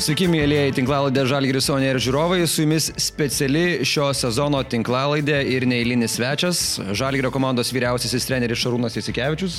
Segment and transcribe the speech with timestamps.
[0.00, 6.14] Sveiki, mėlyjeji tinklalaidė Žalgiris Sonė ir žiūrovai, su jumis speciali šio sezono tinklalaidė ir neįlinis
[6.16, 6.62] svečias,
[6.96, 9.58] Žalgirio komandos vyriausiasis treneris Šarūnas Jasikevičius.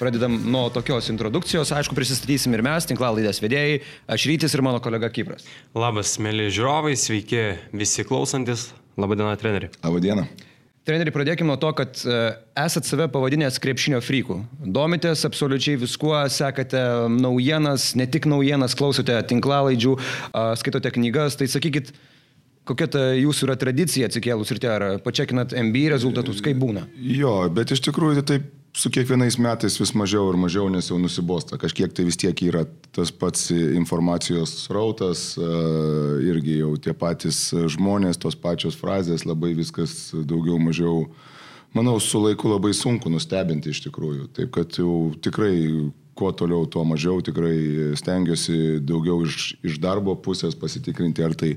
[0.00, 3.82] Pradedam nuo tokios introdukcijos, aišku, prisistatysim ir mes, tinklalaidės vedėjai,
[4.16, 5.44] aš Rytis ir mano kolega Kipras.
[5.76, 7.44] Labas, mėly žiūrovai, sveiki
[7.76, 8.70] visi klausantis.
[8.96, 9.68] Labadiena, treneri.
[9.84, 10.24] Labadiena.
[10.84, 12.16] Treneri, pradėkime nuo to, kad e,
[12.60, 14.34] esat save pavadinęs krepšinio frykų.
[14.76, 19.94] Domitės absoliučiai viskuo, sekate naujienas, ne tik naujienas, klausote tinklalaidžių,
[20.60, 21.88] skaitote knygas, tai sakykit,
[22.68, 26.84] kokia ta jūsų yra tradicija atsikėlus ir te, ar pačiakinat MB rezultatus, kaip būna?
[27.00, 30.98] Jo, bet iš tikrųjų tai taip su kiekvienais metais vis mažiau ir mažiau, nes jau
[30.98, 31.58] nusibosta.
[31.60, 35.34] Kažkiek tai vis tiek yra tas pats informacijos srautas,
[36.26, 37.46] irgi jau tie patys
[37.76, 41.04] žmonės, tos pačios frazės, labai viskas daugiau mažiau,
[41.74, 44.26] manau, su laiku labai sunku nustebinti iš tikrųjų.
[44.34, 45.54] Taip kad jau tikrai
[46.18, 51.54] kuo toliau, tuo mažiau tikrai stengiuosi daugiau iš, iš darbo pusės pasitikrinti, ar tai,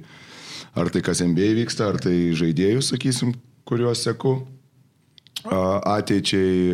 [0.77, 3.33] ar tai kas MBA vyksta, ar tai žaidėjus, sakysim,
[3.65, 4.37] kuriuos seku
[5.45, 6.73] ateičiai,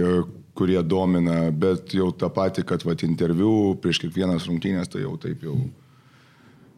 [0.57, 5.45] kurie domina, bet jau tą patį, kad vat, interviu prieš kiekvienas rungtynės, tai jau taip
[5.45, 5.57] jau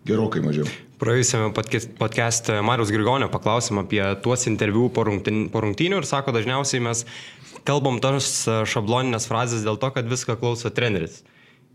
[0.08, 0.68] gerokai mažiau.
[1.02, 1.52] Praėjusiame
[2.00, 7.04] podcast'e Marius Grigonio paklausėm apie tuos interviu po rungtynių ir sako, dažniausiai mes
[7.68, 11.24] kalbam tos šabloninės frazės dėl to, kad viską klauso treneris.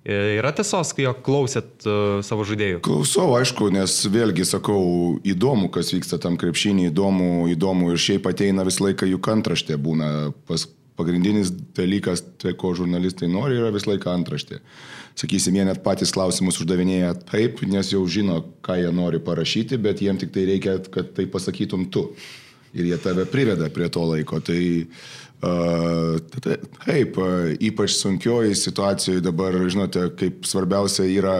[0.00, 2.78] E, yra tiesos, kai jo klausėt uh, savo žaidėjų?
[2.86, 4.80] Klausau, aišku, nes vėlgi sakau,
[5.28, 10.08] įdomu, kas vyksta tam krepšinį, įdomu, įdomu ir šiaip ateina visą laiką jų antraštė būna.
[10.48, 10.64] Pas,
[11.00, 14.60] pagrindinis dalykas, tai ko žurnalistai nori, yra visą laiką antraštė.
[15.18, 20.04] Sakysim, jie net patys klausimus uždavinėja taip, nes jau žino, ką jie nori parašyti, bet
[20.04, 22.10] jiem tik tai reikia, kad tai pasakytum tu.
[22.70, 24.38] Ir jie tave priveda prie to laiko.
[24.46, 27.16] Tai uh, Taip,
[27.64, 31.38] ypač sunkioji situacijoje dabar, žinote, kaip svarbiausia yra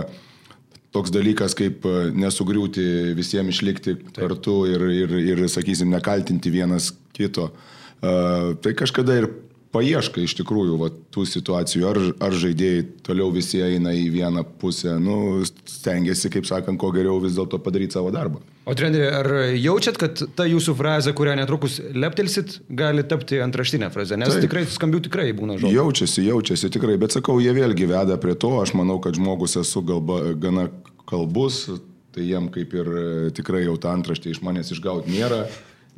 [0.95, 1.85] toks dalykas, kaip
[2.17, 4.15] nesugriūti, visiems išlikti Taip.
[4.17, 7.51] kartu ir, ir, ir, sakysim, nekaltinti vienas kito.
[8.01, 9.29] Tai kažkada ir
[9.75, 14.97] paieška iš tikrųjų va, tų situacijų, ar, ar žaidėjai toliau visi eina į vieną pusę,
[15.03, 18.43] nu, stengiasi, kaip sakant, kuo geriau vis dėlto padaryti savo darbą.
[18.67, 24.19] O treneri, ar jaučiat, kad ta jūsų frazė, kurią netrukus leptelsit, gali tapti antraštinę frazę?
[24.21, 24.45] Nes Taip.
[24.47, 25.75] tikrai skambių tikrai būna žodžių.
[25.79, 29.85] Jaučiasi, jaučiasi tikrai, bet sakau, jie vėlgi veda prie to, aš manau, kad žmogus esu
[29.87, 30.67] galba, gana
[31.11, 31.65] kalbus,
[32.15, 33.05] tai jiem kaip ir e,
[33.35, 35.45] tikrai jau tą antraštę iš manęs išgauti nėra,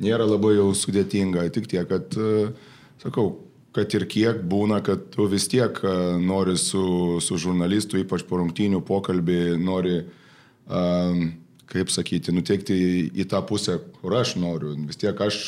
[0.01, 2.53] nėra labai jau sudėtinga, tik tiek, kad, e,
[3.01, 3.33] sakau,
[3.73, 5.79] kad ir kiek būna, kad tu vis tiek
[6.21, 6.83] nori su,
[7.23, 9.97] su žurnalistu, ypač po rungtynių pokalbį, nori,
[10.69, 11.23] um,
[11.71, 12.77] kaip sakyti, nuteikti
[13.09, 14.75] į, tą pusę, kur aš noriu.
[14.85, 15.39] Vis tiek aš,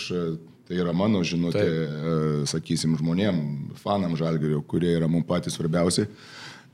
[0.66, 2.48] tai yra mano žinutė, Taip.
[2.50, 3.38] sakysim, žmonėm,
[3.84, 6.08] fanam žalgerio, kurie yra mums patys svarbiausi.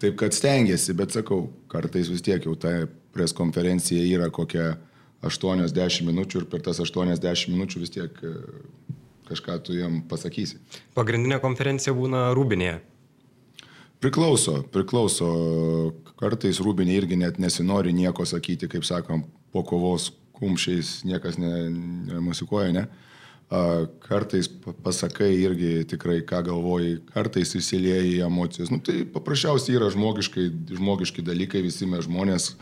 [0.01, 4.77] Taip kad stengiasi, bet sakau, kartais vis tiek jau ta preskonferencija yra kokia
[5.21, 8.15] 80 minučių ir per tas 80 minučių vis tiek
[9.31, 10.59] kažką tu jam pasakysi.
[10.97, 12.79] Pagrindinė konferencija būna Rūbinėje.
[14.01, 15.27] Priklauso, priklauso.
[16.17, 22.85] Kartais Rūbinė irgi net nesinori nieko sakyti, kaip sakom, po kovos kumšiais niekas nemusikuoja, ne?
[24.05, 24.47] Kartais
[24.81, 28.71] pasakai irgi tikrai, ką galvoji, kartais įsilieji emocijas.
[28.71, 30.45] Nu, tai paprasčiausiai yra žmogiškai,
[30.79, 32.53] žmogiški dalykai, visi mes žmonės,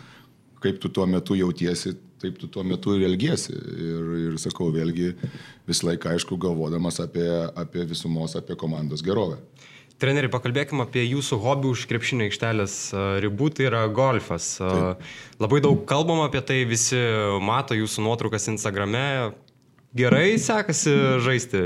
[0.64, 3.56] kaip tu tuo metu jautiesi, taip tu tuo metu ir elgiesi.
[3.56, 5.14] Ir, ir sakau, vėlgi
[5.70, 9.40] visą laiką, aišku, galvodamas apie, apie visumos, apie komandos gerovę.
[10.00, 12.76] Treneri, pakalbėkime apie jūsų hobį už krepšinio aikštelės
[13.26, 14.54] ribų, tai yra golfas.
[14.62, 15.04] Taip.
[15.44, 17.00] Labai daug kalbam apie tai, visi
[17.44, 19.34] mato jūsų nuotraukas Instagrame.
[20.00, 21.66] Gerai sekasi žaisti?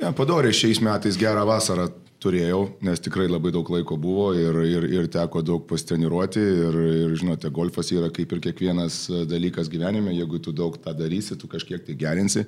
[0.00, 1.88] Ja, padoriai šiais metais gerą vasarą
[2.20, 6.42] turėjau, nes tikrai labai daug laiko buvo ir, ir, ir teko daug pastreniruoti.
[6.66, 11.38] Ir, ir žinote, golfas yra kaip ir kiekvienas dalykas gyvenime, jeigu tu daug tą darysi,
[11.40, 12.44] tu kažkiek tai gerinsi.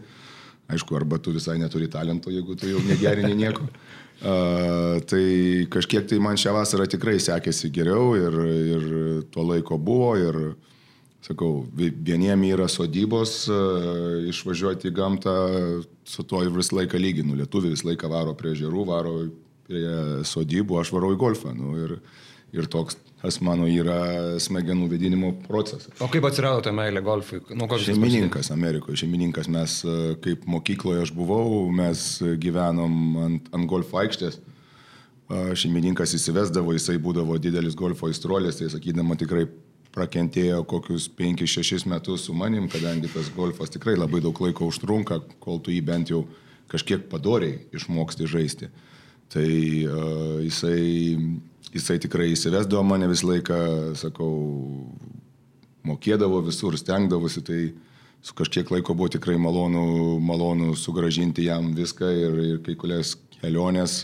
[0.72, 3.68] Aišku, arba tu visai neturi talento, jeigu tu jau negerini nieko.
[4.22, 8.36] Uh, tai kažkiek tai man šią vasarą tikrai sekėsi geriau ir,
[8.70, 8.84] ir
[9.34, 10.12] tuo laiko buvo.
[10.14, 10.36] Ir,
[11.26, 15.34] sakau, vieniem yra sodybos, uh, išvažiuoti į gamtą,
[16.06, 17.34] su tuo ir visą laiką lyginu.
[17.40, 19.16] Lietuvi visą laiką varo prie žerų, varo
[19.68, 21.54] prie sodybų, aš varau į golfą.
[21.56, 21.96] Nu, ir,
[22.54, 25.92] ir toks tas mano yra smegenų vedinimo procesas.
[26.02, 27.38] O kaip atsirado ta meilė golfui?
[27.54, 29.78] Nu, šeimininkas Amerikoje, šeimininkas mes,
[30.24, 32.02] kaip mokykloje aš buvau, mes
[32.42, 34.40] gyvenom ant, ant golfo aikštės.
[35.30, 39.46] Šeimininkas įsivesdavo, jisai būdavo didelis golfo įstrolės, tai sakydama tikrai
[39.94, 45.62] prakentėjo kokius 5-6 metus su manim, kadangi tas golfas tikrai labai daug laiko užtrunka, kol
[45.62, 46.24] tu jį bent jau
[46.72, 48.68] kažkiek padoriai išmoksti žaisti.
[48.72, 48.91] Uh,
[49.32, 49.48] Tai
[49.88, 51.16] uh, jisai,
[51.72, 53.60] jisai tikrai įsivesdavo mane visą laiką,
[53.96, 54.32] sakau,
[55.88, 57.60] mokėdavo visur, stengdavosi, tai
[58.22, 64.02] su kažkiek laiko buvo tikrai malonu, malonu sugražinti jam viską ir, ir kai kurias kelionės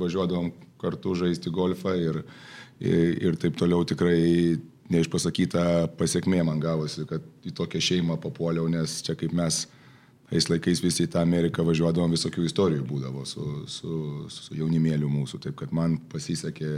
[0.00, 0.50] važiuodavom
[0.80, 2.22] kartu žaisti golfą ir,
[2.80, 3.84] ir, ir taip toliau.
[3.86, 4.56] Tikrai
[4.90, 9.66] neišpasakyta pasiekmė man gavosi, kad į tokią šeimą papuoliau, nes čia kaip mes
[10.30, 13.94] tais laikais visi į tą Ameriką važiuodavom, visokių istorijų būdavo su, su,
[14.30, 16.70] su jaunimėliu mūsų, taip kad man pasisekė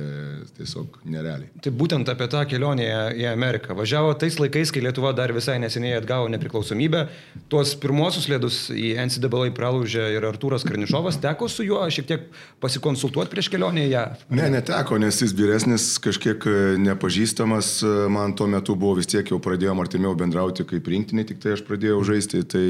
[0.57, 1.51] tiesiog nerealiai.
[1.63, 2.89] Tai būtent apie tą kelionę
[3.19, 3.77] į Ameriką.
[3.77, 7.05] Važiavo tais laikais, kai Lietuva dar visai neseniai atgavo nepriklausomybę.
[7.53, 11.21] Tuos pirmosius ledus į NCAA pralaužė ir Artūras Karnišovas.
[11.23, 12.27] Teko su juo šiek tiek
[12.63, 14.05] pasikonsultuoti prieš kelionę į ją?
[14.33, 16.47] Ne, neteko, nes jis vyresnis, kažkiek
[16.83, 17.75] nepažįstamas.
[18.13, 21.65] Man tuo metu buvo vis tiek jau pradėjom artimiau bendrauti kaip rinktinė, tik tai aš
[21.69, 22.43] pradėjau žaisti.
[22.53, 22.67] Tai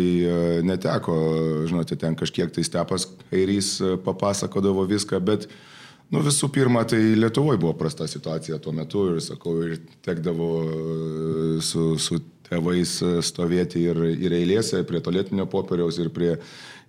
[0.72, 1.14] neteko,
[1.68, 5.48] žinote, ten kažkiek tai stepas kairys e, papasakodavo viską, bet
[6.12, 10.74] Nu, visų pirma, tai Lietuvoje buvo prasta situacija tuo metu ir, sakau, ir tekdavo e,
[11.64, 12.18] su, su
[12.50, 16.34] tėvais e, stovėti ir, ir eilėse prie tolėtinio popieriaus, ir prie,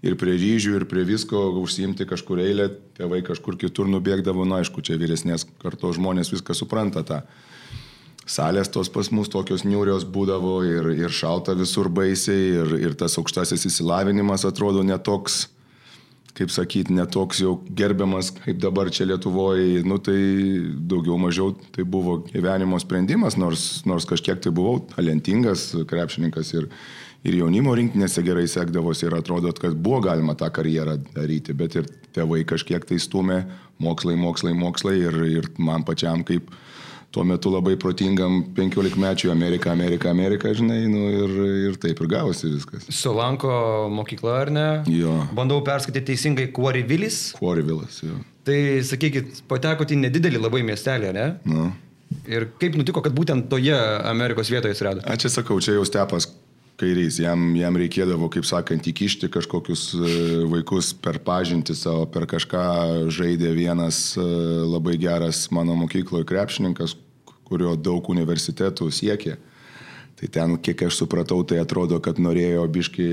[0.04, 2.68] ir prie ryžių, ir prie visko užsiimti kažkur eilę,
[3.00, 7.24] tėvai kažkur kitur nubėgdavo, na, aišku, čia vyresnės kartos žmonės viską supranta tą.
[7.24, 7.53] Ta
[8.30, 13.18] salės tos pas mus tokios niūrios būdavo ir, ir šalta visur baisiai ir, ir tas
[13.20, 15.48] aukštasis įsilavinimas atrodo netoks,
[16.34, 20.18] kaip sakyti, netoks jau gerbiamas kaip dabar čia Lietuvoje, nu tai
[20.90, 26.70] daugiau mažiau tai buvo gyvenimo sprendimas, nors, nors kažkiek tai buvau talentingas krepšininkas ir,
[27.28, 31.92] ir jaunimo rinktinėse gerai sekdavosi ir atrodo, kad buvo galima tą karjerą daryti, bet ir
[32.16, 33.44] tėvai kažkiek tai stumė
[33.84, 36.50] mokslai, mokslai, mokslai ir, ir man pačiam kaip
[37.14, 41.34] tuo metu labai protingam 15 mečiui Amerika, Amerika, Amerika, žinai, nu, ir,
[41.70, 42.88] ir taip ir gavosi viskas.
[42.90, 43.54] Solanko
[43.94, 44.68] mokykla, ar ne?
[44.90, 45.14] Jo.
[45.38, 47.20] Bandau perskaityti teisingai Kuorivilis.
[47.38, 48.18] Kuorivilis, jo.
[48.48, 48.58] Tai,
[48.90, 51.28] sakykit, patekote į nedidelį labai miestelį, ne?
[51.48, 51.70] Nu.
[52.30, 53.78] Ir kaip nutiko, kad būtent toje
[54.10, 55.06] Amerikos vietoje atsirado?
[55.06, 56.28] A čia sakau, čia jau stepas
[56.84, 57.20] kairys.
[57.24, 60.12] Jam, jam reikėdavo, kaip sakant, įkišti kažkokius e,
[60.52, 62.66] vaikus per pažinti savo, per kažką
[63.14, 64.28] žaidė vienas e,
[64.68, 66.98] labai geras mano mokykloje krepšininkas,
[67.48, 69.40] kurio daug universitetų siekė.
[70.20, 73.06] Tai ten, kiek aš supratau, tai atrodo, kad norėjo biški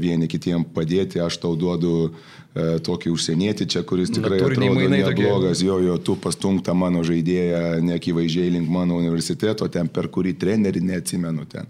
[0.00, 5.80] vieni kitiem padėti, aš tau duodu e, tokį užsienietį čia, kuris tikrai atrodo neblogas, jo,
[5.84, 11.68] jo, tu pastumta mano žaidėją neakivaizdžiai link mano universiteto, ten per kurį trenerį neatsimenu ten.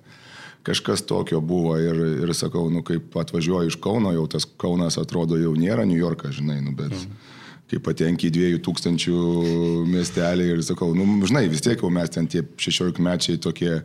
[0.64, 5.36] Kažkas tokio buvo ir, ir sakau, nu kaip atvažiuoju iš Kauno, jau tas Kaunas atrodo
[5.36, 6.92] jau nėra New Yorkas, žinai, nu bet...
[6.92, 7.32] Mhm
[7.70, 12.44] kai patenki į 2000 miestelį ir sakau, nu, žinai, vis tiek jau mes ten tie
[12.60, 13.78] 16 mečiai tokie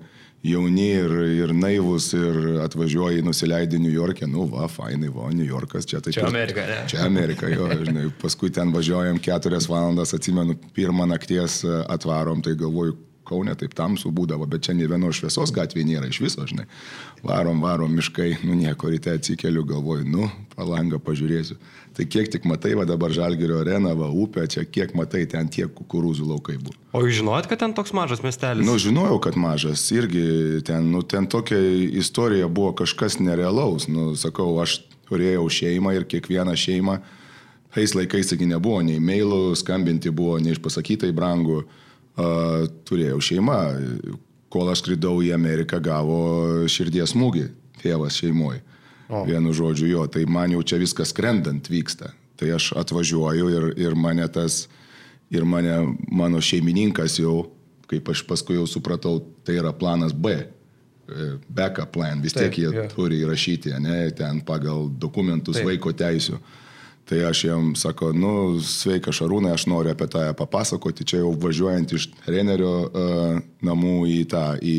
[0.45, 5.87] jauni ir, ir naivus ir atvažiuoji, nusileidi New York'e, nu va, fainai, va, New Yorkas,
[5.89, 6.13] čia tai...
[6.15, 6.79] Čia Amerika, ne?
[6.91, 12.95] Čia Amerika, jo, žinai, paskui ten važiuojam keturias valandas, atsimenu, pirmą nakties atvarom, tai galvoju,
[13.29, 16.65] Kaune taip tamsų būdavo, bet čia ne vienos šviesos gatvėje nėra iš viso, žinai.
[17.21, 21.59] Varom, varom miškai, nu nieko ryte atsikeliu, galvoju, nu, palangą pažiūrėsiu.
[21.97, 25.71] Tai kiek tik matai, va dabar Žalgirio arena, va upė, čia kiek matai, ten tiek
[25.75, 26.77] kukurūzų laukai buvo.
[26.95, 28.65] O jūs žinojot, kad ten toks mažas miestelis?
[28.65, 31.59] Nu, žinojau, kad mažas, irgi ten, nu, ten tokia
[31.99, 33.89] istorija buvo kažkas nerealaus.
[33.91, 34.79] Nu, sakau, aš
[35.09, 36.99] turėjau šeimą ir kiekvieną šeimą,
[37.75, 41.63] tais laikais, sakai, nebuvo nei mailų, skambinti buvo neišpasakytai brangu
[42.17, 43.59] turėjau šeimą.
[44.49, 46.19] Kol aš skridau į Ameriką, gavo
[46.71, 47.45] širdies smūgį
[47.83, 48.63] tėvas šeimoje.
[49.09, 52.11] Vienu žodžiu, jo, tai man jau čia viskas skrendant vyksta.
[52.37, 54.67] Tai aš atvažiuoju ir, ir mane tas,
[55.33, 55.73] ir mane,
[56.13, 57.49] mano šeimininkas jau,
[57.89, 60.35] kaip aš paskui jau supratau, tai yra planas B.
[61.09, 62.89] E, backup plan, vis tiek Taip, jie yeah.
[62.93, 65.71] turi įrašyti, ne, ten pagal dokumentus Taip.
[65.71, 66.37] vaiko teisų.
[67.09, 71.95] Tai aš jam sako, nu, sveika Šarūnai, aš noriu apie tą papasakoti, čia jau važiuojant
[71.97, 74.75] iš trenerio uh, namų į tą, į,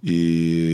[0.00, 0.16] į,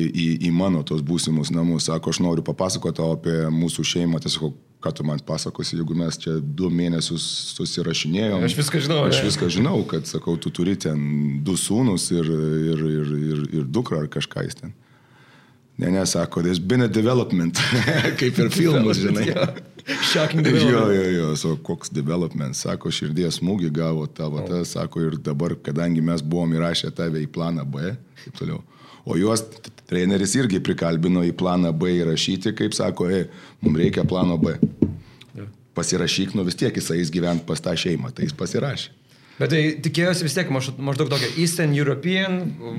[0.07, 1.89] į, į mano tos būsimus namus.
[1.91, 4.55] Sako, aš noriu papasakoti apie mūsų šeimą, tiesiog,
[4.87, 7.27] ką tu man pasakosi, jeigu mes čia du mėnesius
[7.59, 8.47] susirašinėjom.
[8.47, 9.03] Aš viską žinau.
[9.11, 12.35] Aš viską žinau, kad, sakau, tu turi ten du sūnus ir,
[12.71, 14.79] ir, ir, ir, ir dukrą ar kažką jis ten.
[15.77, 17.59] Ne, ne, sako, there's been a development,
[18.21, 19.33] kaip ir filmus, žinai.
[19.87, 20.73] Shocking development.
[20.75, 24.49] Jo, jo, jo, so, koks development, sako, širdies smūgį gavo tavo, oh.
[24.49, 27.93] tas, sako, ir dabar, kadangi mes buvom įrašę tave į planą B,
[28.25, 28.63] taip toliau.
[29.07, 29.45] O juos
[29.87, 33.29] treneris irgi prikalbino į planą B įrašyti, kaip sako, e,
[33.63, 34.57] mums reikia plano B.
[35.77, 38.91] Pasirašyk, nu vis tiek jisai gyvent pas tą šeimą, tai jis pasirašė.
[39.37, 42.39] Bet tai tikėjosi vis tiek maždaug tokio Eastern European,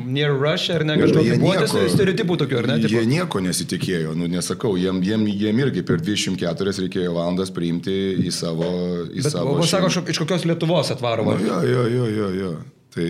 [0.10, 2.78] Near Russia, ar ne kažkokio nieko, stereotipų tokių, ar ne?
[2.82, 2.96] Tipo?
[2.96, 7.94] Jie nieko nesitikėjo, nu nesakau, jiem, jiem, jiem irgi per 24 reikėjo valandas priimti
[8.26, 8.72] į savo...
[9.06, 11.28] Į Bet, savo o sako, iš kokios Lietuvos atvaro?
[11.30, 12.56] Nu, jo, jo, jo, jo, jo.
[12.98, 13.08] Tai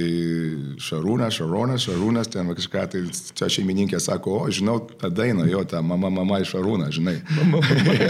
[0.84, 3.03] Šarūnas, Šaronas, Šarūnas, ten kažką, tai
[3.38, 7.15] čia šeimininkė sako, o, žinau, tą dainą, jo, ta mama, mama iš Šarūną, žinai.
[7.38, 8.10] Mama, mama.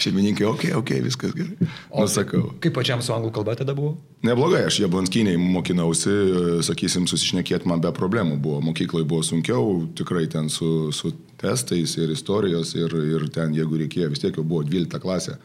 [0.00, 1.68] šeimininkė, okei, okay, okei, okay, viskas gerai.
[1.90, 2.54] O, Nusakau.
[2.64, 3.98] Kaip pačiam su anglų kalba tada buvo?
[4.24, 6.16] Neblogai, aš jablonskiniai mokinausi,
[6.64, 8.62] sakysim, susišnekėti man be problemų buvo.
[8.70, 14.14] Mokykloje buvo sunkiau, tikrai ten su, su testais ir istorijos ir, ir ten, jeigu reikėjo,
[14.14, 15.36] vis tiek jau buvo 12 klasė.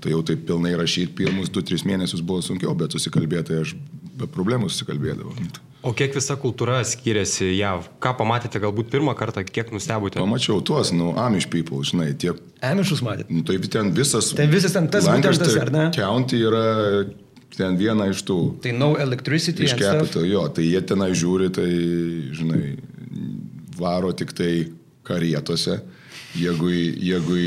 [0.00, 3.74] Tai jau taip pilnai rašyti pirmus 2-3 mėnesius buvo sunkiau, bet susikalbėti aš
[4.20, 5.34] be problemų susikalbėdavau.
[5.80, 7.86] O kiek visa kultūra skiriasi JAV?
[8.04, 10.20] Ką pamatėte galbūt pirmą kartą, kiek nustebote?
[10.20, 12.36] Pamačiau tuos, nu, Amish people, žinai, tiek.
[12.60, 13.32] Amišus matėte?
[13.32, 14.28] Nu, tai ten visas.
[14.36, 15.86] Ten visas ten tas būtent ar ne?
[15.96, 16.66] County yra
[17.56, 18.38] ten viena iš tų.
[18.60, 19.64] Tai no electricity.
[19.64, 21.70] Iš capital, jo, tai jie tenai žiūri, tai,
[22.36, 22.62] žinai,
[23.80, 24.52] varo tik tai
[25.08, 25.80] karietose.
[26.36, 26.68] Jeigu,
[27.08, 27.40] jeigu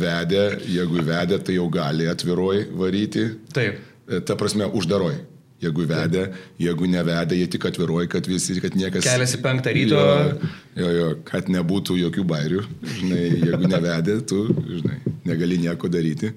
[0.00, 3.28] vedė, jeigu vedė, tai jau gali atviroj varyti.
[3.54, 3.84] Taip.
[4.26, 5.20] Ta prasme, uždaroj.
[5.56, 6.26] Jeigu vedė,
[6.60, 9.06] jeigu nevedė, jie tik atviruoja, kad visi, kad niekas...
[9.06, 9.96] Keliasi penktą ryto.
[9.96, 10.50] Jo,
[10.82, 12.64] jo, jo, kad nebūtų jokių bairių.
[12.98, 16.34] Žinai, jeigu nevedė, tu, žinai, negali nieko daryti.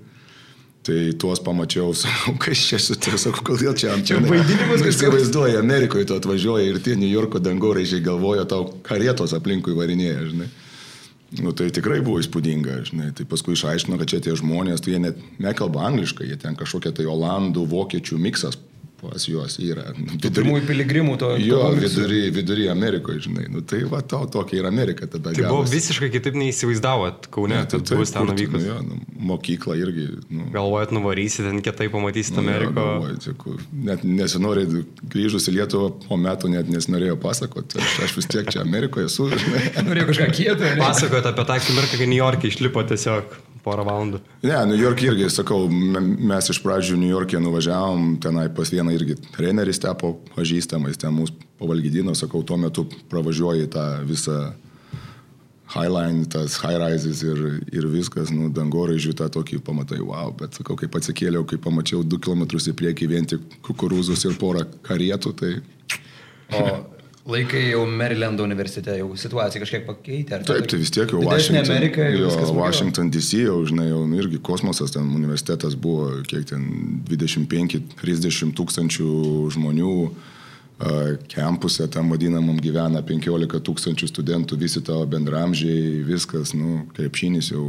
[0.87, 4.21] Tai tuos pamačiau, sakau, kas čia su tai, sakau, kodėl čia ant čia.
[4.23, 9.75] Vaidinimas, kas įsivaizduoja, Amerikoje tu atvažiuoja ir tie New Yorko dangoraižiai galvoja, tau karietos aplinkui
[9.75, 10.49] varinėja, žinai.
[11.43, 13.11] Nu, tai tikrai buvo įspūdinga, žinai.
[13.19, 16.95] Tai paskui išaiškino, kad čia tie žmonės, tai jie net nekalba angliškai, jie ten kažkokia
[16.95, 18.57] tai olandų, vokiečių miksas
[19.01, 19.89] pas juos yra.
[19.95, 21.31] Vidury, pirmųjų piligrimų to.
[21.41, 23.47] Jo, vidury, vidury Amerikoje, žinai.
[23.51, 25.33] Nu, tai va, tau tokia yra Amerika tada.
[25.35, 28.61] Tai buvo visiškai kitaip neįsivaizdavot, Kaune, ne, tai bus ten nuvykus.
[28.61, 28.99] Nu, jo, nu,
[29.31, 30.07] mokykla irgi.
[30.29, 32.75] Nu, Galvojat, nuvarysit, ten kitaip pamatysit nu, Ameriką.
[32.77, 33.57] Galvoju,
[33.89, 34.65] net nesinori
[35.09, 37.79] grįžus į Lietuvą po metų, net nesinorėjo pasakoti.
[37.83, 39.29] Aš, aš vis tiek čia Amerikoje esu.
[39.89, 40.73] Norėjau kažką kietą.
[40.81, 44.21] Pasakojot apie tą akimirką, kai New York'e išlipo tiesiog porą valandų.
[44.43, 49.17] Ne, New York irgi, sakau, mes iš pradžių New York'e nuvažiavom, tenai pas vieną irgi
[49.35, 54.39] treneris tepo pažįstamais, ten mūsų pavalgydino, sakau, tuo metu pravažiuoji tą visą
[55.69, 60.77] highline, tas high rises ir, ir viskas, nu, dangoraižių tą tokį pamatai, wow, bet sakau,
[60.79, 65.57] kaip atsikėliau, kai pamačiau 2 km į priekį vien tik kukurūzus ir porą karietų, tai...
[66.49, 66.63] O
[67.29, 70.39] laikai jau Marylando universitete, jau situacija kažkiek pakeitė.
[70.47, 74.41] Taip, tai vis tiek jau Washington, Amerika, jo, Washington DC, jau, žinai, jau nu, irgi
[74.43, 76.65] kosmosas, ten universitetas buvo, kiek ten
[77.09, 79.13] 25-30 tūkstančių
[79.55, 79.93] žmonių.
[81.27, 87.65] Kempuse tam vadinamam gyvena 15 tūkstančių studentų, visi tavo bendramžiai, viskas, nu, krepšinis jau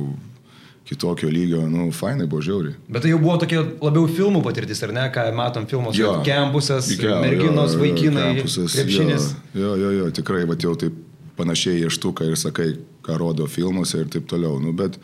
[0.90, 2.73] kitokio lygio, nu, fainai buvo žiauri.
[2.90, 6.88] Bet tai jau buvo tokia labiau filmų patirtis, ar ne, ką matom filmuose, jo, kempusas,
[6.99, 9.28] jo, merginos, jo, vaikinai, kempusas, krepšinis.
[9.54, 10.97] Jo, jo, jo, tikrai, va jau taip
[11.38, 12.73] panašiai ieštuką ir sakai,
[13.06, 14.59] ką rodo filmuose ir taip toliau.
[14.59, 14.99] Nu, bet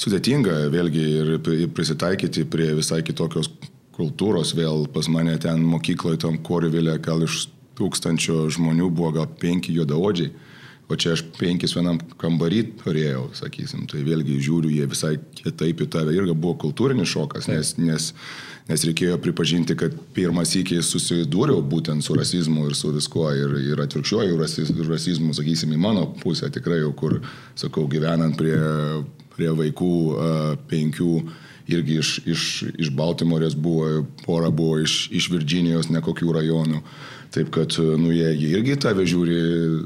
[0.00, 1.32] sudėtinga vėlgi ir,
[1.78, 3.52] prisitaikyti prie visai kitokios
[3.94, 4.56] kultūros.
[4.58, 7.46] Vėl pas mane ten mokykloje, tam Korivilė, gal iš
[7.78, 10.34] tūkstančio žmonių buvo gal penki juodaodžiai
[10.90, 15.86] O čia aš penkis vienam kambarį turėjau, sakysim, tai vėlgi žiūriu, jie visai kitaip į
[15.94, 16.14] tave.
[16.16, 18.08] Irgi buvo kultūrinis šokas, nes, nes,
[18.66, 23.28] nes reikėjo pripažinti, kad pirmas iki susidūriau būtent su rasizmu ir su viskuo.
[23.38, 24.40] Ir, ir atvirkščiuoju
[24.90, 27.20] rasizmu, sakysim, į mano pusę tikrai jau, kur,
[27.54, 28.58] sakau, gyvenant prie,
[29.36, 29.94] prie vaikų
[30.72, 31.14] penkių
[31.70, 32.44] irgi iš, iš,
[32.82, 36.82] iš Baltimorės buvo, pora buvo iš, iš Virginijos, nekokių rajonų.
[37.30, 39.36] Taip kad, nu, jie, jie irgi tave žiūri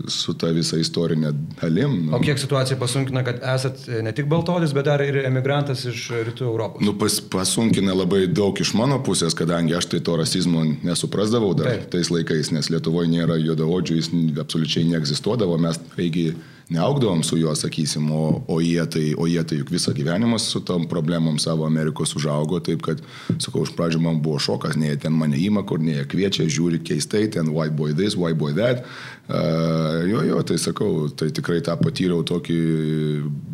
[0.08, 1.98] su ta visa istorinė dalim.
[2.06, 2.14] Nu.
[2.16, 6.46] O kiek situacija pasunkina, kad esat ne tik baltodis, bet dar ir emigrantas iš rytų
[6.48, 6.84] Europos?
[6.84, 11.74] Nu, pas, pasunkina labai daug iš mano pusės, kadangi aš tai to rasizmo nesuprasdavau dar
[11.74, 11.90] Taip.
[11.92, 14.10] tais laikais, nes Lietuvoje nėra juodaodžių, jis
[14.40, 16.30] absoliučiai neegzistuodavo, mes taigi
[16.72, 20.62] neaugdavom su juo, sakysim, o, o, jie tai, o jie tai juk visą gyvenimą su
[20.64, 23.02] tom problemom savo Amerikos užaugo, taip kad,
[23.36, 27.26] sakau, iš pradžių man buvo šokas, nei ten mane įma, kur nei kviečia, žiūri keistai,
[27.28, 28.84] ten white boy this, white boy that.
[29.28, 32.60] Uh, jo, jo, tai sakau, tai tikrai tą patyriau tokį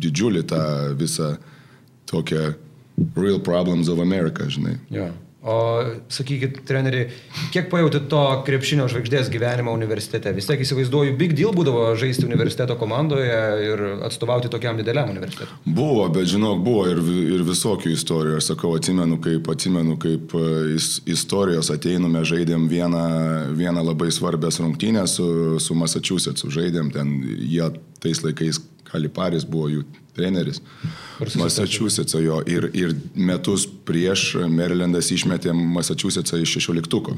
[0.03, 0.63] didžiulį tą
[0.99, 1.35] visą
[2.11, 2.53] tokią
[3.15, 4.77] real problems of America, žinai.
[4.89, 5.11] Yeah.
[5.41, 5.53] O
[6.13, 7.07] sakykit, treneri,
[7.49, 10.29] kiek pajauti to krepšinio žvaigždės gyvenimo universitete?
[10.37, 15.57] Vis tiek įsivaizduoju, big deal būdavo žaisti universiteto komandoje ir atstovauti tokiam dideliam universitetui.
[15.65, 17.01] Buvo, bet žinok, buvo ir,
[17.39, 18.35] ir visokių istorijų.
[18.37, 20.75] Aš sakau, atsimenu, kaip, atsimenu, kaip e,
[21.09, 23.07] istorijos ateinume, žaidėm vieną,
[23.57, 29.87] vieną labai svarbęs rungtynę su, su Massachusettsu, žaidėm ten, jie tais laikais Kaliparis buvo jų
[30.17, 30.61] treneris.
[31.19, 37.15] Massachusetts'o jo ir, ir metus prieš Marylandas išmetė Massachusetts'ą iš šešioliktuko.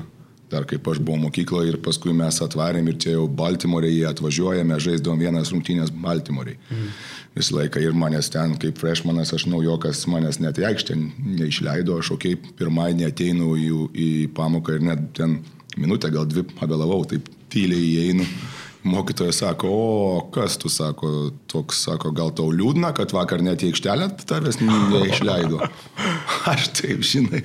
[0.54, 4.66] Dar kaip aš buvau mokykloje ir paskui mes atvarėm ir čia jau Baltimorė jie atvažiuoja,
[4.70, 6.58] mes žaisdavom vienas rungtynės Baltimorė.
[6.70, 6.92] Mhm.
[7.34, 10.98] Visą laiką ir manęs ten, kaip freshmanas, aš naujokas, manęs net į aikštę
[11.40, 15.40] neišleido, aš okay, pirmadienį ateinu į, į pamoką ir net ten
[15.80, 18.28] minutę, gal dvi pavėlavau, taip tyliai įeinu.
[18.84, 23.72] Mokytojas sako, o kas tu sako, toks sako, gal tau liūdna, kad vakar net į
[23.72, 25.62] aikštelę tavęs neišleido.
[26.52, 27.44] Aš taip, žinai.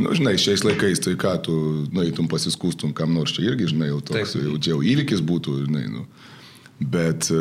[0.00, 1.54] Nu, žinai, šiais laikais, tai ką tu,
[1.92, 4.46] na, eitum pasiskūstum kam nors, čia irgi, žinai, jau toks, Taip.
[4.46, 6.06] jau čia jau įvykis būtų, žinai, nu.
[6.80, 7.34] Bet e,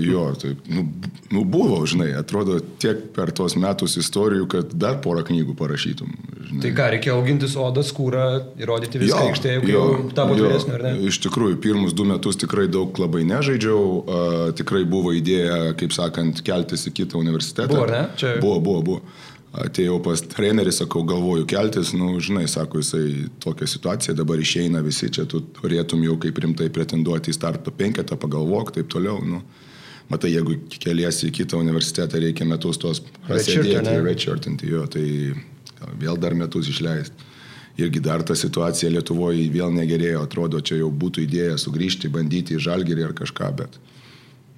[0.00, 0.86] jo, taip, nu,
[1.30, 6.08] nu buvo, žinai, atrodo tiek per tuos metus istorijų, kad dar porą knygų parašytum.
[6.48, 6.60] Žinai.
[6.64, 8.22] Tai ką, reikėjo auginti sodą, skūrą,
[8.64, 9.84] įrodyti viską aikštėje, kai jau
[10.16, 10.94] tapo vyresniu, ar ne?
[11.10, 16.40] Iš tikrųjų, pirmus du metus tikrai daug labai nežaidžiau, uh, tikrai buvo idėja, kaip sakant,
[16.46, 17.68] keltis į kitą universitetą.
[17.76, 18.06] Buvo, ne?
[18.16, 19.02] Čia- Buvo, buvo, buvo.
[19.52, 25.10] Atėjau pas trenerį, sakau, galvoju keltis, nu, žinai, sako, jisai tokia situacija, dabar išeina visi,
[25.12, 29.18] čia tu turėtum jau kaip rimtai pretenduoti į starto penketą, pagalvok, taip toliau.
[29.20, 29.42] Nu.
[30.08, 33.98] Matai, jeigu keliesi į kitą universitetą, reikia metus tos prasėdėti, ane?
[34.06, 35.04] rečertinti jo, tai
[36.00, 37.28] vėl dar metus išleisti.
[37.80, 42.64] Irgi dar ta situacija Lietuvoje vėl negerėjo, atrodo, čia jau būtų idėja sugrįžti, bandyti į
[42.70, 43.78] žalgerį ar kažką, bet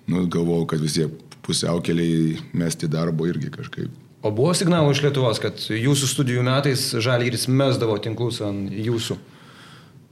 [0.06, 4.03] nu, galvojau, kad vis tiek pusiaukeliai mesti darbo irgi kažkaip.
[4.24, 9.18] O buvo signalų iš Lietuvos, kad jūsų studijų metais Žalgiris mesdavo tinklus ant jūsų.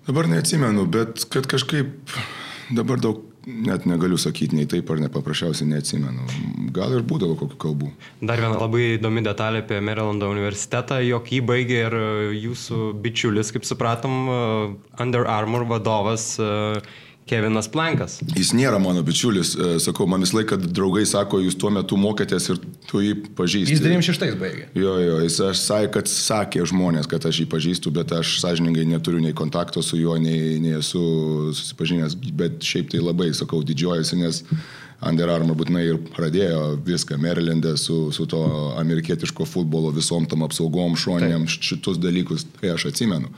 [0.05, 2.13] Dabar neatsimenu, bet kad kažkaip
[2.77, 6.27] dabar daug net negaliu sakyti nei taip ar ne, paprasčiausiai neatsimenu.
[6.77, 7.89] Gal ir būdavo kokių kalbų.
[8.21, 11.97] Dar viena labai įdomi detalė apie Marylando universitetą, jog jį baigė ir
[12.39, 14.29] jūsų bičiulis, kaip supratom,
[15.03, 16.35] Under Armour vadovas
[17.33, 18.19] Kevinas Plankas.
[18.37, 22.51] Jis nėra mano bičiulis, e, sakau, man visą laiką draugai sako, jūs tuo metu mokėtės
[22.53, 22.61] ir
[22.91, 23.73] tu jį pažįsti.
[23.73, 24.67] Jis 96 baigė.
[24.77, 28.85] Jo, jo, jis aš sakė, kad sakė žmonės, kad aš jį pažįstu, bet aš sąžiningai
[28.91, 31.03] neturiu nei kontakto su juo, nei, nei esu
[31.57, 34.45] susipažinęs, bet šiaip tai labai, sakau, didžiuojasi, nes
[35.03, 38.43] Under Armour būtinai ir pradėjo viską Marylandė su, su to
[38.79, 43.33] amerikietiško futbolo visom tom apsaugom, šonėm, šitus dalykus, tai aš atsimenu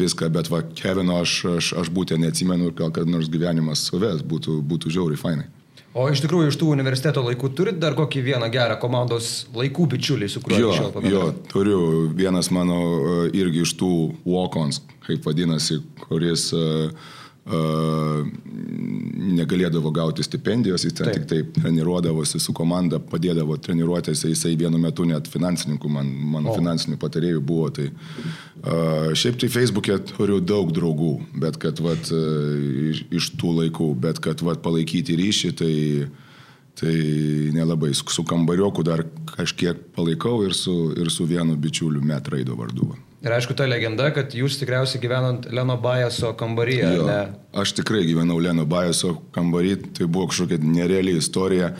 [0.00, 4.24] viską, bet va, Kevino aš, aš, aš būtent neatsimenu ir gal kad nors gyvenimas suves,
[4.26, 5.48] būtų, būtų žiauriai fainai.
[5.90, 10.28] O iš tikrųjų iš tų universiteto laikų turit dar kokį vieną gerą komandos laikų bičiulį,
[10.30, 11.40] su kuriuo Jo, šiol jo, pabendravot?
[11.50, 11.80] turiu
[12.14, 13.90] vienas mano e, irgi iš tų
[14.22, 16.92] walk-ons, kaip vadinasi, kuris uh,
[19.40, 21.16] negalėdavo gauti stipendijos, jis ten Taip.
[21.18, 26.56] tik taip treniruodavosi su komanda, padėdavo treniruotėse, jisai vienu metu net finansininkų, man, mano O.
[26.58, 27.68] finansinių patarėjų buvo.
[27.76, 27.88] Tai,
[29.18, 32.10] šiaip tai Facebook'e turiu daug draugų, bet kad vat,
[32.90, 35.76] iš, iš tų laikų, bet kad vat, palaikyti ryšį, tai
[36.80, 36.92] Tai
[37.52, 37.90] nelabai.
[37.92, 39.02] Su, su kambarioku dar
[39.34, 42.94] kažkiek palaikau ir su, ir su vienu bičiuliu Metraido vardu.
[43.20, 47.08] Ir aišku, ta legenda, kad jūs tikriausiai gyvenant Leno Bajaso kambaryje, Jo,
[47.60, 51.74] aš tikrai gyvenau Leno Bajaso kambarį, tai buvo kažkokia nereali istorija.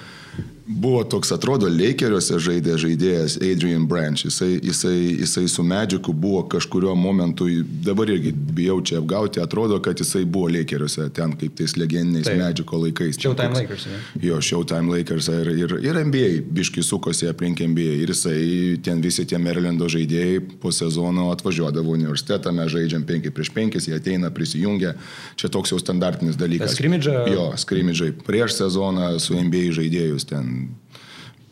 [0.70, 4.22] Buvo toks, atrodo, Lakeriuose žaidė žaidėjas Adrian Branch.
[4.22, 7.48] Jisai, jisai, jisai su Medžiku buvo kažkurio momentu,
[7.82, 12.38] dabar irgi bijau čia apgauti, atrodo, kad jisai buvo Lakeriuose ten kaip tais legendiniais Taip.
[12.38, 13.18] Medžiko laikais.
[13.18, 13.98] Showtime Lakers, ne?
[14.22, 17.98] Jo, Showtime Lakers ir, ir, ir NBA biški sukosi aplink NBA.
[18.04, 18.38] Ir jisai,
[18.86, 23.98] ten visi tie Marylando žaidėjai po sezono atvažiuodavo universitetą, mes žaidžiam 5 prieš 5, jie
[23.98, 24.94] ateina, prisijungia.
[25.34, 26.78] Čia toks jau standartinis dalykas.
[26.78, 27.18] skrimidžą?
[27.34, 30.59] Jo, skrimidžai prieš sezoną su NBA žaidėjus ten.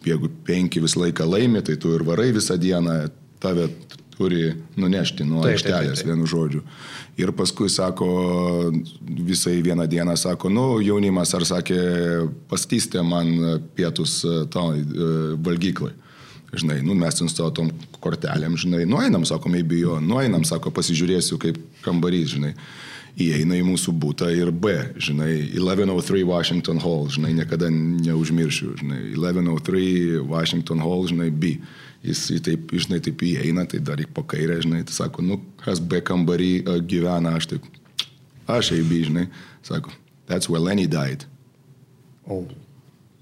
[0.06, 3.00] Jeigu penki visą laiką laimi, tai tu ir varai visą dieną,
[3.42, 3.68] tave
[4.18, 6.11] turi nunešti nuo Taip, taip, taip, aikštelės, taip.
[6.11, 6.62] vienu žodžiu.
[7.18, 8.08] Ir paskui sako,
[9.02, 11.78] visai vieną dieną sako, nu, jaunimas, ar sakė,
[12.50, 13.30] pastystė man
[13.78, 15.08] pietus e, to e,
[15.46, 15.94] valgyklai.
[16.48, 20.72] Žinai, nu, mes ten su to tom kortelėm, žinai, nueinam, sako, maybe jo, nueinam, sako,
[20.74, 22.54] pasižiūrėsiu kaip kambarys, žinai.
[23.18, 30.20] Įeina į mūsų būtą ir B, žinai, 1103 Washington Hall, žinai, niekada neužmiršiu, žinai, 1103
[30.28, 31.57] Washington Hall, žinai, B.
[32.07, 35.83] Jis taip, žinai, taip įeina, tai dar į po kairę, žinai, tai sako, nu, kas
[35.83, 37.66] B kambarį e, gyvena, aš taip,
[38.46, 39.26] aš AB, žinai,
[39.66, 39.90] sako,
[40.31, 41.26] that's where Lenny died.
[42.31, 42.44] O.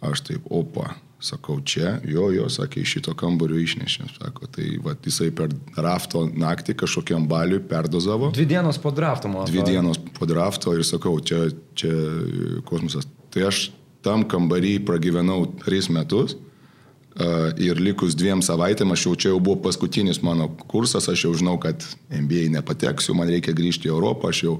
[0.05, 0.93] Aš taip, opa,
[1.27, 4.09] sakau, čia, jo, jo, sakė, iš šito kambario išnešė.
[4.17, 8.31] Sako, tai va, jisai per drafto naktį kažkokiam baliui perdozavo.
[8.37, 11.93] Dvi dienos po drafto, man Dvi dienos po drafto ir sakau, čia, čia
[12.69, 13.09] kosmosas.
[13.35, 13.69] Tai aš
[14.07, 16.37] tam kambarį pragyvenau tris metus
[17.57, 21.57] ir likus dviem savaitėm, aš jau čia jau buvo paskutinis mano kursas, aš jau žinau,
[21.61, 21.81] kad
[22.13, 24.57] MBA nepateksiu, man reikia grįžti į Europą, aš jau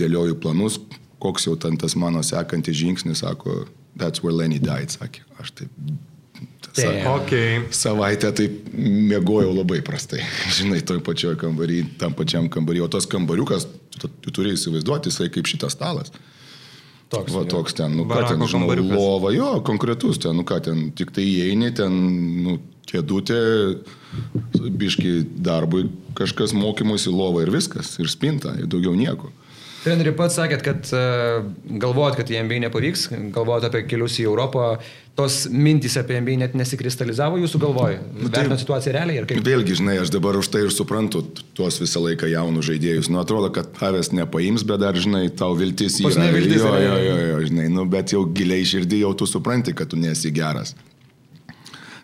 [0.00, 0.78] dėlioju planus,
[1.20, 5.26] koks jau ten tas mano sekantis žingsnis, sako, that's where Lenny died, sakė.
[5.40, 5.90] Aš taip...
[6.76, 7.06] Damn.
[7.18, 7.32] Ok.
[7.74, 10.22] Savaitę taip mėgojau labai prastai.
[10.56, 12.84] Žinai, toj pačioj kambarį, tam pačiam kambarį.
[12.86, 16.14] O tas kambariukas, tu, tu turi įsivaizduoti, jisai kaip šitas stalas.
[17.10, 17.32] Toks.
[17.34, 18.94] Va toks ten, nu ką ten, žinau, kambariukas.
[18.94, 21.96] lova, jo, konkretus ten, nu ką ten, tik tai įeini, ten,
[22.44, 23.40] nu, kėdutė,
[24.54, 29.32] biški darbui, kažkas mokymuisi lova ir viskas, ir spinta, ir daugiau nieko.
[29.80, 31.46] Treneri pats sakėt, kad uh,
[31.80, 34.74] galvojat, kad į NBA nepavyks, galvojat apie kelius į Europą,
[35.16, 38.02] tos mintys apie NBA net nesikristalizavo jūsų galvoje.
[38.12, 39.40] Nu, tai situacija realiai ir kaip.
[39.46, 41.22] Vėlgi, žinai, aš dabar už tai ir suprantu
[41.56, 43.08] tuos visą laiką jaunus žaidėjus.
[43.12, 46.12] Nu, atrodo, kad tavęs nepaims, bet dar, žinai, tau viltis yra.
[46.12, 49.76] Pas viltis jo, jo, jo, jo, žinai, nu, bet jau giliai širdį jau tu supranti,
[49.76, 50.76] kad tu nesi geras.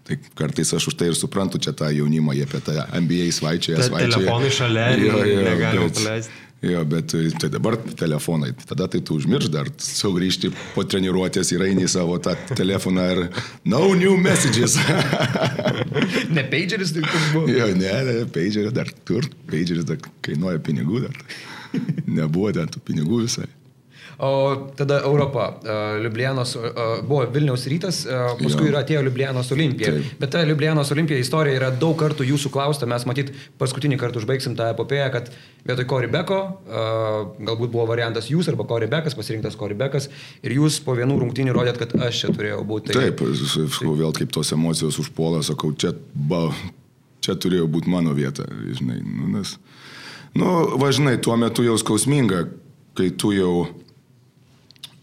[0.06, 3.80] Tai kartais aš už tai ir suprantu čia tą jaunimą, jie apie tą NBA svaičią.
[3.90, 6.45] Telefonai šalia, jo, negalima paleisti.
[6.64, 11.84] Jo, bet tai dabar telefonai, tada tai tu užmirš dar sugrįžti po treniruotės ir eini
[11.84, 13.20] į savo tą telefoną ir
[13.68, 14.78] no new messages.
[16.36, 17.52] ne pageris tai kur buvo.
[17.52, 21.20] Jo, ne, ne pageris dar tur, pageris dar kainuoja pinigų dar.
[22.18, 23.50] Nebuvo ten tų pinigų visai.
[24.18, 25.60] O tada Europa,
[26.00, 26.54] Liublianos,
[27.04, 27.98] buvo Vilniaus rytas,
[28.40, 28.78] paskui jo.
[28.78, 29.90] atėjo Liublianos Olimpija.
[29.92, 30.14] Taip.
[30.22, 34.56] Bet ta Liublianos Olimpija istorija yra daug kartų jūsų klausta, mes matyt paskutinį kartą užbaigsim
[34.56, 35.28] tą epopėją, kad
[35.68, 36.40] vietoj Koribeko,
[37.44, 40.08] galbūt buvo variantas jūs arba Koribekas, pasirinktas Koribekas,
[40.40, 42.96] ir jūs po vienų rungtynių rodėt, kad aš čia turėjau būti.
[42.96, 43.10] Tai...
[43.10, 43.20] Taip,
[44.00, 46.46] vėl kaip tos emocijos užpuola, sakau, čia, ba,
[47.20, 49.58] čia turėjo būti mano vieta, žinai, nu, nes,
[50.32, 52.46] nu, važinai, tuo metu jau skausminga,
[52.96, 53.66] kai tu jau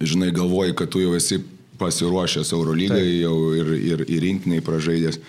[0.09, 1.41] žinai, galvoji, kad tu jau esi
[1.79, 5.19] pasiruošęs Eurolygai jau ir, ir, ir rinktiniai pražaidęs.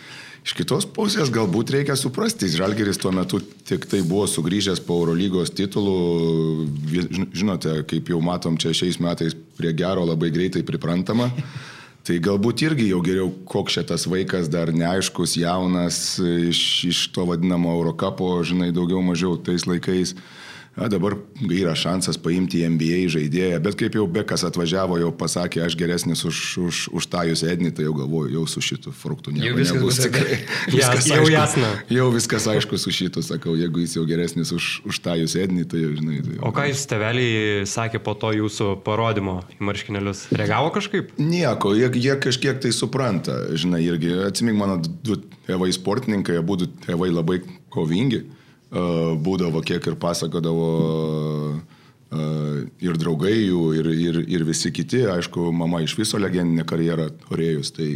[0.44, 5.54] Iš kitos pusės galbūt reikia suprasti, Žalgeris tuo metu tik tai buvo sugrįžęs po Eurolygos
[5.56, 5.94] titulų,
[7.32, 11.30] žinote, kaip jau matom čia šiais metais prie gero labai greitai priprantama.
[12.04, 16.58] Tai galbūt irgi jau geriau, koks šitas vaikas dar neaiškus, jaunas, iš,
[16.90, 20.12] iš to vadinamo Eurocapo, žinai, daugiau mažiau tais laikais.
[20.12, 20.43] Uh,
[20.74, 21.14] A, dabar
[21.46, 26.40] yra šansas paimti NBA žaidėją, bet kaip jau Bekas atvažiavo, jau pasakė, aš geresnis už,
[26.58, 29.78] už, už tą jūs Ednį, tai jau galvoju, jau su šitu fruktu nieko jau viskas
[29.78, 30.00] nebus.
[30.02, 30.40] Tikrai,
[30.74, 31.70] viskas jau jasna.
[31.94, 35.62] Jau viskas aišku su šitu, sakau, jeigu jis jau geresnis už, už tą jūs Ednį,
[35.70, 36.20] tai jau žinai.
[36.26, 40.26] Tai jau, o ką jūs teveliai sakė po to jūsų parodymo į marškinėlius?
[40.34, 41.14] Reagavo kažkaip?
[41.22, 47.14] Nieko, jie, jie kažkiek tai supranta, žinai, irgi atsimink mano du tėvai sportininkai, abu tėvai
[47.14, 48.26] labai kovingi
[48.70, 50.68] būdavo, kiek ir pasakodavo
[52.84, 57.72] ir draugai jų, ir, ir, ir visi kiti, aišku, mama iš viso legendinę karjerą turėjus,
[57.74, 57.88] tai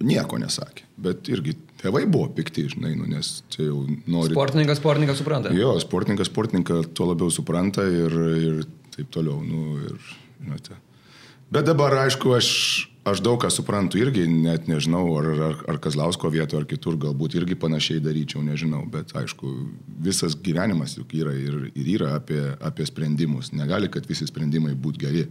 [0.00, 4.34] nieko nesakė, bet irgi tėvai buvo pikti, žinai, nu, nes čia jau nori.
[4.34, 5.52] Sportininkas, sportininkas supranta.
[5.56, 8.62] Jo, sportininkas, sportininką tuo labiau supranta ir, ir
[8.96, 10.76] taip toliau, nu, ir, žinote.
[11.50, 12.50] Bet dabar, aišku, aš
[13.08, 17.38] Aš daug ką suprantu irgi, net nežinau, ar, ar, ar Kazlausko vietoje, ar kitur galbūt
[17.38, 19.52] irgi panašiai daryčiau, nežinau, bet aišku,
[20.04, 23.54] visas gyvenimas juk yra ir, ir yra apie, apie sprendimus.
[23.56, 25.24] Negali, kad visi sprendimai būtų geri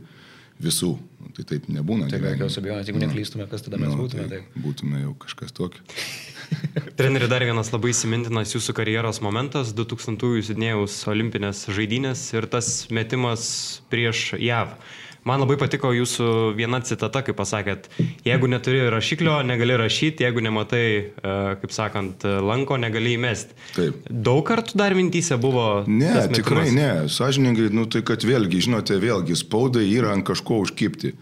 [0.60, 0.96] visų.
[1.38, 2.08] Tai taip nebūna.
[2.10, 4.26] Taip, be jokios abejonės, jeigu nu, neklystume, kas tada mes nu, būtume.
[4.26, 4.56] Tai taip.
[4.64, 5.84] Būtume jau kažkas tokio.
[7.00, 13.46] Treneri, dar vienas labai įsimintinas jūsų karjeros momentas- 2000-ųjų Sidnėjaus olimpinės žaidynės ir tas metimas
[13.94, 14.74] prieš JAV.
[15.28, 17.90] Man labai patiko jūsų viena citata, kai pasakėt,
[18.26, 23.58] jeigu neturi rašiklio, negali rašyti, jeigu nematai, e, kaip sakant, lanko, negali įmesti.
[23.76, 24.06] Taip.
[24.10, 25.84] Daug kartų dar mintys buvo?
[25.88, 26.92] Ne, tikrai ne.
[27.12, 31.16] Sažininkai, nu tai kad vėlgi, žinote, vėlgi spaudai yra ant kažko užkipti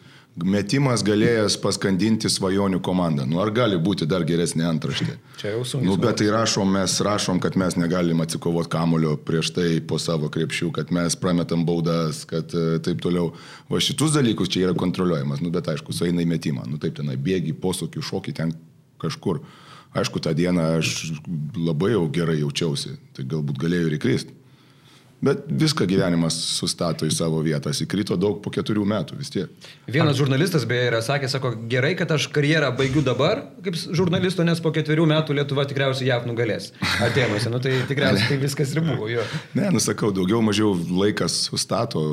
[0.45, 3.25] metimas galėjęs paskandinti svajonių komandą.
[3.29, 5.17] Nu, ar gali būti dar geresnė antraštė?
[5.41, 5.87] Čia jau sunku.
[5.87, 10.29] Nu, bet tai rašom, mes rašom, kad mes negalim atsikovoti kamulio prieš tai po savo
[10.33, 13.31] krepšių, kad mes prametam baudas, kad e, taip toliau.
[13.71, 16.67] Va šitus dalykus čia yra kontroliuojamas, nu, bet aišku, sueina į metimą.
[16.69, 18.53] Nu, taip, tenai bėgi, posūkį, šokį ten
[19.01, 19.41] kažkur.
[19.97, 21.13] Aišku, tą dieną aš
[21.57, 24.35] labai jau gerai jaučiausi, tai galbūt galėjau ir įkristi.
[25.17, 27.71] Bet viską gyvenimas sustato į savo vietą.
[27.73, 29.69] Įkrito daug po keturių metų vis tiek.
[29.89, 34.61] Vienas žurnalistas beje yra sakęs, sako, gerai, kad aš karjerą baigiu dabar kaip žurnalisto, nes
[34.61, 36.69] po ketverių metų Lietuva tikriausiai JAV nugalės.
[37.07, 39.09] Atėnuose, nu tai tikriausiai tai viskas ir buvo.
[39.09, 39.25] Jo.
[39.57, 42.03] Ne, nusakau, daugiau mažiau laikas sustato,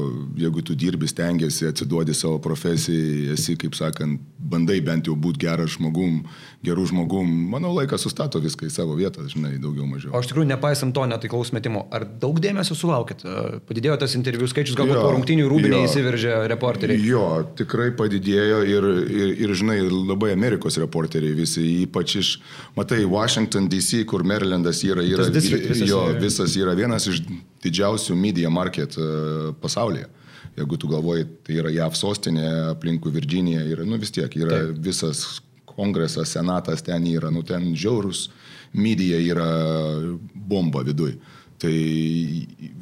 [0.41, 5.77] jeigu tu dirbi, stengiasi, atsiduodi savo profesijai, esi, kaip sakant, bandai bent jau būti geras
[5.77, 6.23] žmogum,
[6.65, 10.15] gerų žmogum, manau, laikas sustato viską į savo vietą, žinai, daugiau mažiau.
[10.15, 13.05] O iš tikrųjų, nepaisant to netaiklaus metimo, ar daug dėmesio sulaukė?
[13.05, 17.03] palaukit, padidėjo tas interviu skaičius, galbūt po rungtinių rūbinį įsiveržė reporteriai.
[17.05, 22.33] Jo, tikrai padidėjo ir, ir, ir, žinai, labai Amerikos reporteriai visi, ypač iš,
[22.77, 27.23] matai, Washington DC, kur Marylandas yra, yra visas, jo, visas yra vienas iš
[27.65, 28.97] didžiausių media market
[29.63, 30.09] pasaulyje.
[30.55, 32.47] Jeigu tu galvoji, tai yra JAV sostinė,
[32.77, 34.77] aplinkų Virginija, yra, nu vis tiek, yra Taip.
[34.87, 35.25] visas
[35.77, 38.29] kongresas, senatas ten yra, nu ten žiaurus,
[38.73, 39.49] media yra
[40.35, 41.19] bomba viduje.
[41.65, 41.73] Tai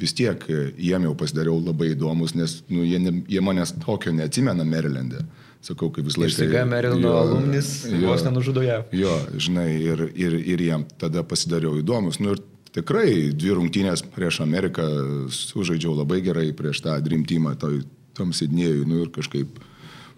[0.00, 0.42] vis tiek
[0.80, 2.98] jiem jau pasidariau labai įdomus, nes nu, jie,
[3.30, 5.26] jie manęs tokio neatsimena Marylandė.
[5.62, 6.38] sakau, kaip vis laikas.
[6.40, 8.80] Staiga Merilno alumnis vos nenužudo ją.
[8.96, 12.18] Jo, žinai, ir, ir, ir jam tada pasidariau įdomus.
[12.18, 12.42] Nu, ir
[12.74, 14.86] tikrai dvi rungtynės prieš Ameriką
[15.32, 17.82] sužaidžiau labai gerai prieš tą Dream Teamą, toj,
[18.18, 19.60] tam sidnėjui, nu ir kažkaip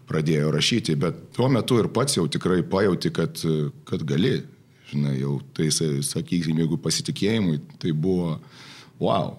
[0.09, 3.41] pradėjo rašyti, bet tuo metu ir pats jau tikrai pajauti, kad,
[3.89, 4.37] kad gali,
[4.91, 8.39] žinai, jau tai, sakykim, jeigu pasitikėjimui, tai buvo,
[9.03, 9.35] wow,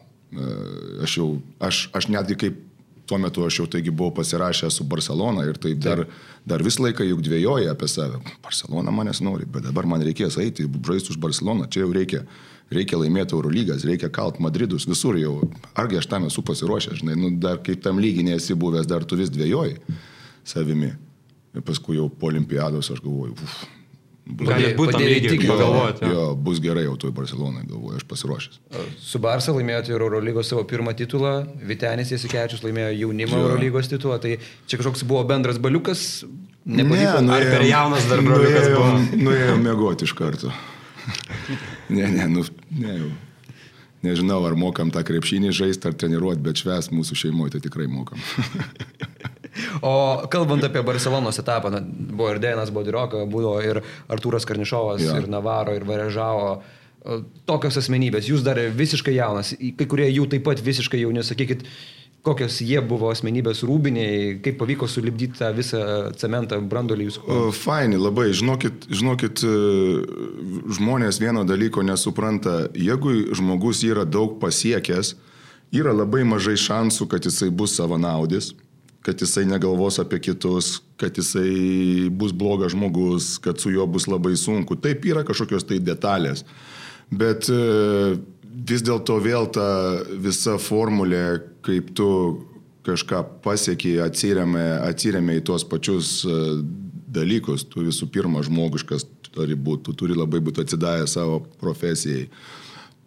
[1.06, 1.30] aš jau,
[1.64, 2.64] aš, aš netgi kaip
[3.06, 6.06] tuo metu aš jau taigi buvau pasirašęs su Barcelona ir tai dar,
[6.46, 8.18] dar visą laiką juk dvėjoja apie save.
[8.44, 12.24] Barcelona manęs nori, bet dabar man reikės eiti, žaisti už Barceloną, čia jau reikia,
[12.74, 15.38] reikia laimėti Eurolygas, reikia kalt Madridus, visur jau,
[15.78, 19.22] argi aš tam esu pasiruošęs, žinai, nu, dar kaip tam lyginė esi buvęs, dar tu
[19.22, 19.78] vis dvėjoji
[20.48, 20.94] savimi.
[21.56, 23.60] Ir paskui jau po olimpiados aš galvoju, uf,
[24.26, 26.08] Gali būti tam lygiai, pagalvoti.
[26.10, 28.56] Jo, jo, bus gerai jau toj Barcelonai, galvoju, aš pasiruošęs.
[28.98, 31.36] Su Barça laimėjote Eurolygos savo pirmą titulą,
[31.70, 33.44] Vitenis Jasikevičius laimėjo jaunimo jo.
[33.44, 36.26] Eurolygos titulą, tai čia kažkoks buvo bendras baliukas,
[36.66, 37.22] nepavyko.
[37.22, 38.90] Ne, ar per jaunas dar broliukas buvo?
[39.28, 40.50] Nuėjau mėgoti iš karto.
[41.96, 42.48] ne, ne, nu,
[42.82, 43.14] ne jau.
[44.06, 48.22] Nežinau, ar mokam tą krepšinį žaisti ar treniruoti, bet šves mūsų šeimoje tai tikrai mokam.
[49.82, 55.20] O kalbant apie Barcelonos etapą, na, buvo ir Denas Bodiroka, buvo ir Artūras Karnišovas, ja.
[55.20, 56.58] ir Navaro, ir Varežavo.
[57.46, 61.62] Tokios asmenybės, jūs dar visiškai jaunas, kai kurie jų taip pat visiškai jauni, sakykit,
[62.26, 65.82] kokios jie buvo asmenybės rūbiniai, kaip pavyko sulibdyti tą visą
[66.18, 67.20] cementą, brandolį jūs?
[67.60, 75.14] Faini, labai, žinokit, žinokit, e, žmonės vieno dalyko nesupranta, jeigu žmogus yra daug pasiekęs,
[75.78, 78.56] yra labai mažai šansų, kad jisai bus savanaudis
[79.06, 84.34] kad jisai negalvos apie kitus, kad jisai bus blogas žmogus, kad su juo bus labai
[84.40, 84.80] sunku.
[84.82, 86.42] Taip yra kažkokios tai detalės.
[87.14, 87.60] Bet e,
[88.66, 89.68] vis dėlto vėl ta
[90.26, 91.22] visa formulė,
[91.66, 92.10] kaip tu
[92.86, 96.42] kažką pasiekiai, atsiriamė į tuos pačius e,
[97.14, 97.68] dalykus.
[97.70, 102.26] Tu visų pirma žmogiškas turi būti, tu turi labai būti atsidavęs savo profesijai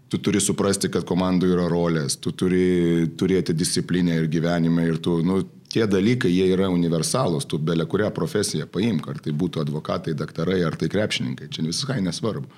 [0.09, 5.19] tu turi suprasti, kad komandų yra rolės, tu turi turėti discipliną ir gyvenime ir tu,
[5.25, 10.17] nu, tie dalykai, jie yra universalūs, tu belė kurią profesiją paimk, ar tai būtų advokatai,
[10.19, 12.49] daktarai, ar tai krepšininkai, čia visai nesvarbu.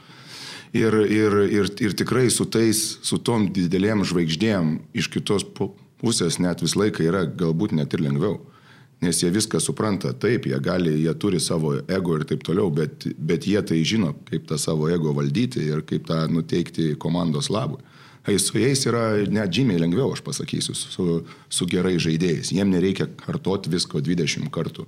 [0.77, 5.42] Ir, ir, ir, ir tikrai su tais, su tom didelėm žvaigždėm iš kitos
[6.01, 8.38] pusės net vis laiką yra galbūt net ir lengviau.
[9.01, 13.09] Nes jie viską supranta, taip, jie gali, jie turi savo ego ir taip toliau, bet,
[13.16, 17.81] bet jie tai žino, kaip tą savo ego valdyti ir kaip tą nuteikti komandos labui.
[18.38, 22.53] Su jais yra net žymiai lengviau, aš pasakysiu, su, su gerai žaidėjais.
[22.55, 24.87] Jiem nereikia kartoti visko 20 kartų.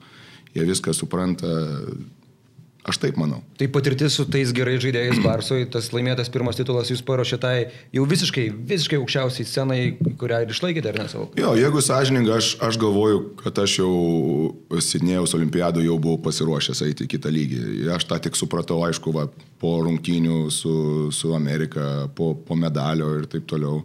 [0.52, 1.48] Jie viską supranta
[2.82, 3.38] Aš taip manau.
[3.60, 7.54] Tai patirtis su tais gerai žaidėjais Barsoj, tas laimėtas pirmas titulas jūs paruošė tai
[7.94, 9.80] jau visiškai, visiškai aukščiausiai scenai,
[10.18, 11.28] kurią ir išlaikėte, ar ne savo?
[11.38, 13.92] Jo, jeigu sąžininkai, aš, aš galvoju, kad aš jau
[14.82, 17.60] Sidnėjaus olimpiadų jau buvau pasiruošęs eiti į kitą lygį.
[17.94, 19.28] Aš tą tik supratau, aišku, va,
[19.62, 20.74] po rungtynių su,
[21.14, 23.84] su Amerika, po, po medalio ir taip toliau.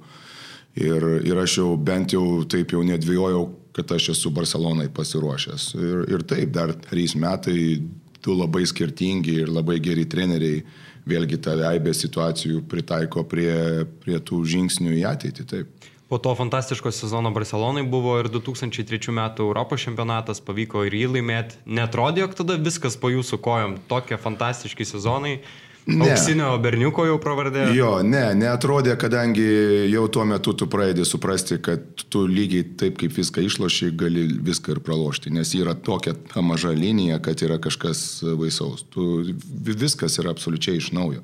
[0.78, 3.46] Ir, ir aš jau bent jau taip jau nedvėjojau,
[3.78, 5.70] kad aš esu Barcelonai pasiruošęs.
[5.78, 7.78] Ir, ir taip, dar trys metai
[8.24, 10.64] du labai skirtingi ir labai geri treneriai
[11.08, 15.46] vėlgi tą aibę situacijų pritaiko prie, prie tų žingsnių į ateitį.
[15.48, 15.88] Taip.
[16.08, 21.60] Po to fantastiško sezono Barcelonai buvo ir 2003 metų Europos čempionatas, pavyko ir jį laimėti.
[21.68, 25.42] Netrodė, jog tada viskas po jūsų kojom, tokie fantastiški sezonai.
[25.88, 26.10] Ne.
[26.12, 27.70] Auksinio berniuko jau pravardė?
[27.72, 29.46] Jo, ne, neatrodė, kadangi
[29.88, 34.76] jau tuo metu tu pradedi suprasti, kad tu lygiai taip kaip viską išloši, gali viską
[34.76, 38.02] ir pralošti, nes yra tokia ta maža linija, kad yra kažkas
[38.36, 38.84] baisaus.
[38.92, 39.08] Tu,
[39.64, 41.24] viskas yra absoliučiai iš naujo.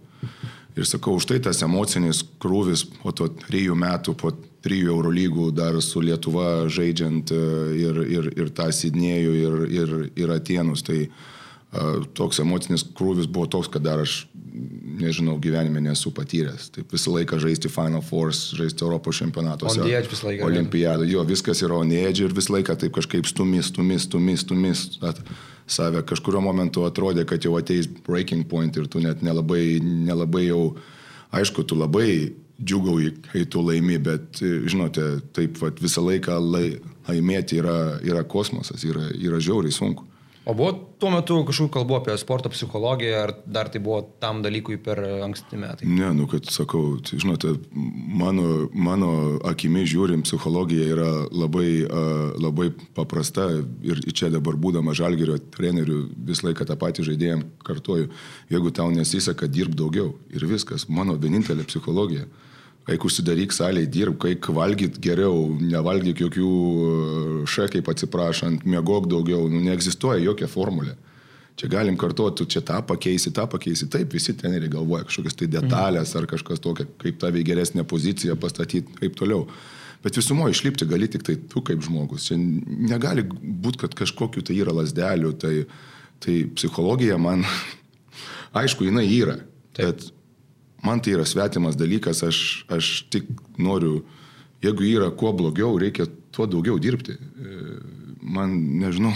[0.79, 4.31] Ir sakau, už tai tas emocinis krūvis po to trijų metų, po
[4.63, 7.43] trijų Eurolygų dar su Lietuva žaidžiant e,
[7.83, 11.29] ir, ir, ir tą Sidnėjų ir, ir, ir Atenus, tai uh,
[12.17, 14.23] toks emocinis krūvis buvo toks, kad dar aš
[14.93, 16.67] nežinau, gyvenime nesu patyręs.
[16.75, 19.81] Taip visą laiką žaisti Final Force, žaisti Europos čempionatuose.
[20.45, 21.07] Olimpiadą.
[21.09, 24.85] Jo, viskas yra onėdžiai ir visą laiką taip kažkaip stumis, stumis, stumis, stumis.
[25.01, 25.23] At,
[25.67, 30.63] save kažkurio momentu atrodė, kad jau ateis breaking point ir tu net nelabai, nelabai jau,
[31.33, 32.33] aišku, tu labai
[32.63, 35.05] džiugauji, kai tu laimi, bet, žinote,
[35.35, 36.67] taip vat, visą laiką lai,
[37.07, 40.05] laimėti yra, yra kosmosas, yra, yra žiauriai sunku.
[40.43, 44.75] O buvo tuo metu kažkokių kalbų apie sporto psichologiją, ar dar tai buvo tam dalykui
[44.83, 45.87] per anksti metai?
[45.87, 49.11] Ne, nu, kad sakau, tai, žinote, mano, mano
[49.47, 53.47] akimi žiūrim, psichologija yra labai, uh, labai paprasta
[53.87, 58.11] ir čia dabar būdama žalgerio treneriu visą laiką tą patį žaidėjim kartuoju,
[58.51, 62.27] jeigu tau nesiseka, dirb daugiau ir viskas, mano vienintelė psichologija.
[62.83, 66.87] Eik užsidaryk salėje, dirbk, eik valgyt geriau, nevalgyk jokių e,
[67.47, 70.97] šekiai, atsiprašant, mėgok daugiau, nu, neegzistuoja jokia formulė.
[71.55, 73.87] Čia galim kartuoti, tu čia tą pakeisi, tą pakeisi.
[73.93, 78.97] Taip, visi treneriai galvoja kažkokias tai detalės ar kažkas tokia, kaip tavai geresnė pozicija pastatyti,
[78.97, 79.45] kaip toliau.
[80.03, 82.25] Bet visumo išlipti gali tik tai tu kaip žmogus.
[82.27, 85.53] Čia negali būti, kad kažkokiu tai yra lasdelių, tai,
[86.25, 87.45] tai psichologija man,
[88.63, 89.37] aišku, jinai yra.
[89.77, 89.93] Taip.
[89.93, 90.09] Bet
[90.83, 92.39] man tai yra svetimas dalykas, aš,
[92.71, 94.01] aš tik noriu,
[94.63, 97.15] jeigu yra kuo blogiau, reikia tuo daugiau dirbti.
[97.15, 97.77] E,
[98.23, 99.13] man, nežinau,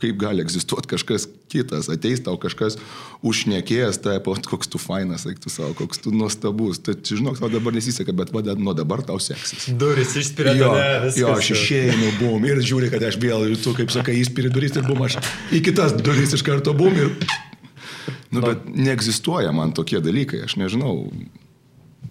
[0.00, 2.78] kaip gali egzistuoti kažkas kitas, ateis tau kažkas
[3.26, 6.80] užnekėjęs, tai po koks tu fainas, sakytų savo, koks tu nuostabus.
[6.84, 9.68] Tai žinok, tau dabar nesiseka, bet va, nuo dabar tau seksis.
[9.80, 10.56] Duris išspiria.
[10.56, 10.72] Jo,
[11.18, 14.88] jo, aš išėjau, bum, ir žiūri, kad aš vėl, tu kaip sakai, įspiri duris ir
[14.88, 15.20] bum, aš
[15.52, 17.14] į kitas duris iš karto bum ir...
[18.30, 21.10] Nu, bet neegzistuoja man tokie dalykai, aš nežinau,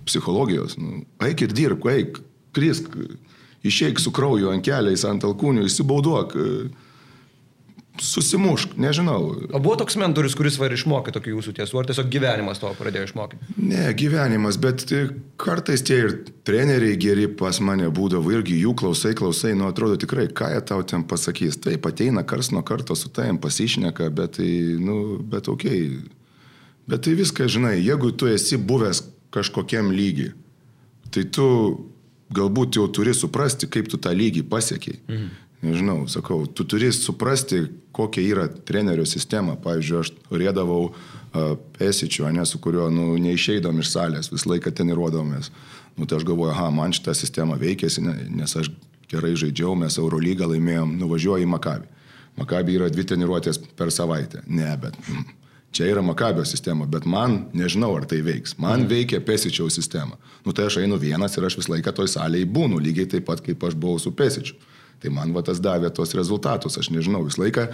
[0.08, 0.78] psichologijos.
[0.80, 2.20] Nu, eik ir dirbk, eik,
[2.56, 2.94] krisk,
[3.66, 6.38] išeik su krauju ant keliais, ant alkūnių, įsibauduok.
[6.38, 6.86] Uh,
[8.02, 9.34] susimušk, nežinau.
[9.54, 13.10] O buvo toks mentorius, kuris var išmokė tokių jūsų tiesų, ar tiesiog gyvenimas to pradėjo
[13.10, 13.56] išmokyti?
[13.60, 14.86] Ne, gyvenimas, bet
[15.42, 16.16] kartais tie ir
[16.48, 20.86] treneriai geri pas mane būdavo, irgi jų klausai, klausai, nu atrodo tikrai, ką jie tau
[20.88, 21.60] ten pasakys.
[21.64, 25.68] Taip, ateina kars nuo karto su tavim pasišneka, bet tai, nu, bet ok.
[26.90, 29.04] Bet tai viską, žinai, jeigu tu esi buvęs
[29.36, 30.32] kažkokiam lygiui,
[31.14, 31.46] tai tu
[32.34, 35.00] galbūt jau turi suprasti, kaip tu tą lygį pasiekiai.
[35.10, 39.58] Mhm nežinau, sakau, tu turi suprasti, kokia yra trenerio sistema.
[39.60, 45.52] Pavyzdžiui, aš turėdavau uh, pesičių, ne, su kuriuo nu, neišeidom iš salės, visą laiką treniruodavomės.
[46.00, 48.72] Nu, tai aš galvoju, aha, man šitą sistemą veikėsi, ne, nes aš
[49.12, 51.92] gerai žaidžiau, mes Eurolygą laimėjom, nuvažiuoju į Makabį.
[52.40, 54.44] Makabį yra dvi treniruotės per savaitę.
[54.48, 55.26] Ne, bet mm,
[55.76, 58.56] čia yra Makabio sistema, bet man, nežinau, ar tai veiks.
[58.62, 58.90] Man mm.
[58.94, 60.16] veikia pesičiaus sistema.
[60.46, 63.44] Nu, tai aš einu vienas ir aš visą laiką toj salėje būnu, lygiai taip pat,
[63.44, 64.56] kaip aš buvau su pesičiu.
[65.00, 67.70] Tai man va tas davė tos rezultatus, aš nežinau, visą laiką,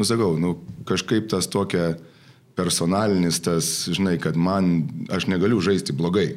[0.00, 0.56] nusakau, nu,
[0.88, 1.94] kažkaip tas tokia
[2.56, 6.34] personalinis, tas, žinai, kad man, aš negaliu žaisti blogai.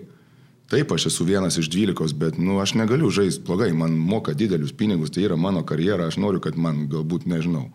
[0.69, 4.75] Taip, aš esu vienas iš dvylikos, bet, nu, aš negaliu žaisti blogai, man moka didelius
[4.75, 7.69] pinigus, tai yra mano karjera, aš noriu, kad man galbūt, nežinau,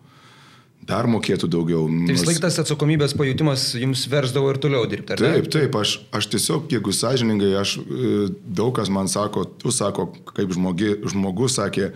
[0.85, 1.89] dar mokėtų daugiau.
[1.89, 5.31] Tai vis laik tas atsakomybės pajūtimas jums versdavo ir toliau dirbti, ar ne?
[5.39, 8.11] Taip, taip, aš, aš tiesiog, jeigu sąžiningai, aš e,
[8.45, 11.89] daug kas man sako, tu sako, kaip žmogi, žmogus sakė,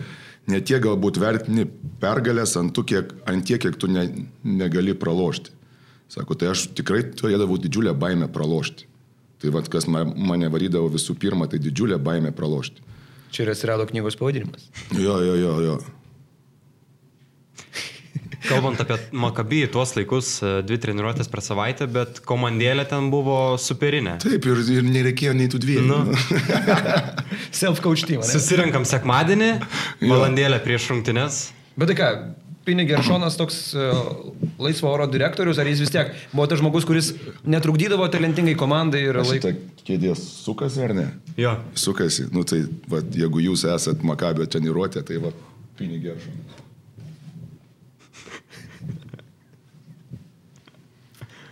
[0.48, 1.66] ne tiek galbūt vertini
[2.00, 4.06] pergalės ant, tu, kiek, ant tiek, kiek tu ne,
[4.44, 5.52] negali pralošti.
[6.10, 8.88] Sako, tai aš tikrai turėdavau didžiulę baimę pralošti.
[9.40, 12.82] Tai vad, kas mane varydavo visų pirma, tai didžiulė baimė pralošti.
[13.30, 14.66] Čia ir atsirado knygos pavadinimas.
[14.98, 15.76] Jo, jo, jo, jo.
[18.46, 24.16] Kalbant apie Makabį, tuos laikus, e, dvi treniruotės per savaitę, bet komandėlė ten buvo superinė.
[24.22, 25.86] Taip, ir, ir nereikėjo nei tų dviejų.
[25.88, 26.00] Nu.
[27.60, 28.24] Self-coach team.
[28.26, 29.52] Susirinkam sekmadienį,
[30.04, 31.48] valandėlę prieš rungtynes.
[31.76, 32.12] Bet tai ką,
[32.70, 34.00] Pinė Geršonas toks uh,
[34.60, 37.08] laisvo oro direktorius, ar jis vis tiek buvo tas žmogus, kuris
[37.48, 39.54] netrukdydavo talentingai komandai ir laikė.
[39.86, 41.06] Kėdės sukasi ar ne?
[41.40, 41.56] Jo.
[41.74, 42.28] Sukasi.
[42.36, 45.32] Nu tai, va, jeigu jūs esat Makabio treniruotė, tai va,
[45.80, 46.02] Pinė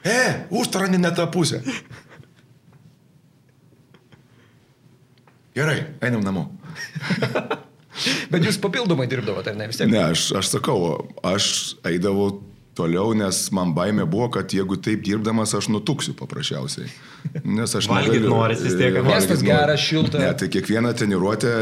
[0.08, 1.60] E, užtvarani ne tą pusę.
[5.58, 6.46] Gerai, einam namo.
[8.32, 9.90] Bet jūs papildomai dirbdavote, ar ne vis tiek?
[9.90, 10.78] Ne, aš, aš sakau,
[11.26, 11.48] aš
[11.88, 12.30] eidavau
[12.78, 16.90] toliau, nes man baimė buvo, kad jeigu taip dirbdamas aš nutuksiu paprasčiausiai.
[17.42, 19.00] Nes aš valgyt noris vis tiek.
[19.04, 20.22] Miestas geras, šiltas.
[20.22, 21.52] Ne, tai kiekvieną treniruotę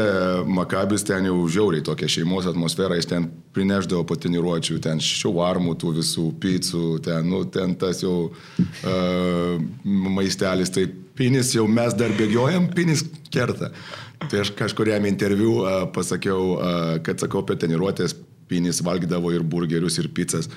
[0.57, 3.27] Makabis ten jau žiauriai tokia šeimos atmosfera, jis ten
[3.57, 10.73] prineždavo po treniruočių, ten šiuvarmų, tų visų pizzų, ten, nu, ten tas jau uh, maistelis,
[10.73, 10.85] tai
[11.17, 13.73] pinis jau mes dar bėgiojam, pinis kerta.
[14.27, 18.15] Tai aš kažkuriam interviu uh, pasakiau, uh, kad sakau apie treniruotės
[18.47, 20.47] Pinis valgydavo ir burgerius, ir pizzas.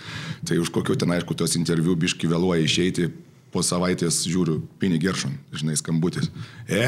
[0.47, 3.11] Tai už kokiu ten, aišku, tos interviu biški vėluoja išeiti,
[3.51, 6.31] po savaitės žiūriu, Pini Geršon, žinai, skambutis.
[6.71, 6.85] E,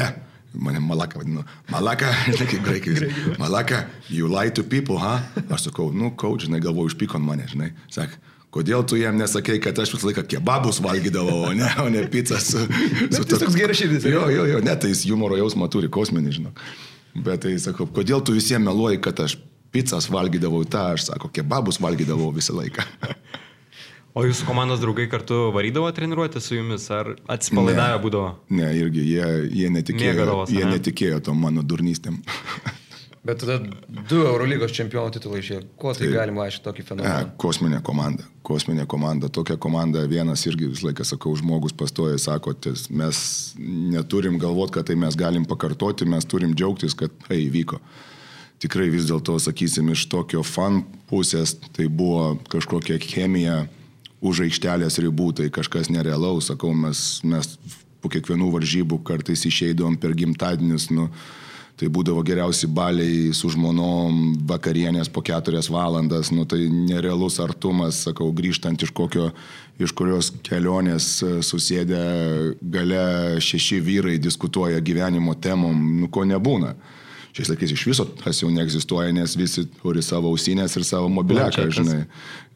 [0.53, 1.43] mane Malaka vadinu.
[1.71, 3.09] Malaka, žinai, kaip graikai.
[3.41, 5.19] Malaka, you lie to people, ha?
[5.49, 7.73] Aš sakau, nu, coach, žinai, galvoju, užpyko ant mane, žinai.
[7.91, 8.15] Sak,
[8.53, 12.53] kodėl tu jam nesakai, kad aš visą laiką kebabus valgydavau, o ne, o ne pizzas.
[12.53, 12.63] Su,
[13.15, 13.41] su to...
[13.41, 14.07] toks geras širdis.
[14.07, 16.63] Jo, jo, jo, ne, tai jis humoro jausmą turi, kosminį, žinok.
[17.13, 19.35] Bet tai sakau, kodėl tu visiems meluoji, kad aš
[19.73, 22.85] pizzas valgydavau tą, aš sako, kebabus valgydavau visą laiką.
[24.13, 28.27] O jūsų komandos draugai kartu varydavo treniruoti su jumis, ar atsipalaidavę būdavo?
[28.53, 32.21] Ne, irgi jie, jie, netikėjo, jie netikėjo tom mano durnystėm.
[33.23, 33.55] Bet tada
[33.87, 35.61] du Eurolygos čempionų titulai išėjo.
[35.79, 37.11] Kuo tai, tai galima aiškinti tokį fenomeną?
[37.23, 38.25] Ne, kosminė komanda.
[38.43, 39.29] Kosminė komanda.
[39.31, 43.21] Tokia komanda vienas irgi visą laiką sakau, žmogus pastoja, sako, ties, mes
[43.95, 47.79] neturim galvoti, kad tai mes galim pakartoti, mes turim džiaugtis, kad tai įvyko.
[48.63, 53.65] Tikrai vis dėlto, sakysim, iš tokio fan pusės tai buvo kažkokia chemija
[54.23, 57.57] už aikštelės ribų, tai kažkas nerealaus, sakau, mes, mes
[57.99, 61.09] po kiekvienų varžybų kartais išeidom per gimtadienius, nu,
[61.75, 68.29] tai būdavo geriausi baliai su žmonom, vakarienės po keturias valandas, nu tai nerealus artumas, sakau,
[68.31, 69.33] grįžtant iš kokio,
[69.75, 72.03] iš kurios kelionės e, susėdę
[72.61, 73.05] gale
[73.43, 76.77] šeši vyrai diskutuoja gyvenimo temom, nu ko nebūna
[77.33, 81.65] šiais laikais iš viso tas jau neegzistuoja, nes visi turi savo ausinės ir savo mobiliaką,
[81.73, 82.03] žinai.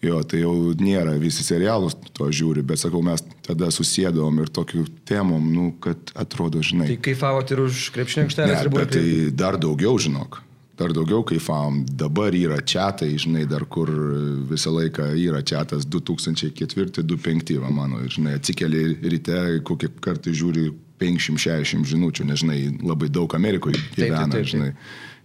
[0.06, 4.86] Jo, tai jau nėra, visi serialus to žiūri, bet sakau, mes tada susėdom ir tokių
[5.10, 6.92] temom, nu, kad atrodo, žinai.
[6.94, 8.86] Tai kaifavot ir už krepšinio aikštelės ribų?
[8.94, 10.44] Tai dar daugiau, žinok.
[10.78, 11.82] Dar daugiau kaifavom.
[11.98, 13.90] Dabar yra čiatai, žinai, dar kur
[14.52, 20.70] visą laiką yra čiatas 2004-2005, mano, žinai, atsikeli ryte, kokį kartą žiūri
[21.02, 24.52] 560 žinučių, nežinai, labai daug Amerikoje gyvena, taip, taip, taip.
[24.54, 24.72] žinai.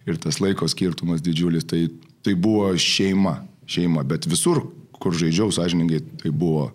[0.08, 1.86] Ir tas laiko skirtumas didžiulis, tai,
[2.26, 3.38] tai buvo šeima,
[3.70, 4.64] šeima, bet visur,
[5.02, 6.70] kur žaidžiau, sąžininkai, tai buvo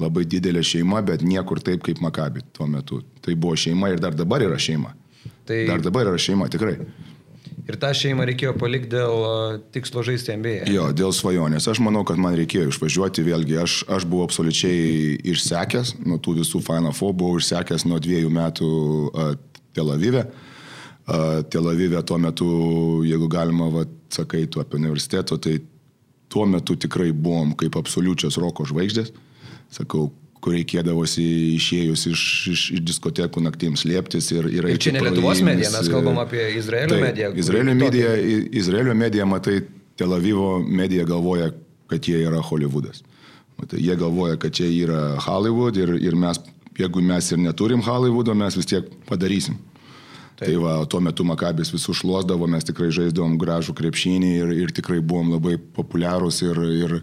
[0.00, 3.02] labai didelė šeima, bet niekur taip kaip Makabi tuo metu.
[3.24, 4.94] Tai buvo šeima ir dar dabar yra šeima.
[5.44, 5.60] Tai...
[5.68, 6.78] Dar dabar yra šeima, tikrai.
[7.64, 10.66] Ir tą šeimą reikėjo palikti dėl tikslo žaisti MBA.
[10.72, 11.68] Jo, dėl svajonės.
[11.70, 13.56] Aš manau, kad man reikėjo išvažiuoti vėlgi.
[13.62, 18.68] Aš, aš buvau absoliučiai išsekęs nuo tų visų Final Four, buvau išsekęs nuo dviejų metų
[19.08, 19.30] uh,
[19.76, 20.26] Tel Avive.
[21.04, 22.48] Uh, Tel Avive tuo metu,
[23.08, 25.56] jeigu galima, va, sakai tu apie universiteto, tai
[26.28, 29.14] tuo metu tikrai buvom kaip absoliučios roko žvaigždės.
[29.72, 30.10] Sakau,
[30.44, 31.24] kur reikėdavosi
[31.54, 32.22] išėjus iš,
[32.52, 36.44] iš, iš diskotekų naktims lieptis ir, ir, ir čia ne Lietuvos medija, mes kalbam apie
[36.58, 37.30] Izraelio tai, mediją.
[37.40, 38.12] Izraelio medija,
[38.62, 39.62] Izraelio medija, matai,
[39.96, 41.52] Tel Avivo medija galvoja,
[41.88, 43.04] kad jie yra Hollywoodas.
[43.56, 46.40] Matai, jie galvoja, kad čia yra Hollywood ir, ir mes,
[46.76, 49.56] jeigu mes ir neturim Hollywoodo, mes vis tiek padarysim.
[50.34, 50.48] Taip.
[50.48, 54.98] Tai va, tuo metu Makabis visus šluosdavo, mes tikrai žaisdavom gražų krepšinį ir, ir tikrai
[54.98, 56.94] buvom labai populiarūs ir, ir,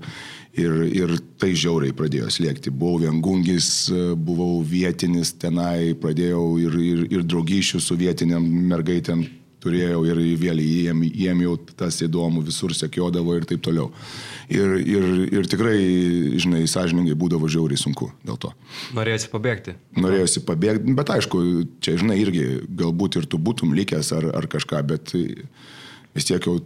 [0.58, 2.74] ir, ir tai žiauriai pradėjo slėgti.
[2.74, 9.28] Buvau viengungis, buvau vietinis tenai, pradėjau ir, ir, ir draugyšių su vietiniam mergaitėm
[9.62, 13.92] turėjau ir vėl jiem, jiem jau tas įdomu, visur sekiodavo ir taip toliau.
[14.52, 15.78] Ir, ir, ir tikrai,
[16.42, 18.52] žinai, sąžininkai būdavo žiauriai sunku dėl to.
[18.98, 19.78] Norėjosi pabėgti.
[20.02, 21.44] Norėjosi pabėgti, bet aišku,
[21.84, 22.46] čia, žinai, irgi
[22.82, 26.58] galbūt ir tu būtum likęs ar, ar kažką, bet vis tiek jau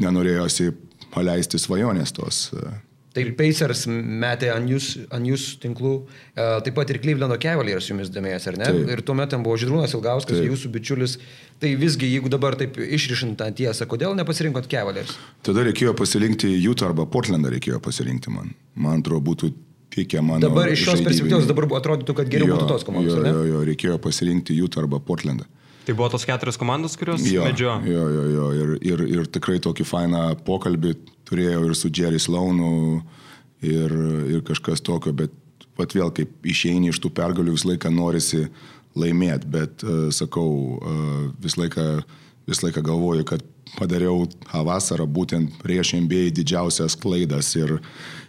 [0.00, 0.72] nenorėjosi
[1.12, 2.46] paleisti svajonės tos.
[2.54, 2.78] Uh,
[3.10, 5.94] Tai ir Pacers metė ant jūsų jūs tinklų,
[6.30, 8.68] e, taip pat ir Clevelando Cavaliers jumis domėjęs, ar ne?
[8.70, 8.92] Taip.
[8.94, 10.46] Ir tuomet ten buvo Židrūnas Ilgauskas, taip.
[10.46, 11.16] jūsų bičiulis.
[11.60, 15.16] Tai visgi, jeigu dabar taip išrišint tą tiesą, kodėl nepasirinkot Cavaliers?
[15.46, 18.54] Tada reikėjo pasirinkti Utah arba Portlandą reikėjo pasirinkti man.
[18.78, 19.50] Man atrodo, būtų
[19.90, 20.46] tikę mano.
[20.46, 23.18] Dabar iš šios perspektyvos dabar atrodytų, kad geriau jo, būtų tos komandos.
[23.18, 25.50] Jo, jo, jo, reikėjo pasirinkti Utah arba Portlandą.
[25.86, 27.72] Tai buvo tos keturios komandos, kurios jo, medžio.
[27.88, 28.48] Jo, jo, jo.
[28.54, 30.92] Ir, ir, ir tikrai tokį fainą pokalbį
[31.30, 33.00] turėjau ir su Jerry Slaunu
[33.62, 33.94] ir,
[34.34, 35.34] ir kažkas tokio, bet
[35.78, 38.46] pat vėl kaip išeini iš tų pergalių visą laiką norisi
[38.98, 41.86] laimėti, bet uh, sakau, uh, visą laiką,
[42.50, 43.44] vis laiką galvoju, kad
[43.76, 47.78] padariau tą vasarą būtent prieš MBA didžiausias klaidas ir,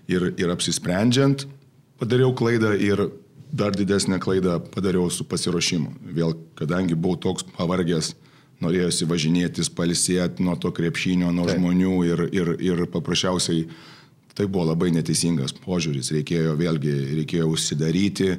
[0.07, 1.47] ir, ir apsisprendžiant
[2.01, 3.07] padariau klaidą ir
[3.51, 5.91] dar didesnę klaidą padariau su pasiruošimu.
[6.15, 8.13] Vėl, kadangi buvau toks pavargęs,
[8.61, 11.59] norėjusi važinėtis, palisėti nuo to krepšinio, nuo Taip.
[11.59, 13.67] žmonių ir, ir, ir paprasčiausiai
[14.37, 16.13] tai buvo labai neteisingas požiūris.
[16.15, 18.31] Reikėjo vėlgi, reikėjo užsidaryti,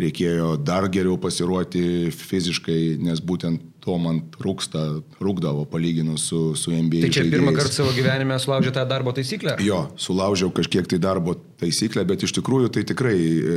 [0.00, 7.02] reikėjo dar geriau pasiruoti fiziškai, nes būtent to man trūksta, trūkdavo palyginus su, su NBA.
[7.02, 7.34] Tai čia žaidėjais.
[7.34, 9.56] pirmą kartą savo gyvenime sulaužė tą darbo taisyklę?
[9.66, 13.56] Jo, sulaužiau kažkiek tai darbo taisyklę, bet iš tikrųjų tai tikrai e,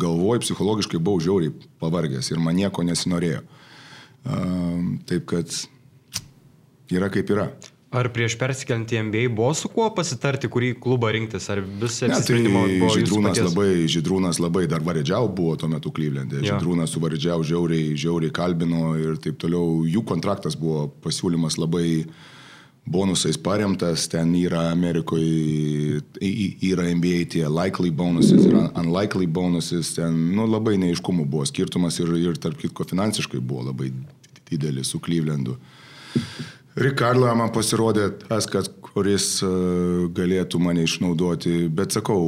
[0.00, 3.40] galvoj psichologiškai buvau žiauriai pavargęs ir man nieko nesinorėjo.
[4.24, 4.40] E,
[5.08, 5.52] taip kad
[6.92, 7.48] yra kaip yra.
[7.94, 12.64] Ar prieš persikeliant į NBA buvo su kuo pasitarti, kurį klubą rinktis, ar visą apsisprendimą
[12.66, 16.40] tai buvo Žydrūnas labai, Žydrūnas labai dar varedžiau buvo tuo metu Klyvlendė.
[16.42, 16.56] Ja.
[16.56, 19.84] Žydrūnas su varedžiau žiauriai, žiauriai kalbino ir taip toliau.
[19.86, 21.86] Jų kontraktas buvo pasiūlymas labai
[22.84, 26.02] bonusais paremtas, ten yra Amerikoje,
[26.66, 32.10] yra NBA tie likely bonuses, yra unlikely bonuses, ten nu, labai neiškumų buvo skirtumas ir,
[32.18, 33.92] ir tarp kitko finansiškai buvo labai
[34.50, 35.56] didelis su Klyvlendu.
[36.74, 39.48] Rikardo man pasirodė tas, kad kuris e,
[40.14, 42.18] galėtų mane išnaudoti, bet sakau,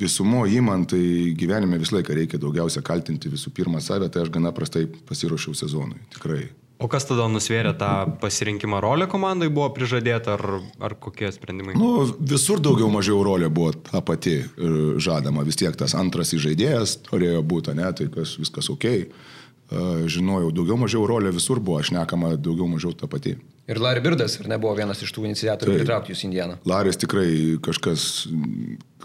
[0.00, 1.02] visumo įman, tai
[1.38, 6.00] gyvenime visą laiką reikia daugiausia kaltinti visų pirma save, tai aš gana prastai pasiruošiau sezonui,
[6.16, 6.50] tikrai.
[6.82, 7.90] O kas tada nusvėrė tą
[8.20, 10.42] pasirinkimą rolę komandai buvo prižadėta ar,
[10.82, 11.76] ar kokie sprendimai?
[11.78, 16.98] Nu, visur daugiau mažiau rolė buvo ta pati e, žadama, vis tiek tas antras įžaidėjas
[17.06, 18.88] turėjo būti, ne, tai kas, viskas ok.
[18.90, 19.32] E,
[19.72, 23.36] Žinojau, daugiau mažiau rolė visur buvo, aš nekama daugiau mažiau ta pati.
[23.70, 25.80] Ir Larry Birdas, ar nebuvo vienas iš tų iniciatorių Taip.
[25.80, 26.58] pritraukti jūs į Indianą?
[26.68, 27.28] Laris tikrai
[27.62, 28.26] kažkas,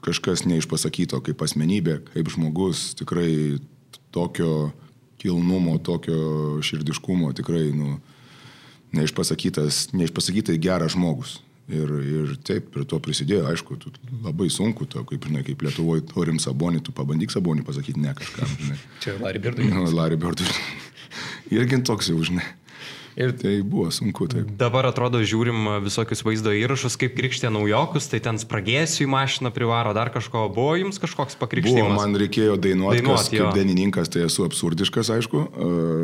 [0.03, 3.61] kažkas neišpasakyto kaip asmenybė, kaip žmogus, tikrai
[4.15, 4.71] tokio
[5.21, 7.97] kilnumo, tokio širdiškumo, tikrai nu,
[8.97, 11.37] neišpasakytas, neišpasakytai geras žmogus.
[11.67, 13.91] Ir, ir taip, prie to prisidėjo, aišku, tu,
[14.23, 18.53] labai sunku, to, kaip, žinai, kaip Lietuvoje turim sabonį, tu pabandyk sabonį pasakyti ne kažkam,
[18.61, 18.77] žinai.
[19.03, 19.67] Čia Larry Birdui.
[19.73, 20.47] Nu, Larry Birdui.
[21.57, 22.45] Irgi toks jau, žinai.
[23.17, 24.45] Ir tai buvo sunku, taip.
[24.61, 29.89] Dabar atrodo žiūrim visokius vaizdo įrašus, kaip krikštė naujokus, tai ten spragėsiu į mašiną privaro,
[29.97, 30.43] dar kažko.
[30.53, 31.97] Buvo jums kažkoks Buvo, pakrikštimas?
[31.97, 33.47] man reikėjo dainuoti, Dainuot, kas, jo.
[33.47, 35.41] kaip dainininkas, tai esu absurdiškas, aišku.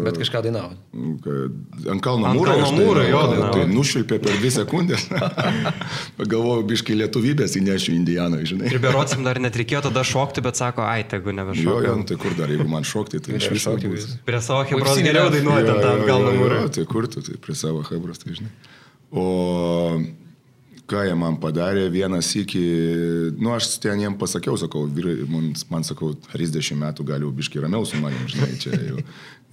[0.09, 0.74] Bet kažką dainavo.
[1.22, 2.49] kad ant kalno Ant mūro.
[2.49, 3.22] kalno aš tai- mūro, jo,
[3.53, 5.05] Tai nušvilpė per dvi sekundės.
[6.18, 8.72] Pagalvojau, biškai lietuvybės įnešiu Indijaną, žinai.
[8.74, 11.86] Ir berotim dar net reikėjo tada šokti, bet sako, ai, tegu Jo, nebešokti.
[11.88, 13.76] jo, nu tai kur dar, jeigu man šokti, tai iš viso.
[14.26, 16.61] Prie savo hebros geriau dainuoti ant ant kalno mūro.
[16.66, 18.51] Jo, tai kur tu, tai prie savo hebros, tai žinai.
[19.14, 19.26] O
[20.89, 22.64] ką jie man padarė, vienas iki,
[23.39, 27.88] nu aš ten jiem pasakiau, sakau, vyrai, man, man sakau, 30 metų gali biški ramiau
[27.88, 29.04] su manim, žinai, čia jau.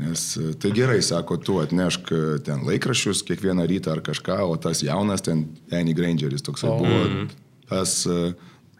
[0.01, 4.57] Nes e, tai gerai, sako, tu atnešk e, ten laikraščius kiekvieną rytą ar kažką, o
[4.61, 7.27] tas jaunas ten, Danny Grangeris toksai buvo,
[7.71, 8.33] tas e,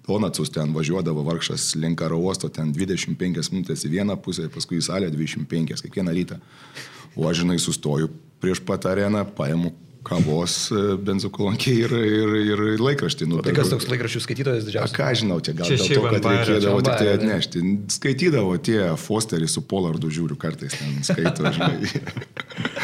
[0.09, 4.87] Donatsus ten važiuodavo vargšas link karo uosto, ten 25 minutės į vieną pusę, paskui į
[4.89, 6.41] salę 25 kiekvieną rytą.
[7.15, 8.09] O aš, žinai, sustoju
[8.41, 9.73] prieš pat areną, paimu
[10.07, 12.35] kavos e, benzokolonkiai ir, ir,
[12.75, 13.29] ir laikraštį.
[13.31, 14.97] Nu, Tai kas toks laikraščių skaitytojas A, didžiausias?
[14.97, 17.63] ką žinau, čia gal Čia dėl to, kad reikėdavo tik tai atnešti.
[17.97, 21.77] Skaitydavo tie Fosterį su Polardu žiūriu kartais ten skaito, žinai.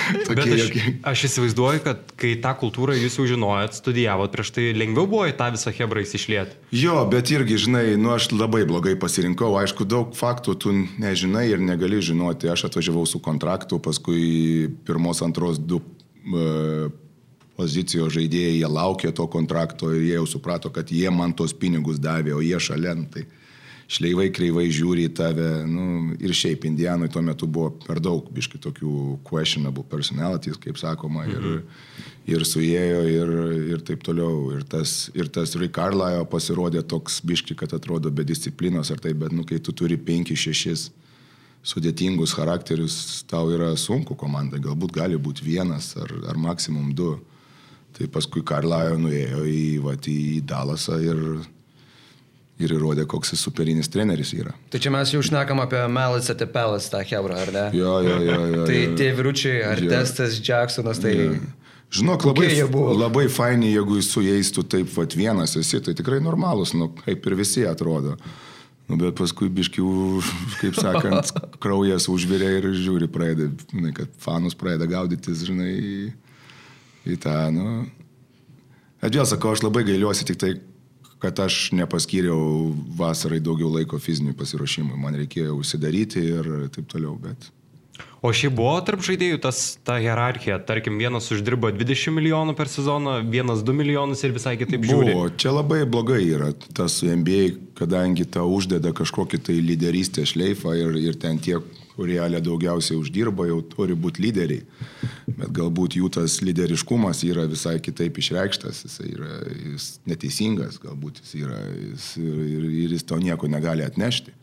[0.06, 0.82] Bet Tokie aš, jokie.
[1.10, 5.34] aš įsivaizduoju, kad kai tą kultūrą jūs jau žinojot, studijavot, prieš tai lengviau buvo į
[5.38, 6.60] tą visą hebrą įsišlieti.
[6.78, 9.50] Jo, bet irgi, žinai, nu aš labai blogai pasirinkau.
[9.58, 12.50] Aišku, daug faktų tu nežinai ir negali žinoti.
[12.52, 16.46] Aš atvažiavau su kontraktu, paskui pirmos, antros du e,
[17.56, 21.98] pozicijos žaidėjai, jie laukė to kontrakto ir jie jau suprato, kad jie man tos pinigus
[22.02, 22.94] davė, o jie šalia.
[23.00, 23.26] nu,
[23.90, 25.48] šleivai kreivai žiūri į tave.
[25.68, 31.26] Nu, ir šiaip Indijanui tuo metu buvo per daug, biški, tokių questionable personalities, kaip sakoma.
[31.30, 31.62] Ir,
[32.26, 33.34] ir suėjo ir,
[33.76, 34.50] ir taip toliau.
[34.56, 39.34] Ir tas, ir tas Rikarlajo pasirodė toks biški, kad atrodo be disciplinos ar taip, bet
[39.34, 40.90] nu, kai tu turi 5-6
[41.66, 47.16] sudėtingus charakterius, tau yra sunku komandai, galbūt gali būti vienas ar, ar maksimum du.
[47.96, 51.20] Tai paskui Karlajo nuėjo į, vat, į Dalasą ir,
[52.60, 54.52] ir įrodė, koks jis superinis treneris yra.
[54.72, 57.68] Tai čia mes jau šnekam apie Melis Atepelas, tą Hebrą, ar ne?
[57.76, 58.66] Jo, jo, jo, jo.
[58.68, 58.96] Tai jo.
[59.00, 59.94] tie vyručiai, ar Jo.
[59.94, 61.14] Testas, Jacksonas, tai...
[61.96, 62.48] Žinok, labai,
[62.98, 67.28] labai faini, jeigu su jais tu taip vat, vienas esi, tai tikrai normalus, nu, kaip
[67.30, 68.16] ir visi atrodo.
[68.90, 69.86] Nu, bet paskui biškių,
[70.60, 71.30] kaip sakant,
[71.62, 73.48] kraujas užvirė ir žiūri, pradeda,
[73.96, 75.72] kad fanus pradeda gaudytis, žinai,
[77.06, 77.66] į, tą, nu.
[79.02, 80.54] Bet vėl sakau, aš labai gailiuosi tik tai,
[81.22, 84.98] kad aš nepaskyriau vasarai daugiau laiko fiziniui pasiruošimui.
[85.00, 87.50] Man reikėjo užsidaryti ir taip toliau, bet...
[88.24, 93.18] O šiaip buvo tarp žaidėjų tas, ta hierarchija, tarkim, vienas uždirba 20 milijonų per sezoną,
[93.30, 95.14] vienas 2 milijonus ir visai kitaip žiūri.
[95.14, 100.74] Buvo, čia labai blogai yra tas su NBA, kadangi tau uždeda kažkokį tai lyderystės šleifą
[100.80, 101.60] ir, ir ten tie,
[101.96, 104.64] kurie ale daugiausiai uždirba, jau turi būti lyderiai.
[105.26, 109.40] Bet galbūt jų tas lyderiškumas yra visai kitaip išreikštas, jis yra
[109.72, 114.34] jis neteisingas, galbūt jis yra jis, ir, ir, jis to nieko negali atnešti.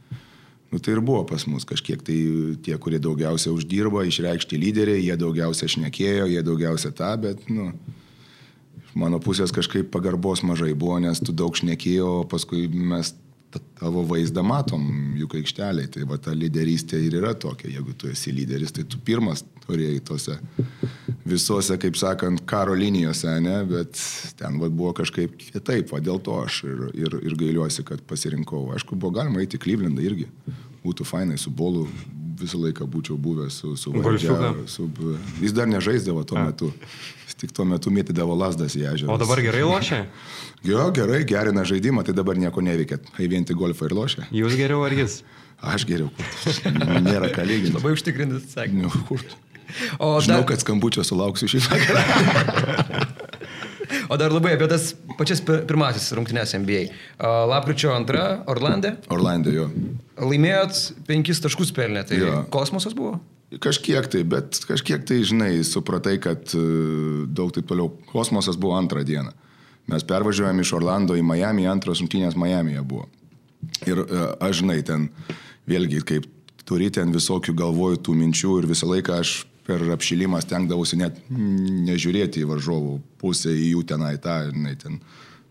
[0.74, 2.18] Nu, tai ir buvo pas mus kažkiek tai
[2.66, 7.70] tie, kurie daugiausia uždirba, išreikšti lyderiai, jie daugiausia šnekėjo, jie daugiausia tą, bet, nu,
[8.98, 13.14] mano pusės kažkaip pagarbos mažai buvo, nes tu daug šnekėjo, paskui mes
[13.80, 14.86] tavo vaizdą matom
[15.20, 15.90] juk aikšteliai.
[15.94, 17.72] Tai va ta lyderystė ir yra tokia.
[17.74, 20.38] Jeigu tu esi lyderis, tai tu pirmas turėjai tose
[21.28, 23.60] visose, kaip sakant, karo linijose, ne?
[23.68, 24.00] bet
[24.40, 28.66] ten va, buvo kažkaip kitaip, va dėl to aš ir, ir, ir gailiuosi, kad pasirinkau.
[28.76, 30.28] Aišku, buvo galima eiti į Klyvlendą irgi.
[30.84, 31.88] Būtų fainai, su bolu
[32.44, 34.34] visą laiką būčiau buvęs su, su valdžia.
[34.34, 34.68] Golfiuką?
[34.68, 34.90] Su,
[35.42, 36.48] jis dar nežaisdavo tuo A.
[36.50, 36.72] metu.
[37.23, 39.12] Jis tik tuo metu mėtydavo lasdas į ežerą.
[39.14, 40.02] O dabar gerai lošia?
[40.64, 43.02] Jo, gerai, gerina žaidimą, tai dabar nieko neveikia.
[43.18, 44.28] Kai vien tik golfą ir lošia.
[44.32, 45.22] Jūs geriau ar jis?
[45.64, 46.10] Aš geriau.
[47.04, 47.76] Nėra ką lyginti.
[47.76, 48.96] Labai užtikrintas atsakymas.
[48.96, 49.22] Nu, kur?
[50.00, 52.02] O Žinau, dar, kad skambučio sulauksiu šį vakarą.
[54.12, 56.82] o dar labai apie tas pačias pir- pirmasis rungtynės NBA.
[57.18, 58.96] A, Lapkričio antra, Orlandė.
[59.14, 59.70] Orlandė jo.
[60.20, 62.44] Laimėjot penkis taškus pelnė, tai Jo.
[62.54, 63.18] kosmosas buvo?
[63.62, 66.64] Kažkiek tai, bet kažkiek tai, žinai, supratai, kad e,
[67.28, 67.92] daug taip toliau.
[68.10, 69.34] Kosmosas buvo antrą dieną.
[69.92, 73.10] Mes pervažiuojame iš Orlando į Miami, antras rungtynės Miami'e buvo.
[73.88, 75.10] Ir e, aš, žinai, ten
[75.70, 76.30] vėlgi, kaip
[76.68, 79.34] turi ten visokių galvojų tų minčių ir visą laiką aš
[79.68, 85.00] per apšilimą stengdavausi net nežiūrėti į varžovų pusę, į jų tenai tą, žinai, ten.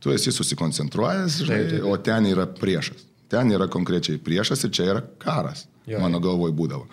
[0.03, 3.07] Tu esi susikoncentruojęs, žinai, o ten yra priešas.
[3.33, 5.65] Ten yra konkrečiai priešas ir čia yra karas.
[5.87, 6.87] Jo, mano galvoj būdavo.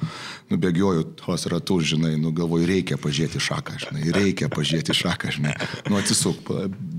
[0.50, 5.54] Nubėgioju tos ratus, žinai, nu galvoj reikia pažiūrėti šaką, žinai, reikia pažiūrėti šaką, žinai.
[5.92, 6.50] Nu atsisuk,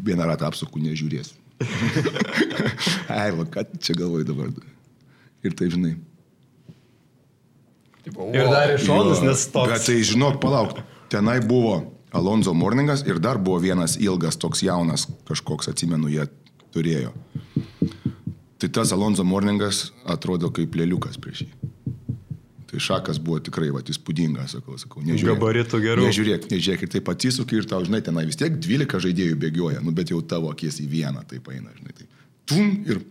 [0.07, 1.32] vieną ratą apsukų nežiūrės.
[3.20, 4.53] Ai, va, ką čia galvoj dabar.
[5.43, 5.97] Ir tai, žinai.
[8.07, 9.74] Tipo, ir dar iš šonus, nes toks.
[9.74, 10.78] Bet tai žinok, palauk,
[11.12, 11.80] tenai buvo
[12.16, 16.30] Alonso Morningas ir dar buvo vienas ilgas, toks jaunas kažkoks, atsimenu, jie
[16.74, 17.12] turėjo.
[18.61, 21.53] Tai tas Alonso Morningas atrodo kaip lėliukas prieš jį.
[22.70, 25.34] Tai šakas buvo tikrai, va, įspūdingas, sakau, sakau, nežiūrėk.
[25.34, 26.06] Gabaritų gerų.
[26.06, 29.90] Nežiūrėk, nežiūrėk, ir taip atsisukai ir tau, žinai, tenai vis tiek 12 žaidėjų bėgioja, nu,
[29.96, 32.06] bet jau tavo akis į vieną taip eina, žinai, tai
[32.46, 33.02] tum ir...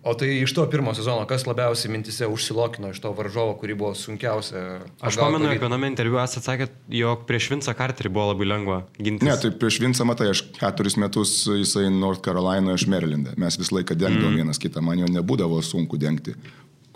[0.00, 3.90] O tai iš to pirmo sezono, kas labiausiai mintise užsilokino iš to varžovo, kurį buvo
[3.92, 4.62] sunkiausia?
[5.04, 9.28] Aš pamenu, viename interviu esate sakėt, jog prieš Vincą Carterį buvo labai lengva ginti.
[9.28, 13.36] Ne, tai prieš Vincą, matai, aš keturis metus jisai North Carolinoje, aš Marylande.
[13.36, 14.40] Mes visą laiką dengdavom mm.
[14.40, 16.32] vienas kitą, man jo nebūdavo sunku dengti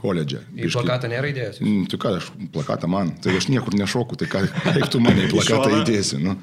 [0.04, 0.42] koledže.
[0.56, 1.60] Į plakatą nėra idėjęs?
[1.64, 5.24] Mm, tai ką, aš plakatą man, tai aš niekur nešoku, tai ką, kaip tu mane
[5.26, 6.36] į plakatą įdėsi, nu,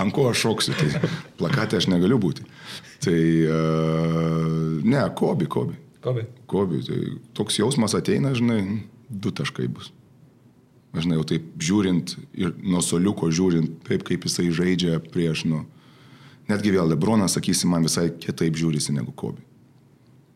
[0.00, 2.44] ant ko aš šoksiu, tai plakatą aš negaliu būti.
[3.00, 3.16] Tai,
[3.48, 5.78] uh, ne, kobi, kobi.
[6.04, 6.26] Kobi.
[6.50, 7.00] Kobi, tai
[7.36, 8.60] toks jausmas ateina, žinai,
[9.08, 9.92] du taškai bus.
[10.94, 15.64] Aš žinai, jau taip žiūrint ir nuo soliuko žiūrint, taip kaip jisai žaidžia prieš, nu,
[16.50, 19.44] netgi vėl Lebronas, sakysim, man visai kitaip žiūrisi negu Kobi.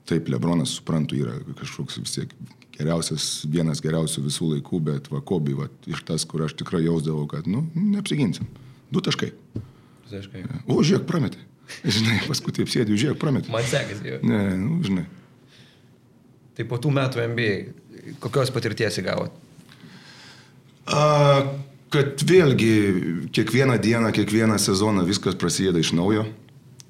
[0.09, 2.33] Taip, Lebronas, suprantu, yra kažkoks vis tiek
[2.75, 7.25] geriausias, vienas geriausių visų laikų, bet va, Kobi, va, iš tas, kur aš tikrai jausdavau,
[7.31, 8.49] kad, nu, neapsiginsim.
[8.93, 9.31] Du taškai.
[10.11, 10.45] Taškai.
[10.69, 11.41] O, žiūrėk, prametė.
[11.97, 13.53] Žinai, paskui taip sėdėjau, žiūrėk, prametė.
[13.55, 14.21] Man sekasi jau.
[14.29, 15.07] Ne, nu, žinai.
[16.55, 17.55] Tai po tų metų MBA,
[18.23, 19.41] kokios patirties įgavot?
[20.85, 21.01] A,
[21.95, 22.75] kad vėlgi
[23.35, 26.29] kiekvieną dieną, kiekvieną sezoną viskas prasideda iš naujo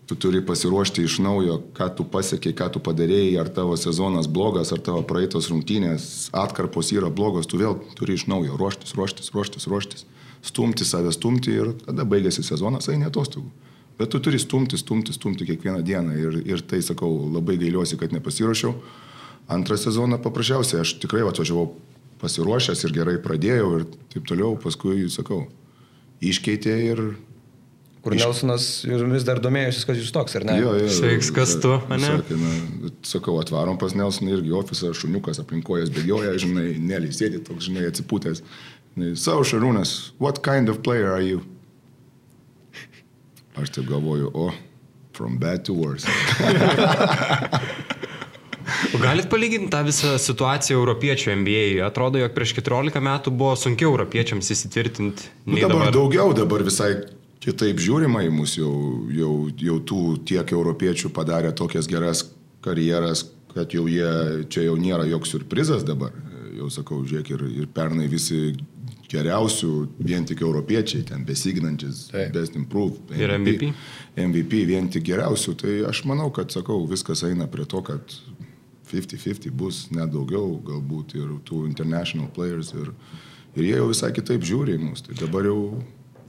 [0.07, 4.73] tu turi pasiruošti iš naujo, ką tu pasiekiai, ką tu padarėjai, ar tavo sezonas blogas,
[4.75, 9.69] ar tavo praeitos rungtynės atkarpos yra blogos, tu vėl turi iš naujo ruoštis, ruoštis, ruoštis,
[9.71, 10.05] ruoštis,
[10.45, 13.49] stumti save, stumti ir tada baigėsi sezonas, eini atostogų.
[13.99, 18.13] Bet tu turi stumti, stumti, stumti kiekvieną dieną ir, ir tai sakau, labai gailiuosi, kad
[18.13, 18.75] nepasiruošiau.
[19.55, 21.69] Antrą sezoną paprasčiausiai aš tikrai atvažiavau
[22.21, 25.45] pasiruošęs ir gerai pradėjau ir taip toliau, paskui, sakau,
[26.25, 27.05] iškeitė ir
[28.05, 28.21] Kur Iš...
[28.21, 30.59] Nelsonas vis dar domėjosi, kas jūs toks, ar ne?
[30.61, 30.91] Jo, jo.
[30.93, 32.01] Sveiks, kas tu, ne?
[32.05, 37.71] Sakė, na, sakau, atvarom pas Nelsoną irgi ofisą, šuniukas aplinkojas bėgioja, žinai, Nelį sėdi toks,
[37.71, 38.45] žinai, atsipūtęs.
[39.17, 41.41] Savo Šarūnas, what kind of player are you?
[43.57, 44.61] Aš taip galvoju, o, oh,
[45.17, 46.05] from bad to worse.
[48.95, 51.65] O galit palyginti tą visą situaciją europiečių NBA?
[51.87, 55.29] Atrodo, jog prieš 14 metų buvo sunkiau europiečiams įsitvirtinti.
[55.47, 56.93] Nu, dabar, dabar daugiau, dabar visai
[57.45, 58.73] kitaip žiūrima į mus, jau,
[59.13, 62.25] jau, jau tų tiek europiečių padarė tokias geras
[62.65, 66.15] karjeras, kad jau jie, čia jau nėra joks surprizas dabar.
[66.55, 68.55] Jau sakau, žiūrėk, ir, ir pernai visi
[69.11, 69.71] geriausių,
[70.03, 73.11] vien tik europiečiai, ten besignantis, best improved.
[73.11, 73.71] MVP, ir MVP.
[74.25, 75.57] MVP vien tik geriausių.
[75.61, 78.17] Tai aš manau, kad, sakau, viskas eina prie to, kad
[78.91, 82.73] 50-50 bus net daugiau, galbūt ir tų international players.
[82.79, 82.95] Ir,
[83.59, 85.05] ir jie jau visai kitaip žiūri į mus.
[85.07, 85.59] Tai dabar jau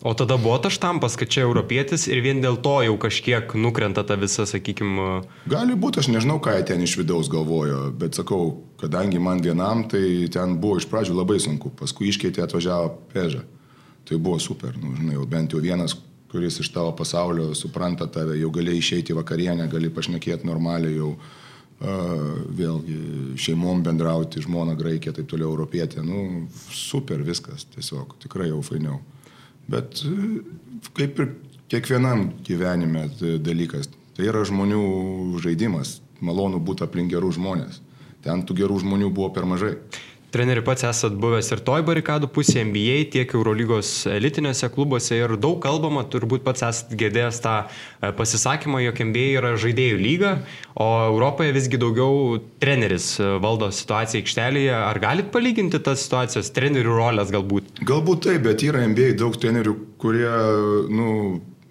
[0.05, 4.03] O tada buvo tas štampas, kad čia europietis ir vien dėl to jau kažkiek nukrenta
[4.05, 5.23] ta visa, sakykime.
[5.49, 9.81] Gali būti, aš nežinau, ką jie ten iš vidaus galvojo, bet sakau, kadangi man vienam,
[9.89, 13.41] tai ten buvo iš pradžių labai sunku, paskui iškeitė atvažiavo pežą.
[14.05, 15.97] Tai buvo super, nu, žinai, jau bent jau vienas,
[16.29, 22.45] kuris iš tavo pasaulio supranta tave, jau gali išeiti vakarienę, gali pašnekėti normaliai, jau uh,
[22.61, 22.99] vėlgi
[23.41, 29.01] šeimom bendrauti, žmona graikė, taip toliau europietė, nu, super viskas, tiesiog tikrai jau fainiau.
[29.71, 30.15] Bet e,
[30.97, 31.31] kaip ir
[31.71, 33.07] kiekvienam gyvenime
[33.41, 35.99] dalykas, tai yra žmonių žaidimas.
[36.23, 37.81] Malonu būti aplink gerų žmonės.
[38.23, 39.75] Ten tų gerų žmonių buvo per mažai.
[40.35, 45.61] Treneri pats esat buvęs ir toj barikadų pusėje NBA, tiek Eurolygos elitinėse klubuose ir daug
[45.63, 50.33] kalbama, turbūt pats esat girdėjęs tą e, pasisakymą, jog NBA yra žaidėjų lyga,
[50.75, 54.75] o Europoje visgi daugiau treneris e, valdo situaciją aikštelėje.
[54.75, 57.79] Ar galit palyginti tas situacijas, trenerių rolės galbūt?
[57.87, 60.27] Galbūt taip, bet yra NBA daug trenerių, kurie,
[60.91, 61.09] nu,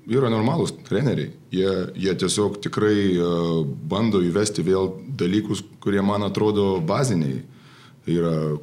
[0.08, 1.34] yra normalūs treneriai.
[1.52, 3.58] Jie, jie tiesiog tikrai uh,
[3.92, 7.44] bando įvesti vėl dalykus, kurie man atrodo baziniai
[8.10, 8.56] yra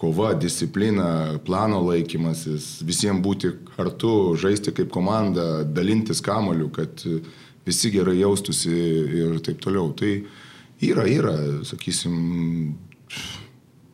[0.00, 7.04] kova, disciplina, plano laikymasis, visiems būti kartu, žaisti kaip komanda, dalintis kamoliu, kad
[7.68, 8.72] visi gerai jaustųsi
[9.20, 9.92] ir taip toliau.
[9.92, 10.14] Tai
[10.80, 11.36] yra, yra,
[11.68, 12.16] sakysim,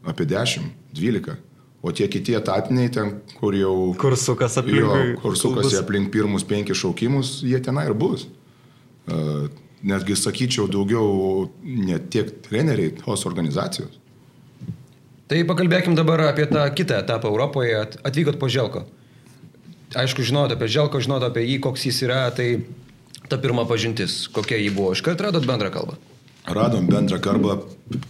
[0.06, 1.36] apie 10, 12.
[1.82, 3.74] O tie kiti etatiniai ten, kur jau...
[3.98, 4.80] Kur sukas aplink.
[4.80, 8.28] Jo, kur sukasi aplink pirmus penkis šaukimus, jie tenai ir bus.
[9.86, 14.00] Netgi sakyčiau daugiau ne tiek treneriai, tos organizacijos.
[15.26, 17.80] Tai pakalbėkim dabar apie tą kitą etapą Europoje.
[18.06, 18.84] Atvykot po Želko.
[19.98, 22.62] Aišku, žinot apie Želko, žinot apie jį, koks jis yra, tai
[23.26, 24.92] ta pirma pažintis, kokia jį buvo.
[24.94, 25.98] Iškart radot bendrą kalbą.
[26.46, 27.56] Radom bendrą kalbą,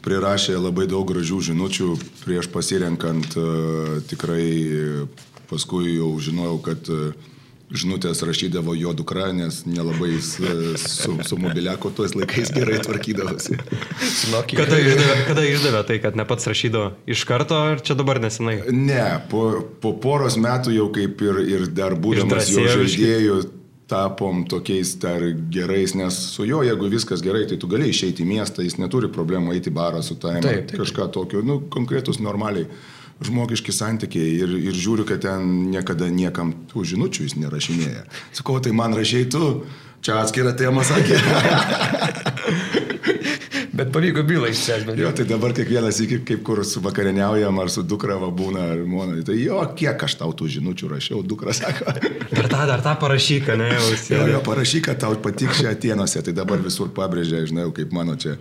[0.04, 1.88] prirašė labai daug gražių žinučių
[2.26, 4.44] prieš pasirenkant uh, tikrai,
[5.48, 7.16] paskui jau žinojau, kad uh,
[7.70, 10.28] žinutės rašydavo jo dukra, nes nelabai jis
[10.78, 13.58] su, su mobiliako tuos laikais gerai tvarkydavosi.
[14.52, 18.60] kada, išdavė, kada išdavė tai, kad ne pats rašydavo iš karto ar čia dabar nesenai?
[18.70, 19.48] Ne, po,
[19.82, 23.40] po poros metų jau kaip ir, ir dar būdamas jo žaidėjų
[23.86, 25.22] tapom tokiais dar
[25.54, 29.10] gerais, nes su juo, jeigu viskas gerai, tai tu gali išeiti į miestą, jis neturi
[29.14, 32.66] problemų eiti į barą su tavimi, kažką tokio, nu, konkretus normaliai
[33.24, 38.04] žmogiški santykiai ir, ir žiūriu, kad ten niekada niekam tų žinučių jis nerašinėja.
[38.36, 39.64] Sakau, tai man rašiai tu,
[40.04, 41.16] čia atskira tema sakė.
[43.76, 45.02] Bet pavyko bylą išsiaiškinti.
[45.02, 48.84] Jo, tai dabar kiekvienas iki kaip kur su vakarieniaujam ar su dukra va būna ar
[48.88, 49.18] mona.
[49.26, 51.92] Tai jo, kiek aš tau tų žinučių rašiau, dukra sako.
[52.36, 53.90] Dar tą, dar tą parašyk, ne jau.
[54.14, 56.22] Jo, jo, parašyk, kad tau patiks čia atienuose.
[56.24, 58.38] Tai dabar visur pabrėžia, žinau, kaip mano čia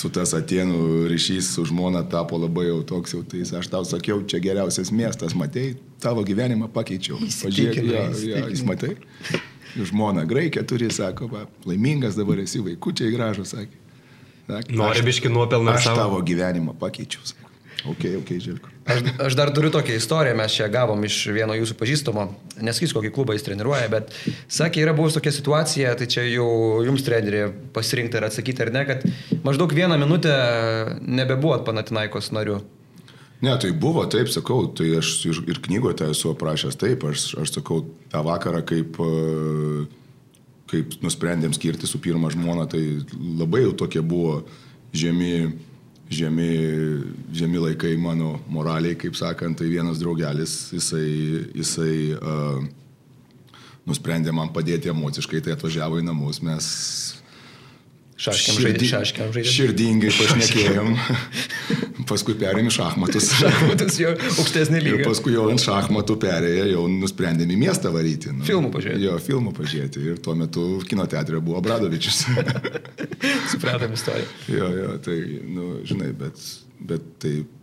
[0.00, 4.22] su tas atėnų ryšys su žmona tapo labai jau toks jau, tai aš tau sakiau,
[4.24, 7.20] čia geriausias miestas, matei, tavo gyvenimą pakeičiau.
[7.20, 8.94] Pažiūrėk, jo, jo, jis matai.
[9.76, 13.78] Žmona graikė turi, sako, va, laimingas dabar esi, vaikučiai gražus, sakė.
[14.74, 15.94] Nori biški nuopelną savo.
[15.94, 17.22] Aš tavo gyvenimą pakeičiau.
[17.88, 18.66] Ok, ok, žiūrėk.
[18.90, 22.26] Aš, aš dar turiu tokią istoriją, mes čia gavom iš vieno jūsų pažįstamo,
[22.64, 24.10] nesakysiu, kokį klubą jis treniruoja, bet
[24.50, 26.48] sakė, yra buvusi tokia situacija, tai čia jau
[26.86, 29.06] jums treneriai pasirinkti ir atsakyti ar ne, kad
[29.46, 30.34] maždaug vieną minutę
[31.06, 32.60] nebebuvot Panatinaikos nariu.
[33.40, 37.84] Ne, tai buvo, taip sakau, tai aš ir, knygoje esu aprašęs taip, aš, aš sakau,
[38.12, 39.00] tą vakarą kaip...
[40.70, 42.78] Kaip nusprendėm skirti su pirmą žmoną, tai
[43.18, 44.36] labai jau tokie buvo
[44.94, 45.48] žemi,
[46.10, 46.50] žemi,
[47.32, 51.06] žemi laikai mano moraliai, kaip sakant, tai vienas draugelis, jisai,
[51.54, 52.58] jisai uh,
[53.86, 56.66] nusprendė man padėti emociškai, tai atvažiavo į namus, mes
[58.20, 58.58] Šaškiam.
[58.84, 59.52] Šaškiam žaidėm.
[59.54, 60.90] Širdingai pašnekėjom.
[62.10, 63.30] paskui perėmėm šachmatus.
[63.40, 64.96] šachmatus jau aukštesnį lygį.
[64.98, 68.32] Ir paskui jau ant šachmatų perėję, jau nusprendėm į miestą varyti.
[68.34, 69.04] Nu, filmų pažiūrėti.
[69.06, 70.02] Jo, filmų pažiūrėti.
[70.12, 72.24] Ir tuo metu kino teatre buvo Bradovičius.
[73.52, 74.28] Supratom istoriją.
[74.50, 75.18] Jo, jo, tai,
[75.56, 76.42] nu, žinai, bet,
[76.92, 77.54] bet taip,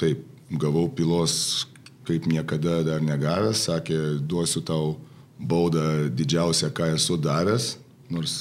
[0.00, 0.22] taip,
[0.62, 1.66] gavau pilos
[2.06, 4.94] kaip niekada dar negavęs, sakė, duosiu tau
[5.36, 7.74] baudą didžiausią, ką esu davęs,
[8.14, 8.36] nors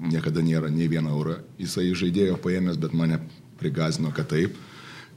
[0.00, 1.38] niekada nėra nei vieno euro.
[1.60, 3.20] Jisai žaidėjo paėmęs, bet mane
[3.60, 4.56] prigazino, kad taip.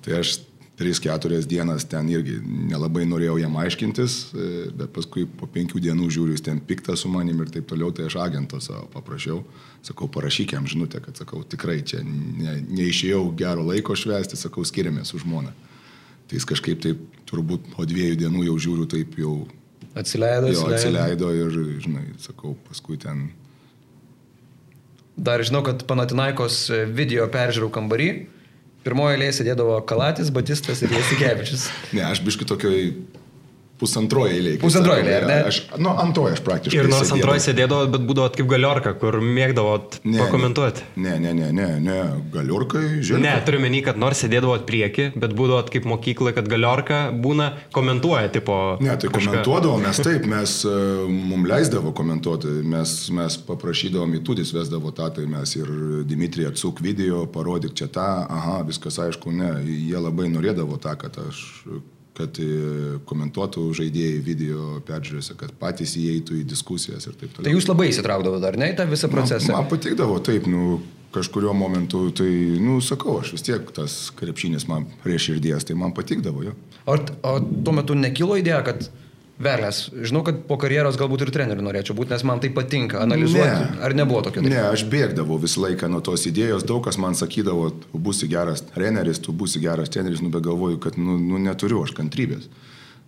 [0.06, 0.40] Tai aš
[0.80, 2.38] 3-4 dienas ten irgi
[2.72, 4.46] nelabai norėjau jam aiškintis, e,
[4.80, 8.08] bet paskui po 5 dienų žiūriu, jis ten piktas su manim ir taip toliau, tai
[8.08, 9.42] aš agento savo paprašiau,
[9.84, 15.12] sakau, parašyk jam žinutę, kad sakau, tikrai čia ne, neišėjau gero laiko švęsti, sakau, skiriamės
[15.12, 15.52] su žmona.
[16.30, 19.36] Tai jis kažkaip taip turbūt po dviejų dienų jau žiūriu, taip jau
[20.00, 20.54] atsileido.
[20.54, 23.28] Jo, atsileido ir, žinai, sakau, paskui ten
[25.20, 28.10] Dar žinau, kad Panatinaikos video peržiūrų kambarį
[28.86, 31.68] pirmoje eilėje sėdėdavo Kalatis, Batistas ir Jasikevičius.
[31.92, 32.78] Ne, aš biškai tokioj
[33.80, 34.60] Pusantroje eilėje.
[34.60, 35.36] Pusantroje eilėje, ne?
[35.48, 36.80] Aš, nu, antroje aš praktiškai.
[36.82, 40.84] Ir nors antroje sėdėdavo, bet būdavo kaip galiorka, kur mėgdavot ne, pakomentuoti.
[41.00, 42.00] Ne, ne, ne, ne, ne,
[42.34, 43.24] galiorkai, žinoma.
[43.24, 48.32] Ne, turiu menį, kad nors sėdėdavot prieki, bet būdavo kaip mokykla, kad galiorka būna komentuoja,
[48.36, 48.58] tipo.
[48.84, 49.32] Ne, tai kažką...
[49.32, 50.82] komentuodavom, mes taip, mes, e,
[51.32, 55.72] mums leisdavo komentuoti, mes, mes paprašydavom į tudis vesdavo tą, tai mes ir
[56.10, 61.16] Dimitrija atsuk video, parodyk čia tą, aha, viskas aišku, ne, jie labai norėdavo tą, kad
[61.24, 61.46] aš
[62.18, 67.48] kad e, komentuotų žaidėjai video peržiūrėse, kad patys įeitų į diskusijas ir taip toliau.
[67.48, 69.54] Tai jūs labai įsitraukdavo dar, ne, į tą visą procesą?
[69.54, 70.80] Man, man patikdavo, taip, nu,
[71.16, 72.30] kažkurio momentu, tai,
[72.62, 76.56] nu, sakau, aš vis tiek tas krepšinis man prie širdies, tai man patikdavo jo.
[76.86, 78.90] O, o tuo metu nekilo idėja, kad
[79.40, 83.46] Velės, žinau, kad po karjeros galbūt ir treneriu norėčiau būti, nes man tai patinka analizuoti.
[83.48, 84.52] Ne, ar nebuvo tokio dalyko?
[84.52, 88.66] Ne, aš bėgdavau visą laiką nuo tos idėjos, daug kas man sakydavo, tu būsi geras
[88.68, 92.50] treneris, tu būsi geras treneris, nu, bet galvoju, kad, nu, nu, neturiu aš kantrybės.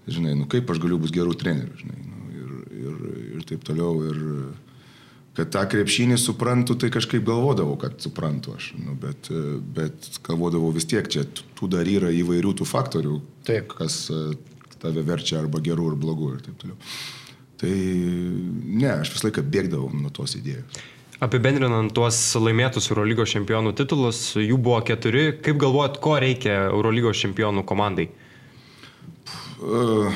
[0.07, 3.01] Žinai, nu, kaip aš galiu būti gerų trenerių, žinai, nu, ir, ir,
[3.35, 3.91] ir taip toliau.
[4.07, 4.21] Ir
[5.35, 8.71] kad tą krepšinį suprantu, tai kažkaip galvodavau, kad suprantu aš.
[8.79, 9.27] Nu, bet,
[9.75, 11.27] bet galvodavau vis tiek, čia
[11.59, 13.75] tų dar yra įvairių tų faktorių, Taip.
[13.75, 14.05] kas
[14.81, 16.79] tave verčia arba gerų, ar blogų ir taip toliau.
[17.61, 20.81] Tai ne, aš visą laiką bėgdavau nuo tos idėjos.
[21.21, 25.27] Apibendrinant tuos laimėtus Eurolygos čempionų titulus, jų buvo keturi.
[25.45, 28.07] Kaip galvojat, ko reikia Eurolygos čempionų komandai?
[29.61, 30.09] Uh,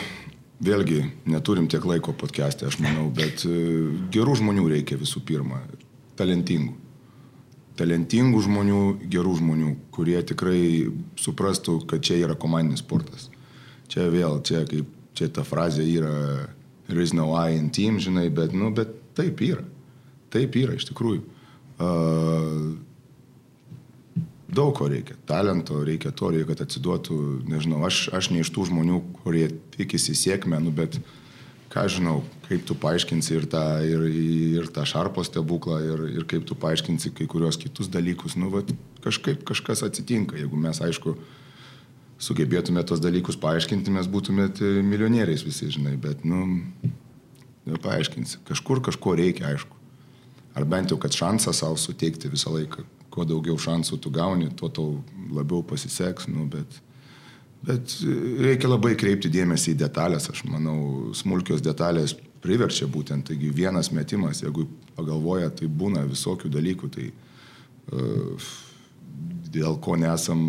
[0.66, 5.62] vėlgi, neturim tiek laiko podcast'e, aš manau, bet uh, gerų žmonių reikia visų pirma.
[6.18, 6.74] Talentingų.
[7.78, 10.90] Talentingų žmonių, gerų žmonių, kurie tikrai
[11.22, 13.30] suprastų, kad čia yra komandinis sportas.
[13.92, 16.16] Čia vėl, čia kaip, čia ta frazė yra,
[16.88, 19.64] there is no I in team, žinai, bet, nu, bet taip yra.
[20.34, 21.24] Taip yra, iš tikrųjų.
[21.76, 22.76] Uh,
[24.56, 25.18] daug ko reikia.
[25.28, 27.20] Talento reikia to, reikia, kad atsiduotų,
[27.50, 30.98] nežinau, aš, aš ne iš tų žmonių, kurie tikisi sėkmę, nu, bet
[31.74, 34.06] ką žinau, kaip tu paaiškinsi ir tą, ir,
[34.62, 38.38] ir tą šarpo stebuklą, ir, ir kaip tu paaiškinsi kai kurios kitus dalykus.
[38.40, 38.70] Nu, vat,
[39.04, 41.18] kažkaip kažkas atsitinka, jeigu mes, aišku,
[42.22, 46.46] sugebėtume tos dalykus paaiškinti, mes būtumėt milijonieriais visi, žinai, bet, nu,
[47.66, 48.42] nepaaiškinsi.
[48.48, 49.76] Kažkur kažko reikia, aišku.
[50.56, 52.86] Ar bent jau, kad šansą savo suteikti visą laiką.
[53.12, 55.00] Kuo daugiau šansų tu gauni, tuo tau
[55.36, 56.80] labiau pasiseks, nu, bet,
[57.66, 57.98] bet
[58.44, 60.30] reikia labai kreipti dėmesį į detalės.
[60.32, 66.92] Aš manau, smulkios detalės priverčia būtent, taigi vienas metimas, jeigu pagalvoja, tai būna visokių dalykų,
[66.94, 68.50] tai uh,
[69.56, 70.42] dėl ko nesam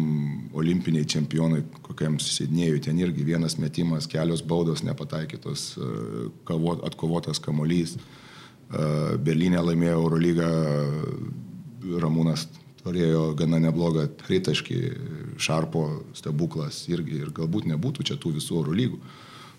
[0.56, 7.96] olimpiniai čempionai, kokiam sėdinėjui, ten irgi vienas metimas, kelios baudos nepataikytos, uh, atkovotas kamolys.
[7.96, 10.48] Uh, Berlyne laimėjo Eurolygą,
[12.02, 12.48] Ramūnas
[12.82, 14.80] turėjo gana neblogą tritaškį,
[15.42, 15.84] Šarpo
[16.16, 19.00] stebuklas irgi ir galbūt nebūtų čia tų visų Eurolygų.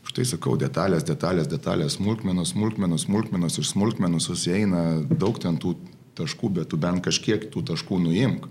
[0.08, 5.76] Štai sakau, detalės, detalės, detalės, smulkmenos, smulkmenos, smulkmenos ir smulkmenos susieina daug ten tų
[6.18, 8.48] taškų, bet tu bent kažkiek tų taškų nuimk.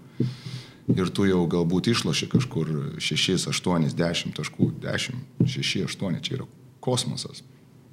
[0.94, 2.70] Ir tu jau galbūt išloši kažkur
[3.02, 6.46] 6, 8, 10 taškų, 10, 6, 8, čia yra
[6.84, 7.42] kosmosas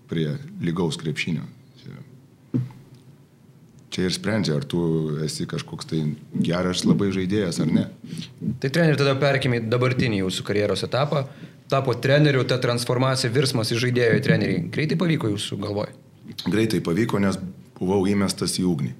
[0.09, 1.47] prie lygaus krepšinio.
[3.93, 4.79] Čia ir sprendžia, ar tu
[5.21, 5.99] esi kažkoks tai
[6.33, 7.83] geras labai žaidėjas ar ne.
[8.61, 11.27] Tai treneri, tada perkime į dabartinį jūsų karjeros etapą.
[11.69, 14.55] Tapo treneriu, ta transformacija, virsmas į žaidėjo į trenerį.
[14.73, 15.93] Greitai pavyko jūsų galvoj?
[16.47, 17.37] Greitai pavyko, nes
[17.77, 18.95] buvau įmestas į ugnį.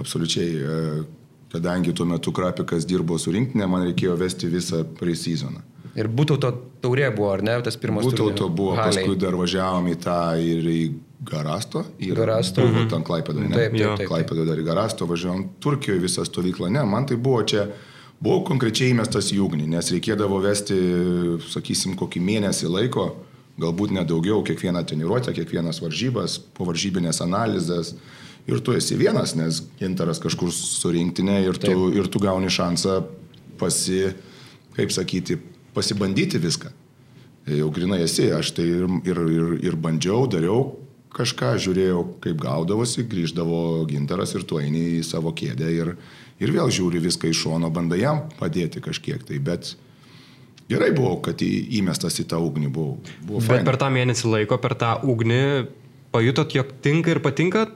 [0.00, 1.04] Absoliučiai.
[1.52, 5.60] Kadangi tuo metu Krapikas dirbo su rinktinė, man reikėjo vesti visą pre-seasoną.
[5.92, 6.50] Ir būtų to
[6.80, 9.02] taurė buvo, ar ne, tas pirmas Būtų to buvo, Haliai.
[9.02, 10.82] paskui dar važiavom į tą ir į
[11.28, 11.84] Garasto.
[12.00, 12.64] Ir Garasto.
[12.64, 13.52] Buvo ten Klaipėdo, ne?
[13.52, 14.08] Taip, taip, taip.
[14.08, 17.66] Klaipėdo dar į Garasto važiavom, Turkijoje visą stovyklą, ne, man tai buvo čia,
[18.22, 20.78] buvau konkrečiai įmestas į ugnį, nes reikėdavo vesti,
[21.52, 23.10] sakysim, kokį mėnesį laiko,
[23.60, 27.92] galbūt nedaugiau, kiekvieną treniruotę, kiekvienas varžybas, po varžybinės analizės.
[28.50, 31.98] Ir tu esi vienas, nes gintaras kažkur surinktinė ir tu, taip.
[32.00, 32.98] ir tu gauni šansą
[33.60, 34.08] pasi,
[34.74, 35.38] kaip sakyti,
[35.76, 36.72] pasibandyti viską.
[37.54, 40.72] Jau grinai esi, aš tai ir, ir, ir, ir bandžiau, dariau
[41.12, 45.92] kažką, žiūrėjau, kaip gaudavosi, grįždavo gintaras ir tu eini į savo kėdę ir,
[46.40, 49.74] ir vėl žiūri viską iš šono, bandai jam padėti kažkiek tai, bet
[50.72, 51.50] gerai buvo, kad į,
[51.82, 52.96] įmestas į tą ugnį buvau.
[53.28, 53.68] Buvo bet fain.
[53.68, 55.42] per tą mėnesį laiko, per tą ugnį
[56.14, 57.66] pajutot, jog tinka ir patinka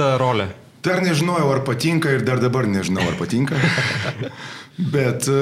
[0.00, 0.48] ta rolė?
[0.80, 3.58] Dar nežinojau, ar patinka ir dar dabar nežinau, ar patinka.
[4.94, 5.40] Bet e,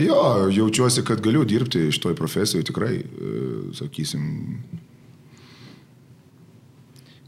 [0.00, 3.32] jo, jaučiuosi, kad galiu dirbti iš toj profesijoje tikrai, e,
[3.76, 4.22] sakysim.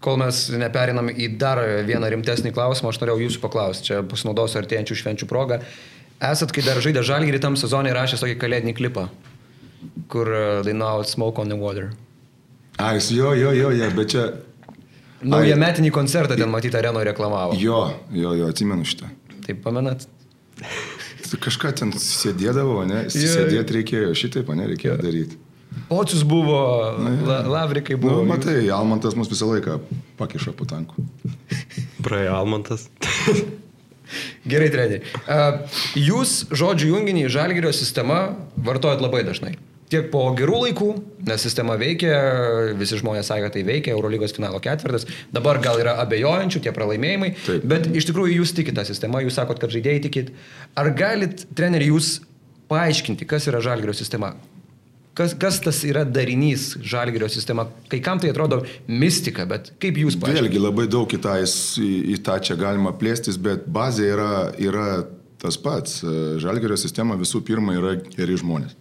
[0.00, 4.96] Kol mes neperinam į dar vieną rimtesnį klausimą, aš norėjau jūsų paklausti, čia pasinaudosiu artėjančių
[5.02, 5.60] švenčių progą.
[6.30, 9.10] Esat, kai dar žaidė žalgirį tam sezonai, rašęs tokį kalėdinį klipą,
[10.08, 11.92] kur e, dainavo Smoke on the Water.
[12.80, 14.30] Ai, jo, jo, jo, jo, bet čia
[15.20, 17.56] Naują metinį koncertą ten matyti arenoje reklamavo.
[17.60, 19.10] Jo, jo, jo, atsimenu šitą.
[19.44, 20.06] Taip pamenat?
[21.30, 23.04] Kažką ten sėdėdavo, ne?
[23.12, 25.38] Sėdėti reikėjo, šitaip, ne, reikėjo daryti.
[25.86, 26.58] Pocius buvo,
[27.26, 28.24] la, lavrikai buvo.
[28.24, 29.78] Nu, matai, Almantas mus visą laiką
[30.18, 31.04] pakiša po tankų.
[32.06, 32.88] Praėjo Almantas.
[34.50, 35.04] Gerai, treneri.
[36.00, 38.24] Jūs žodžių junginį žalgerio sistema
[38.58, 39.54] vartojat labai dažnai
[39.90, 40.90] tiek po gerų laikų,
[41.28, 42.12] nes sistema veikia,
[42.78, 47.32] visi žmonės sakė, kad tai veikia, Eurolygos finalo ketvirtas, dabar gal yra abejojančių tie pralaimėjimai,
[47.46, 47.66] Taip.
[47.72, 50.32] bet iš tikrųjų jūs tikite tą sistemą, jūs sakot, kad žaidėjai tikit.
[50.78, 52.20] Ar galit, treneri, jūs
[52.70, 54.34] paaiškinti, kas yra žalgerio sistema?
[55.18, 57.66] Kas, kas tas yra darinys žalgerio sistema?
[57.90, 60.46] Kai kam tai atrodo mistika, bet kaip jūs paaiškinate?
[60.46, 64.30] Vėlgi labai daug į tą, į, į tą čia galima plėstis, bet bazė yra,
[64.62, 64.86] yra
[65.42, 65.98] tas pats.
[66.40, 68.78] Žalgerio sistema visų pirma yra geri žmonės.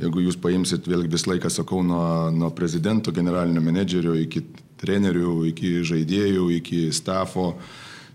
[0.00, 4.40] Jeigu jūs paimsit, vėlgi visą laiką sakau, nuo, nuo prezidento, generalinio menedžerio iki
[4.80, 7.52] trenerių, iki žaidėjų, iki stafo,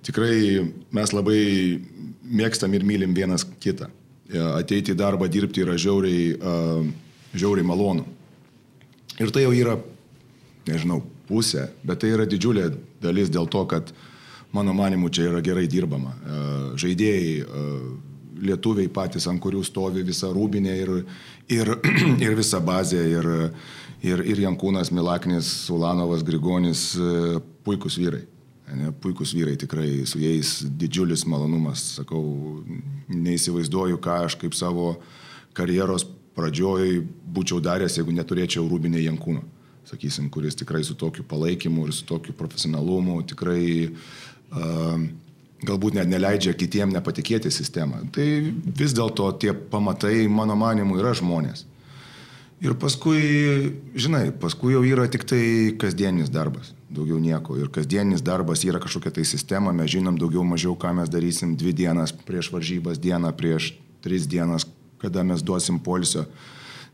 [0.03, 0.65] tikrai
[0.95, 1.41] mes labai
[2.27, 3.87] mėgstam ir mylim vienas kitą.
[4.27, 6.89] E, ateiti į darbą dirbti yra žiauriai, uh,
[7.37, 8.03] žiauriai malonu.
[9.21, 9.77] Ir tai jau yra,
[10.67, 10.99] nežinau,
[11.29, 12.67] pusė, bet tai yra didžiulė
[13.03, 13.93] dalis dėl to, kad
[14.51, 16.11] mano manimu čia yra gerai dirbama.
[16.17, 17.31] Uh, žaidėjai,
[18.41, 20.93] lietuviai patys, ant kurių stovi visa rūbinė ir,
[21.53, 21.73] ir,
[22.25, 23.29] ir visa bazė, ir,
[24.05, 26.89] ir, ir Jankūnas, Milaknis, Ulanovas, Grigonis,
[27.67, 28.25] puikus vyrai.
[28.67, 31.85] Ne, puikus vyrai tikrai, su jais didžiulis malonumas.
[32.01, 32.21] Sakau,
[33.07, 34.97] neįsivaizduoju, ką aš kaip savo
[35.55, 36.03] karjeros
[36.37, 36.99] pradžioj
[37.33, 39.45] būčiau daręs, jeigu neturėčiau Rūbinė Jankūno,
[39.87, 44.99] sakysim, kuris tikrai su tokiu palaikymu ir su tokiu profesionalumu tikrai uh,
[45.65, 48.03] galbūt net neleidžia kitiem nepatikėti sistemą.
[48.13, 48.27] Tai
[48.77, 51.65] vis dėlto tie pamatai, mano manimu, yra žmonės.
[52.61, 53.21] Ir paskui,
[53.93, 55.41] žinai, paskui jau yra tik tai
[55.77, 57.57] kasdienis darbas, daugiau nieko.
[57.61, 61.75] Ir kasdienis darbas yra kažkokia tai sistema, mes žinom daugiau mažiau, ką mes darysim dvi
[61.77, 64.65] dienas prieš varžybas, dieną prieš tris dienas,
[64.97, 66.25] kada mes duosim polisio.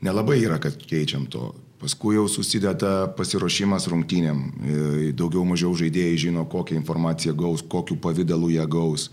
[0.03, 1.53] Nelabai yra, kad keičiam to.
[1.83, 4.39] Paskui jau susideda pasiruošimas rungtynėm.
[4.39, 9.09] E, daugiau mažiau žaidėjai žino, kokią informaciją gaus, kokiu pavydalu jie gaus.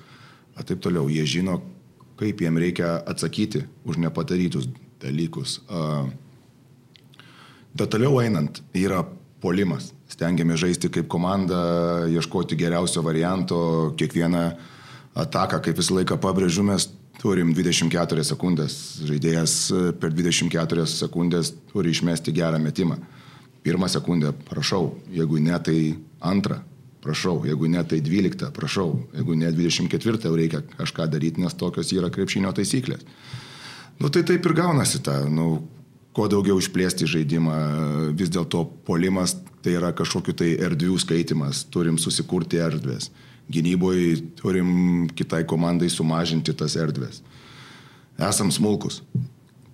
[0.55, 1.59] A taip toliau, jie žino,
[2.21, 4.69] kaip jiem reikia atsakyti už nepadarytus
[5.03, 5.59] dalykus.
[7.75, 9.03] Detaliau einant, yra
[9.41, 9.91] polimas.
[10.11, 13.59] Stengiamės žaisti kaip komanda, ieškoti geriausio varianto,
[13.99, 14.45] kiekvieną
[15.19, 16.91] ataką, kaip visą laiką pabrėžiu, mes
[17.21, 18.77] turim 24 sekundės.
[19.07, 19.57] Žaidėjas
[20.01, 22.99] per 24 sekundės turi išmesti gerą metimą.
[23.61, 25.77] Pirmą sekundę, prašau, jeigu ne, tai
[26.25, 26.63] antrą,
[27.05, 31.93] prašau, jeigu ne, tai 12, prašau, jeigu ne 24, jau reikia kažką daryti, nes tokios
[31.93, 33.05] yra krepšinio taisyklės.
[34.01, 35.59] Nu tai taip ir gaunasi ta, nu,
[36.17, 37.57] kuo daugiau išplėsti žaidimą.
[38.17, 43.11] Vis dėlto polimas tai yra kažkokiu tai erdvių skaitimas, turim susikurti erdvės.
[43.51, 47.21] Gynyboje turim kitai komandai sumažinti tas erdvės.
[48.21, 49.01] Esam smulkus,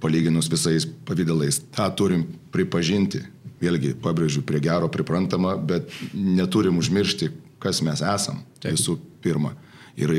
[0.01, 1.61] palyginus visais pavydalais.
[1.75, 3.25] Ta turim pripažinti.
[3.57, 7.31] Vėlgi, pabrėžiu, prie gero priprantama, bet neturim užmiršti,
[7.63, 8.75] kas mes esam Taip.
[8.77, 9.55] visų pirma.
[9.97, 10.13] Ir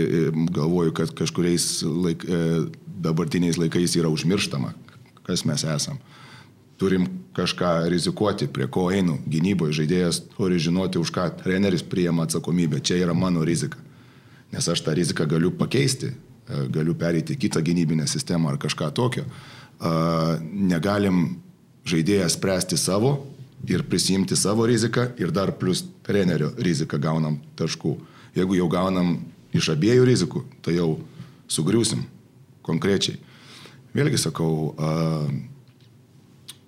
[0.50, 2.64] galvoju, kad kažkuriais laik, e,
[3.06, 4.74] dabartiniais laikais yra užmirštama,
[5.28, 6.00] kas mes esam.
[6.78, 9.18] Turim kažką rizikuoti, prie ko einu.
[9.26, 12.82] Gynyboje žaidėjas turi žinoti, už ką treneris priema atsakomybę.
[12.86, 13.82] Čia yra mano rizika.
[14.54, 18.92] Nes aš tą riziką galiu pakeisti, e, galiu perėti į kitą gynybinę sistemą ar kažką
[18.94, 19.26] tokio.
[20.54, 21.38] Negalim
[21.86, 23.12] žaidėją spręsti savo
[23.70, 27.96] ir prisimti savo riziką ir dar plus trenerio riziką gaunam taškų.
[28.38, 29.18] Jeigu jau gaunam
[29.54, 30.98] iš abiejų rizikų, tai jau
[31.50, 32.04] sugriusim
[32.66, 33.18] konkrečiai.
[33.96, 34.74] Vėlgi sakau,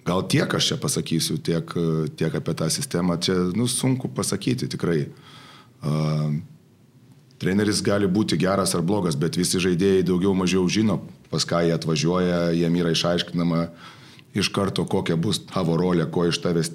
[0.10, 1.74] gal tiek aš čia pasakysiu, tiek,
[2.18, 5.04] tiek apie tą sistemą, čia nu, sunku pasakyti tikrai.
[7.40, 11.00] Treneris gali būti geras ar blogas, bet visi žaidėjai daugiau mažiau žino,
[11.32, 13.62] pas ką jie atvažiuoja, jiem yra išaiškinama
[14.40, 16.74] iš karto, kokia bus tavo rolė, ko iš tavęs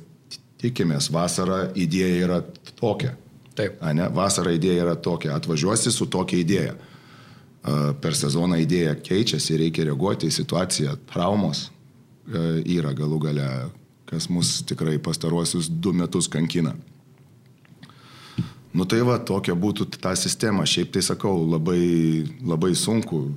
[0.63, 1.11] tikimės.
[1.13, 2.41] Vasara idėja yra
[2.79, 3.13] tokia.
[3.55, 3.77] Taip.
[3.85, 4.09] A, ne?
[4.15, 5.35] Vasara idėja yra tokia.
[5.37, 6.75] Atvažiuosi su tokia idėja
[8.01, 11.69] per sezoną idėja keičiasi, reikia reaguoti į situaciją, traumos
[12.29, 13.49] yra galų gale,
[14.09, 16.75] kas mus tikrai pastaruosius du metus kankina.
[18.75, 20.65] Nu tai va, tokia būtų ta sistema.
[20.67, 23.29] Šiaip tai sakau, labai, labai sunku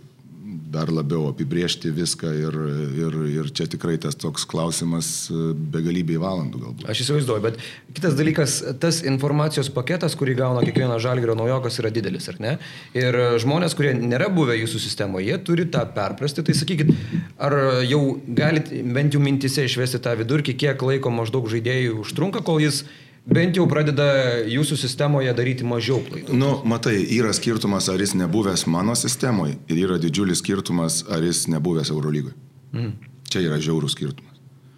[0.71, 2.57] dar labiau apibriežti viską ir,
[2.99, 6.85] ir, ir čia tikrai tas toks klausimas e, begalybėj valandų galbūt.
[6.91, 7.59] Aš įsivaizduoju, bet
[7.95, 12.53] kitas dalykas, tas informacijos paketas, kurį gauna kiekvienas žalgerio naujokas, yra didelis, ar ne?
[12.97, 16.45] Ir žmonės, kurie nėra buvę jūsų sistemoje, jie turi tą perprasti.
[16.47, 16.93] Tai sakykit,
[17.41, 17.57] ar
[17.87, 22.83] jau galit bent jau mintise išvesti tą vidurkį, kiek laiko maždaug žaidėjų užtrunka, kol jis
[23.27, 24.07] bent jau pradeda
[24.47, 26.37] jūsų sistemoje daryti mažiau klaidų.
[26.37, 31.45] Nu, matai, yra skirtumas, ar jis nebuvęs mano sistemoje ir yra didžiulis skirtumas, ar jis
[31.51, 32.35] nebuvęs Eurolygoje.
[32.75, 32.95] Mm.
[33.27, 34.37] Čia yra žiaurų skirtumas.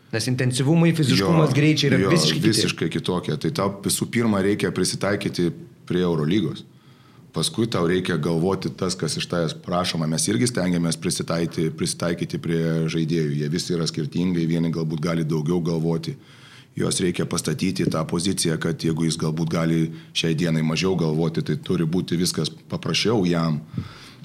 [0.10, 3.36] Nes intensyvumai, fiziškumas, jo, greičiai yra jo, visiškai, visiškai kitokie.
[3.38, 5.52] Tai tau visų pirma reikia prisitaikyti
[5.90, 6.66] prie Eurolygos.
[7.30, 10.08] Paskui tau reikia galvoti tas, kas iš tavęs prašoma.
[10.10, 13.36] Mes irgi stengiamės prisitaikyti, prisitaikyti prie žaidėjų.
[13.44, 16.16] Jie visi yra skirtingai, vieni galbūt gali daugiau galvoti,
[16.80, 19.80] juos reikia pastatyti į tą poziciją, kad jeigu jis galbūt gali
[20.18, 23.60] šiai dienai mažiau galvoti, tai turi būti viskas paprasčiau jam.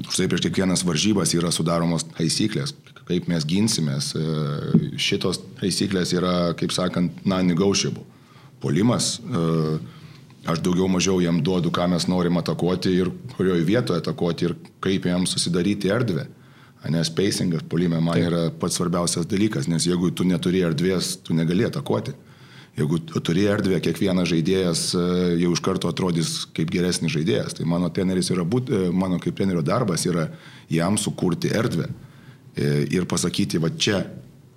[0.03, 2.75] Štai prieš kiekvienas varžybas yra sudaromos taisyklės,
[3.07, 4.11] kaip mes ginsimės.
[4.19, 4.25] E,
[4.99, 8.03] šitos taisyklės yra, kaip sakant, non-negotiable.
[8.63, 9.45] Polimas, e,
[10.51, 15.07] aš daugiau mažiau jam duodu, ką mes norim atakuoti ir kurioje vietoje atakuoti ir kaip
[15.11, 16.27] jam susidaryti erdvę.
[16.91, 18.27] Nes pacingas polime man Taip.
[18.29, 22.13] yra pats svarbiausias dalykas, nes jeigu tu neturi erdvės, tu negali atakuoti.
[22.75, 25.03] Jeigu tu turi erdvę, kiekvienas žaidėjas e,
[25.45, 27.55] jau iš karto atrodys kaip geresnis žaidėjas.
[27.55, 30.27] Tai mano, yra būt, e, mano kaip trenerio darbas yra
[30.69, 34.03] jam sukurti erdvę e, ir pasakyti, va čia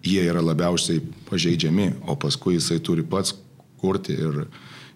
[0.01, 3.36] jie yra labiausiai pažeidžiami, o paskui jisai turi pats
[3.78, 4.18] kurti.
[4.18, 4.47] Ir,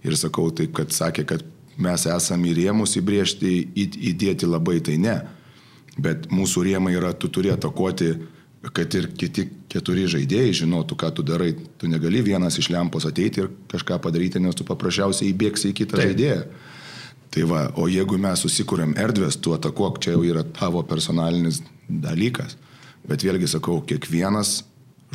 [0.02, 1.46] ir sakau taip, kad sakė, kad
[1.78, 3.54] mes esame į rėmus įbriežti,
[4.12, 5.20] įdėti labai, tai ne.
[6.02, 8.16] Bet mūsų rėmai yra, tu turi atakuoti
[8.70, 11.56] kad ir kiti keturi žaidėjai žinotų, ką tu darai.
[11.82, 15.98] Tu negali vienas iš lempos ateiti ir kažką padaryti, nes tu paprasčiausiai įbėgsi į kitą
[15.98, 16.12] Taip.
[16.12, 16.44] žaidėją.
[17.32, 22.58] Tai va, o jeigu mes susikūrėm erdvės, tu atakuok, čia jau yra tavo personalinis dalykas.
[23.08, 24.60] Bet vėlgi sakau, kiekvienas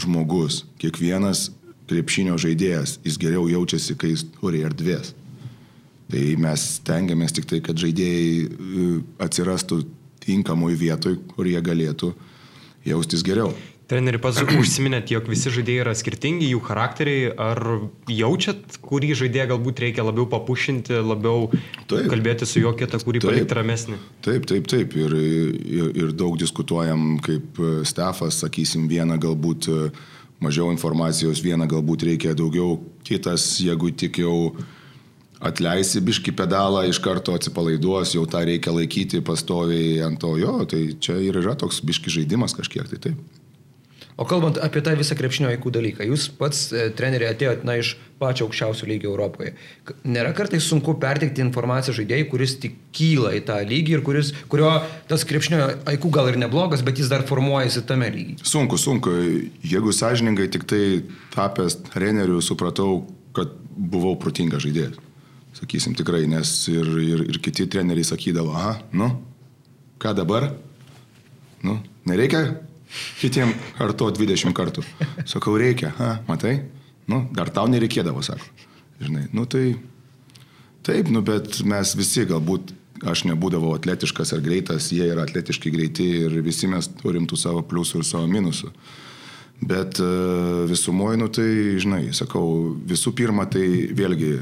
[0.00, 1.50] žmogus, kiekvienas
[1.86, 5.12] krepšinio žaidėjas, jis geriau jaučiasi, kai jis turi erdvės.
[6.10, 8.88] Tai mes stengiamės tik tai, kad žaidėjai e,
[9.22, 9.84] atsirastų
[10.24, 12.32] tinkamoj vietoj, kur jie galėtų uh,
[12.86, 13.52] jaustis geriau.
[13.86, 17.28] Treneri, pats užsiminėt, jog visi žaidėjai yra skirtingi, jų charakteriai.
[17.38, 17.60] Ar
[18.10, 21.50] jaučiat, kurį žaidėją galbūt reikia labiau papušinti, labiau
[21.86, 24.00] taip, kalbėti su juo kitą, kurį taip, palikti ramesnį?
[24.26, 24.98] Taip, taip, taip.
[24.98, 29.70] Ir, ir, ir daug diskutuojam kaip Stefas, sakysim, vieną galbūt
[30.42, 34.50] mažiau informacijos, vieną galbūt reikia daugiau, kitas, jeigu tik jau
[35.40, 40.84] atleisi biški pedalą, iš karto atsipalaiduos, jau tą reikia laikyti pastoviai ant to jo, tai
[41.00, 43.42] čia ir yra toks biški žaidimas kažkiek, tai taip.
[44.16, 47.90] O kalbant apie tą visą krepšinio aikų dalyką, jūs pats e, treneriai atėjote na, iš
[48.16, 49.50] pačio aukščiausio lygio Europoje.
[50.08, 54.70] Nėra kartais sunku perteikti informaciją žaidėjai, kuris tik kyla į tą lygį ir kuris, kurio
[55.10, 58.40] tas krepšinio aikų gal ir neblogas, bet jis dar formuojasi tame lygyje.
[58.40, 59.12] Sunku, sunku.
[59.60, 60.84] Jeigu sąžiningai tik tai
[61.36, 63.02] tapęs treneriu supratau,
[63.36, 64.96] kad buvau protingas žaidėjas
[65.56, 69.10] sakysim tikrai, nes ir, ir, ir kiti treneriai sakydavo, aha, nu,
[70.02, 70.50] ką dabar?
[71.64, 71.78] Nu,
[72.08, 72.44] nereikia
[73.20, 74.84] kitiem kartu 20 kartų.
[75.28, 76.58] Sakau, reikia, ha, matai?
[77.10, 78.48] Nu, dar tau nereikėdavo, sako.
[79.00, 79.76] Žinai, nu tai
[80.86, 82.72] taip, nu bet mes visi galbūt,
[83.06, 87.60] aš nebūdavau atletiškas ar greitas, jie yra atletiškai greiti ir visi mes turim tų savo
[87.68, 88.70] pliusų ir savo minusų.
[89.60, 90.08] Bet e,
[90.68, 91.48] visumoje, nu tai,
[91.80, 94.34] žinai, sakau, visų pirma, tai vėlgi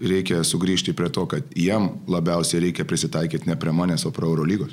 [0.00, 4.72] reikia sugrįžti prie to, kad jam labiausiai reikia prisitaikyti ne prie manęs, o prie Eurolygos.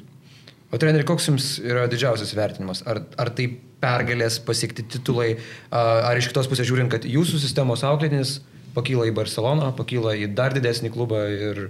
[0.72, 2.86] O treneri, koks jums yra didžiausias vertinimas?
[2.88, 3.50] Ar, ar tai
[3.82, 5.34] pergalės pasiekti titulai,
[5.74, 8.38] ar iš kitos pusės žiūrint, kad jūsų sistemos auklėtinis
[8.76, 11.62] pakyla į Barceloną, pakyla į dar didesnį klubą ir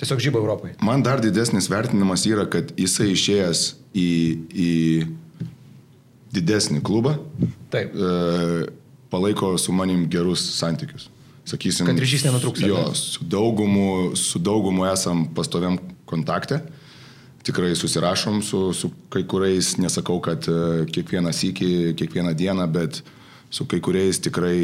[0.00, 0.72] tiesiog žyba Europai?
[0.80, 4.08] Man dar didesnis vertinimas yra, kad jisai išėjęs į,
[4.48, 4.70] į
[6.36, 7.16] didesnį klubą,
[7.72, 7.94] Taip.
[7.94, 8.70] E,
[9.12, 11.10] palaiko su manim gerus santykius.
[11.46, 12.64] Sakysim, kad ryšys nenutrūks.
[12.66, 15.78] Jo, su daugumu, su daugumu esam pastoviam
[16.08, 16.58] kontakte.
[17.46, 21.70] Tikrai susirašom su, su kai kuriais, nesakau, kad e, kiekvieną sykį,
[22.00, 23.15] kiekvieną dieną, bet uh,
[23.50, 24.56] su kai kuriais tikrai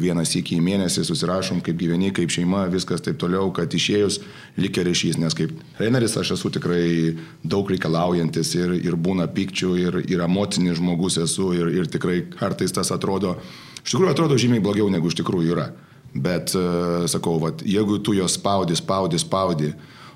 [0.00, 4.20] vienas iki į mėnesį susirašom, kaip gyveni, kaip šeima, viskas taip toliau, kad išėjus
[4.56, 10.00] likia ryšys, nes kaip treneris aš esu tikrai daug reikalaujantis ir, ir būna pykčių, ir,
[10.08, 13.36] ir emocinis žmogus esu, ir, ir tikrai kartais tas atrodo,
[13.84, 15.68] iš tikrųjų atrodo žymiai blogiau negu iš tikrųjų yra.
[16.08, 19.74] Bet uh, sakau, vat, jeigu tu jos spaudi, spaudi, spaudi,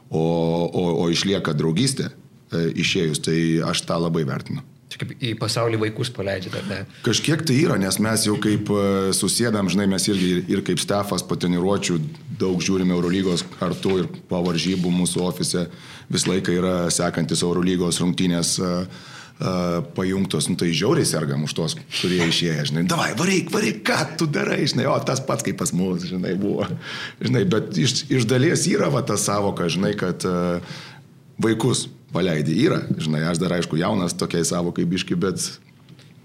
[0.09, 0.25] o,
[0.65, 3.39] o, o išlieka draugystė uh, išėjus, tai
[3.69, 4.65] aš tą labai vertinu.
[4.93, 6.81] Čia kaip į pasaulį vaikus paleidžiate, ar ne?
[7.07, 8.83] Kažkiek tai yra, nes mes jau kaip e,
[9.17, 11.97] susėdam, žinai, mes irgi ir, ir kaip Stefas po treniruočių
[12.43, 15.65] daug žiūrime Eurolygos kartu ir po varžybų mūsų ofise
[16.13, 18.59] visą laiką yra sekantis Eurolygos rungtynės.
[18.61, 19.09] Uh,
[19.43, 23.97] Uh, pajungtos, nu tai žiauriai sergam už tos, kurie išėję, žinai, davai, varyk, varyk, ką
[24.21, 26.69] tu darai, žinai, o tas pats kaip pas mus, žinai, buvo.
[27.19, 30.63] Žinai, bet iš, iš dalies yra va ta savoka, žinai, kad uh,
[31.43, 32.57] vaikus paleidai.
[32.67, 35.41] Yra, žinai, aš dar aišku jaunas tokiai savo kaip biški, bet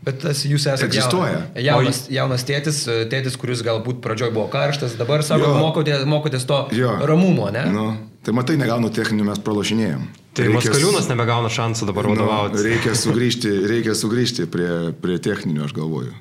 [0.07, 1.41] Bet tas jūs esate Egzistuoja.
[1.59, 6.93] jaunas, jaunas tėtis, tėtis, kuris galbūt pradžioj buvo karštas, dabar sako, mokotės, mokotės to jo.
[7.09, 7.65] ramumo, ne?
[7.73, 7.88] Nu,
[8.23, 10.05] tai matai, negaunu techninių, mes pralašinėjom.
[10.38, 12.55] Tai reikia, Maskaliūnas nebegauna šansų dabar vadovauti.
[12.55, 16.14] Nu, reikia sugrįžti, reikia sugrįžti prie, prie techninių, aš galvoju.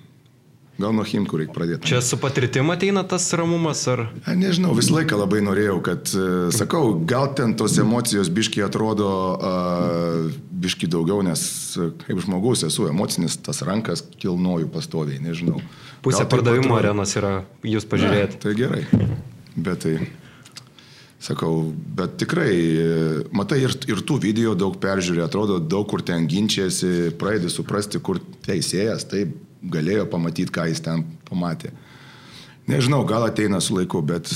[0.77, 1.89] Gal nuo Himkų reikia pradėti.
[1.89, 4.03] Čia su patirtim ateina tas ramumas ar?
[4.29, 10.27] Nežinau, visą laiką labai norėjau, kad, e, sakau, gal ten tos emocijos biški atrodo uh,
[10.53, 11.47] biški daugiau, nes
[11.81, 15.63] e, kaip žmogus esu emocinis, tas rankas kilnoju pastoviai, nežinau.
[16.05, 18.37] Pusė pardavimo arenos yra jūs pažiūrėti.
[18.37, 18.85] Ne, tai gerai.
[19.57, 19.95] Bet tai,
[21.25, 22.53] sakau, bet tikrai,
[23.33, 28.21] matai, ir, ir tų video daug peržiūrė, atrodo, daug kur ten ginčiasi, pradedi suprasti, kur
[28.45, 31.73] teisėjas, taip galėjo pamatyti, ką jis ten pamatė.
[32.67, 34.31] Nežinau, gal ateina su laiku, bet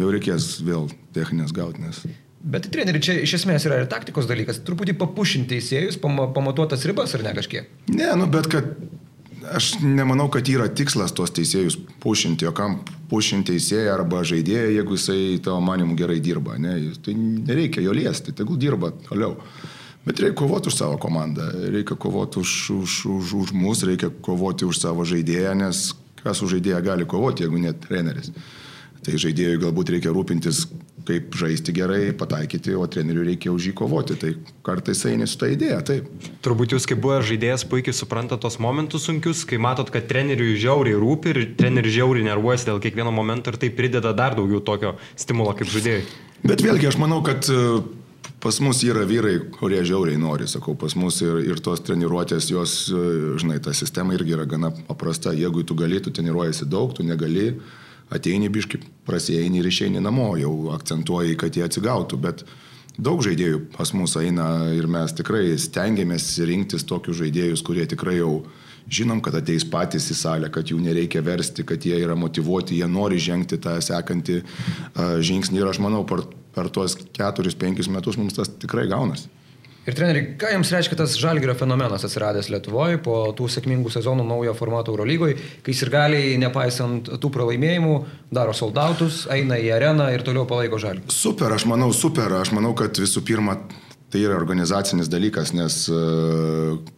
[0.00, 2.02] jau reikės vėl techninės gauti, nes...
[2.40, 4.62] Bet treneri, čia iš esmės yra ir taktikos dalykas.
[4.64, 7.68] Truputį papušinti teisėjus, pamatuotas ribas ar ne kažkiek?
[7.92, 8.70] Ne, nu bet kad
[9.40, 12.76] Aš nemanau, kad yra tikslas tos teisėjus pušinti, o kam
[13.08, 16.58] pušinti teisėją arba žaidėją, jeigu jisai tavo manimu gerai dirba.
[16.60, 16.74] Ne?
[17.00, 19.38] Tai nereikia jo liesti, tegul dirba toliau.
[20.10, 22.50] Bet reikia kovoti už savo komandą, reikia kovoti už,
[22.82, 27.46] už, už, už mus, reikia kovoti už savo žaidėją, nes kas už žaidėją gali kovoti,
[27.46, 28.32] jeigu net treneris.
[29.06, 30.64] Tai žaidėjui galbūt reikia rūpintis
[31.06, 34.16] kaip žaisti gerai, pataikyti, o treneriui reikia už jį kovoti.
[34.18, 34.32] Tai
[34.66, 36.10] kartais eini su ta idėja, taip.
[36.44, 40.98] Turbūt jūs kaip buvęs žaidėjas puikiai suprantate tos momentus sunkius, kai matot, kad treneriui žiauriai
[40.98, 45.54] rūpi ir treneriui žiauriai nervuojasi dėl kiekvieno momento ir tai prideda dar daugiau tokio stimulo
[45.54, 46.04] kaip žaidėjai.
[46.50, 47.46] Bet vėlgi aš manau, kad
[48.40, 52.74] pas mus yra vyrai, kurie žiauriai nori, sakau, pas mus ir, ir tos treniruotės, jos,
[52.88, 53.02] e,
[53.40, 55.34] žinai, ta sistema irgi yra gana paprasta.
[55.36, 57.52] Jeigu tu gali, tu treniruojasi daug, tu negali,
[58.10, 62.46] ateini biški, prasieini ir išeini namo, jau akcentuoji, kad jie atsigautų, bet
[63.00, 68.40] daug žaidėjų pas mus eina ir mes tikrai stengiamės rinktis tokius žaidėjus, kurie tikrai jau
[68.90, 72.88] žinom, kad ateis patys į salę, kad jų nereikia versti, kad jie yra motivuoti, jie
[72.90, 76.02] nori žengti tą sekantį uh, žingsnį ir aš manau,
[76.54, 79.30] per, tuos keturis, penkis metus mums tas tikrai gaunasi.
[79.88, 84.52] Ir treneri, ką jums reiškia tas žalgerio fenomenas atsiradęs Lietuvoje po tų sėkmingų sezonų naujo
[84.58, 87.94] formato Eurolygoje, kai ir galiai, nepaisant tų pralaimėjimų,
[88.28, 91.08] daro soldautus, eina į areną ir toliau palaiko žalgį?
[91.08, 92.36] Super, aš manau, super.
[92.42, 93.56] Aš manau, kad visų pirma
[94.10, 95.98] Tai yra organizacinis dalykas, nes e,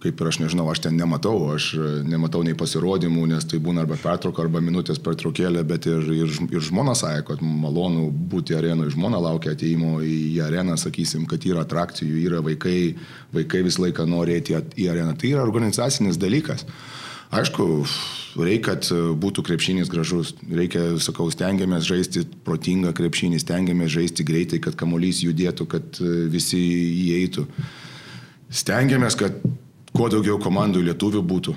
[0.01, 3.85] kaip ir aš nežinau, aš ten nematau, aš e, nematau nei pasirodymų, nes tai būna
[3.85, 8.95] arba pertrauka, arba minutės pertraukėlė, bet ir, ir, ir žmona sąja, kad malonu būti arenoje,
[8.97, 12.95] žmona laukia ateimo į areną, sakysim, kad yra atrakcijų, yra vaikai,
[13.37, 15.13] vaikai visą laiką nori eiti į areną.
[15.13, 16.65] Tai yra organizacinis dalykas.
[17.33, 17.65] Aišku,
[18.37, 20.35] reikia, kad būtų krepšinis gražus.
[20.45, 26.61] Reikia, sakau, stengiamės žaisti protingą krepšinį, stengiamės žaisti greitai, kad kamuolys judėtų, kad e, visi
[26.61, 27.47] įeitų.
[28.53, 29.39] Stengiamės, kad
[29.97, 31.55] kuo daugiau komandų lietuvių būtų,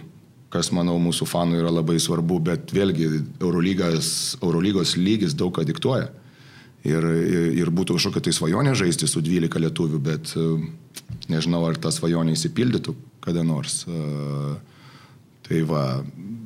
[0.56, 3.10] kas, manau, mūsų fanų yra labai svarbu, bet vėlgi
[3.41, 6.07] Eurolygos, Eurolygos lygis daug ką diktuoja.
[6.88, 7.03] Ir,
[7.57, 10.47] ir būtų kažkokia tai svajonė žaisti su 12 lietuvių, bet e,
[11.34, 12.95] nežinau, ar ta svajonė įsipildytų
[13.26, 13.81] kada nors.
[13.89, 14.56] Uh,
[15.45, 15.84] Tai va,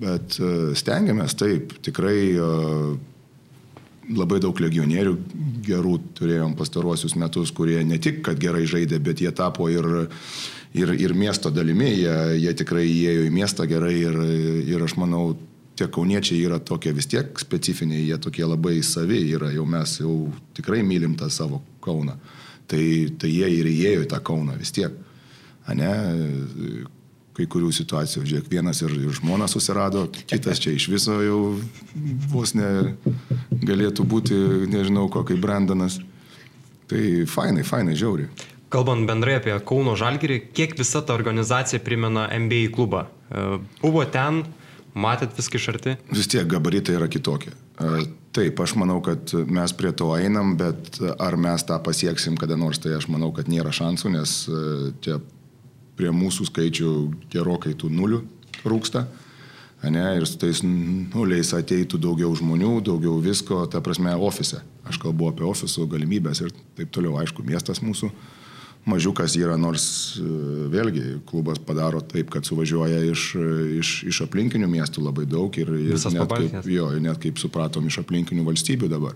[0.01, 2.47] bet e, stengiamės taip, tikrai e,
[4.15, 5.15] labai daug legionierių
[5.65, 9.88] gerų turėjom pastaruosius metus, kurie ne tik, kad gerai žaidė, bet jie tapo ir,
[10.76, 14.19] ir, ir miesto dalimi, jie, jie tikrai įėjo į miestą gerai ir,
[14.76, 15.38] ir aš manau,
[15.80, 20.15] tie kauniečiai yra tokie vis tiek specifiniai, jie tokie labai savi yra, jau mes jau
[20.57, 22.17] tikrai mylim tą savo Kauną.
[22.69, 22.85] Tai,
[23.17, 24.93] tai jie ir įėjo į tą Kauną vis tiek.
[25.69, 25.93] Ane,
[27.39, 28.25] kai kurių situacijų.
[28.27, 31.39] Žiūrėk, vienas ir, ir žmona susirado, kitas čia iš viso jau
[32.33, 32.97] vos ne
[33.63, 34.37] galėtų būti,
[34.71, 35.99] nežinau, kokį Brandonas.
[36.89, 38.29] Tai fainai, fainai, žiauriai.
[38.73, 43.07] Kalbant bendrai apie Kauno Žalgirį, kiek visa ta organizacija primena NBA klubą?
[43.29, 43.45] E,
[43.81, 44.43] buvo ten,
[44.93, 45.95] matėt viską iš arti?
[46.13, 47.53] Vis tiek gabaritai yra kitokie.
[47.53, 48.03] E,
[48.35, 52.81] taip, aš manau, kad mes prie to einam, bet ar mes tą pasieksim kada nors,
[52.81, 54.63] tai aš manau, kad nėra šansų, nes e,
[55.05, 55.17] čia
[55.99, 56.93] prie mūsų skaičių
[57.34, 58.23] gerokai tų nulių
[58.63, 59.05] rūksta.
[59.80, 64.59] Ne, ir su tais nuliais ateitų daugiau žmonių, daugiau visko, ta prasme, ofise.
[64.89, 67.15] Aš kalbu apie ofisų galimybės ir taip toliau.
[67.21, 68.09] Aišku, miestas mūsų
[68.89, 69.85] mažiukas yra, nors
[70.19, 70.26] e,
[70.73, 73.26] vėlgi klubas padaro taip, kad suvažiuoja iš,
[73.80, 78.01] iš, iš aplinkinių miestų labai daug ir, ir net, kaip, jo, net kaip supratom iš
[78.03, 79.15] aplinkinių valstybių dabar.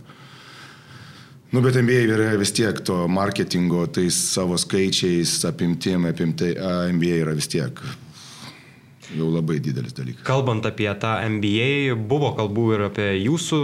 [1.54, 6.56] Nu, bet MBA yra vis tiek to marketingo, tai savo skaičiais, apimtim, apimtai,
[6.96, 7.78] MBA yra vis tiek
[9.14, 10.24] jau labai didelis dalykas.
[10.26, 13.60] Kalbant apie tą MBA, buvo kalbų ir apie jūsų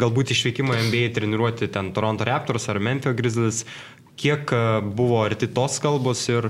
[0.00, 3.64] galbūt išvykimą MBA treniruoti ten Toronto Raptors ar Memphis Grizzlies.
[4.16, 4.52] Kiek
[4.94, 6.48] buvo arti tos kalbos ir...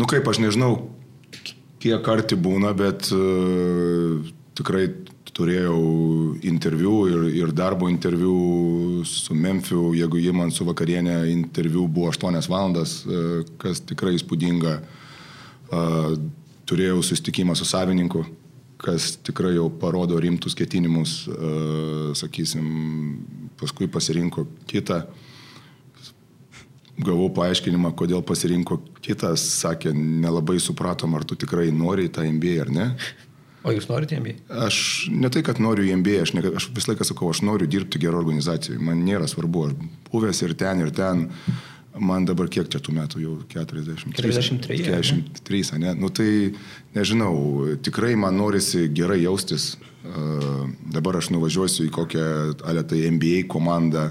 [0.00, 0.88] Nu kaip, aš nežinau,
[1.82, 4.24] kiek arti būna, bet uh,
[4.56, 4.88] tikrai
[5.36, 5.78] turėjau
[6.46, 12.48] interviu ir, ir darbo interviu su Memphiu, jeigu jie man su vakarienė interviu buvo 8
[12.50, 13.22] valandas, e,
[13.60, 14.76] kas tikrai įspūdinga.
[14.80, 15.80] E,
[16.70, 18.24] turėjau susitikimą su savininku,
[18.80, 22.68] kas tikrai jau parodo rimtus ketinimus, e, sakysim,
[23.60, 25.02] paskui pasirinko kitą.
[27.00, 32.72] Gavau paaiškinimą, kodėl pasirinko kitas, sakė, nelabai supratom, ar tu tikrai nori tą MBA ar
[32.74, 32.88] ne.
[33.60, 34.38] O jūs norite MBA?
[34.66, 34.76] Aš
[35.12, 38.22] ne tai, kad noriu MBA, aš, ne, aš visą laiką sakau, aš noriu dirbti gerą
[38.22, 38.80] organizaciją.
[38.80, 39.74] Man nėra svarbu, aš
[40.08, 41.26] buvęs ir ten, ir ten.
[42.00, 44.14] Man dabar kiek čia tų metų jau 40.
[44.16, 44.78] 43.
[44.86, 45.92] 43, ne?
[45.98, 46.54] Nu tai
[46.94, 47.34] nežinau,
[47.82, 49.74] tikrai man norisi gerai jaustis.
[50.00, 52.26] Uh, dabar aš nuvažiuosiu į kokią,
[52.64, 54.06] ale tai NBA komandą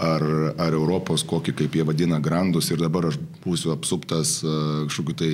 [0.00, 0.24] ar,
[0.56, 5.32] ar Europos kokį, kaip jie vadina, grandus ir dabar aš būsiu apsuptas uh, kažkokiu tai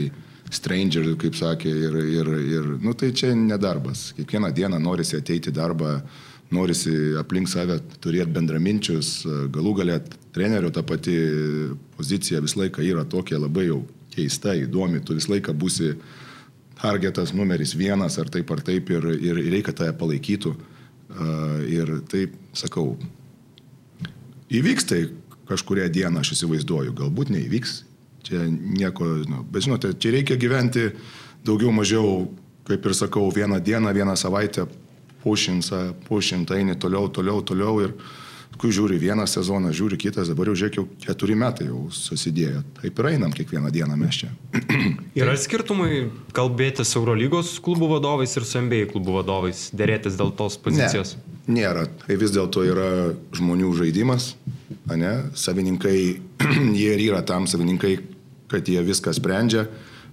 [0.52, 4.12] stranger, kaip sakė, ir, ir, ir nu, tai čia nedarbas.
[4.18, 5.96] Kiekvieną dieną norisi ateiti į darbą,
[6.54, 9.14] norisi aplink save turėti bendraminčius,
[9.54, 11.16] galų galėt trenerio ta pati
[11.96, 13.80] pozicija visą laiką yra tokia labai jau
[14.14, 15.94] keista, įdomi, tu visą laiką būsi
[16.80, 20.54] targetas numeris vienas ar taip ar taip ir, ir reikia tave palaikytų.
[21.70, 22.96] Ir taip, sakau,
[24.50, 25.00] įvyks tai
[25.48, 27.74] kažkuria diena, aš įsivaizduoju, galbūt neįvyks,
[28.24, 30.88] čia nieko, nu, bet žinote, čia reikia gyventi
[31.44, 32.26] daugiau mažiau,
[32.68, 34.66] kaip ir sakau, vieną dieną, vieną savaitę,
[35.24, 35.70] pušint,
[36.08, 37.96] pušint, eini toliau, toliau, toliau ir
[38.60, 42.62] kai žiūri vieną sezoną, žiūri kitas, dabar jau žiūrėk, jau keturi metai jau susidėjo.
[42.78, 44.30] Taip ir einam kiekvieną dieną mes čia.
[45.20, 46.06] Yra skirtumai
[46.36, 51.16] kalbėti su Eurolygos klubų vadovais ir su NBA klubų vadovais, dėrėtis dėl tos pozicijos?
[51.46, 51.88] Ne, nėra.
[52.04, 52.90] Tai vis dėlto yra
[53.34, 54.34] žmonių žaidimas,
[54.94, 55.14] ne?
[55.34, 55.98] Savininkai,
[56.78, 57.96] jie ir yra tam savininkai,
[58.54, 59.66] kad jie viską sprendžia.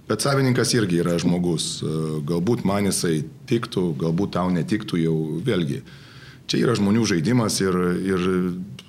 [0.08, 1.78] Bet savininkas irgi yra žmogus.
[2.26, 5.16] Galbūt man jisai tiktų, galbūt tau netiktų jau
[5.46, 5.82] vėlgi.
[6.50, 8.24] Čia yra žmonių žaidimas ir, ir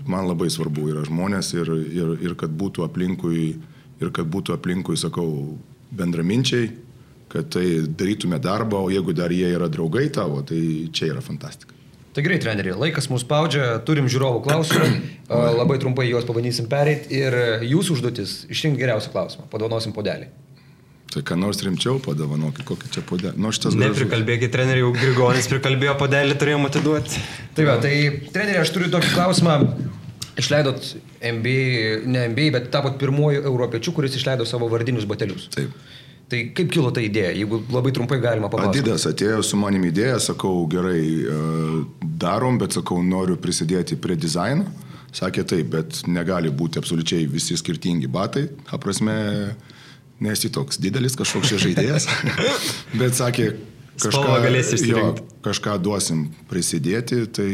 [0.10, 3.54] man labai svarbu yra žmonės ir, ir, ir kad būtų aplinkui,
[4.02, 5.56] ir kad būtų aplinkui, sakau,
[5.94, 6.72] bendraminčiai,
[7.32, 11.73] kad tai darytume darbą, o jeigu dar jie yra draugai tavo, tai čia yra fantastika.
[12.14, 14.90] Tai gerai, treneri, laikas mūsų spaudžia, turim žiūrovų klausimų,
[15.61, 20.30] labai trumpai juos pabandysim pereiti ir jūsų užduotis išrinkti geriausią klausimą, padovanosim podelį.
[21.14, 23.38] Tai ką nors rimčiau padovanokit, kokį čia podelį.
[23.38, 27.22] Nu, Neprikalbėkit, treneri, jau Grigonis prikalbėjo podelį, turėjom atiduoti.
[27.57, 27.94] Tai va, tai
[28.34, 29.57] treneri, aš turiu tokį klausimą.
[30.41, 30.88] Išleidot
[31.22, 35.45] MBA, ne MBA, bet tapot pirmuoju europiečiu, kuris išleido savo vardinius batelius.
[35.53, 35.76] Taip.
[36.32, 38.82] Tai kaip kilo ta idėja, jeigu labai trumpai galima papasakoti?
[38.82, 41.04] Adidas atėjo su manim idėja, sakau, gerai,
[42.02, 44.66] darom, bet sakau, noriu prisidėti prie dizaino.
[45.14, 48.48] Sakė taip, bet negali būti absoliučiai visi skirtingi batai.
[48.74, 49.14] Aprasme,
[50.24, 52.08] nesi toks didelis kažkoks čia žaidėjas,
[53.02, 53.52] bet sakė,
[54.02, 54.40] kažką,
[54.90, 55.06] jo,
[55.45, 57.52] kažką duosim prisidėti, tai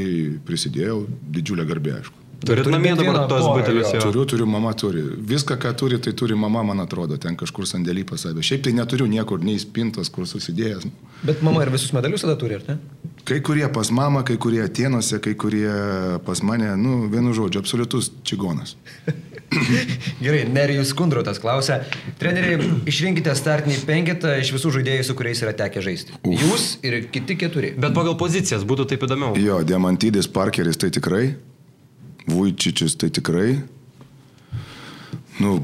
[0.48, 1.02] prisidėjau,
[1.36, 2.19] didžiulė garbė, aišku.
[2.46, 4.02] Turit namie dabar tos butelius jau?
[4.08, 5.04] Turiu, turiu, mama turi.
[5.32, 8.44] Viską, ką turi, tai turi mama, man atrodo, ten kažkur sandėlį pas save.
[8.46, 10.88] Šiaip tai neturiu niekur, nei spintos, kur susidėjęs.
[11.28, 12.78] Bet mama ir visus medalius tada turi, ar ne?
[13.28, 15.68] Kai kurie pas mamą, kai kurie Atenuose, kai kurie
[16.26, 18.78] pas mane, nu, vienu žodžiu, absoliutus čigonas.
[20.24, 21.82] Gerai, Nerijus Kundrotas klausia,
[22.22, 26.16] treneriai, išrinkite startinį penketą iš visų žaidėjų, su kuriais yra tekę žaisti.
[26.22, 26.40] Uf.
[26.40, 27.74] Jūs ir kiti keturi.
[27.78, 29.36] Bet pagal pozicijas būtų taip įdomiau.
[29.42, 31.34] Jo, Diamantydis, Parkeris tai tikrai,
[32.30, 33.60] Vujčičius tai tikrai,
[35.40, 35.56] nu,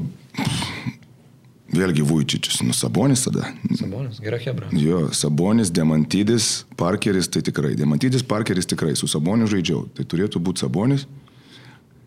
[1.76, 3.50] vėlgi Vujčičius, nu, Sabonis tada.
[3.78, 4.70] Sabonis, gera hebra.
[4.76, 10.64] Jo, Sabonis, Diamantydis, Parkeris tai tikrai, Diamantydis, Parkeris tikrai, su Saboniu žaidžiau, tai turėtų būti
[10.66, 11.06] Sabonis.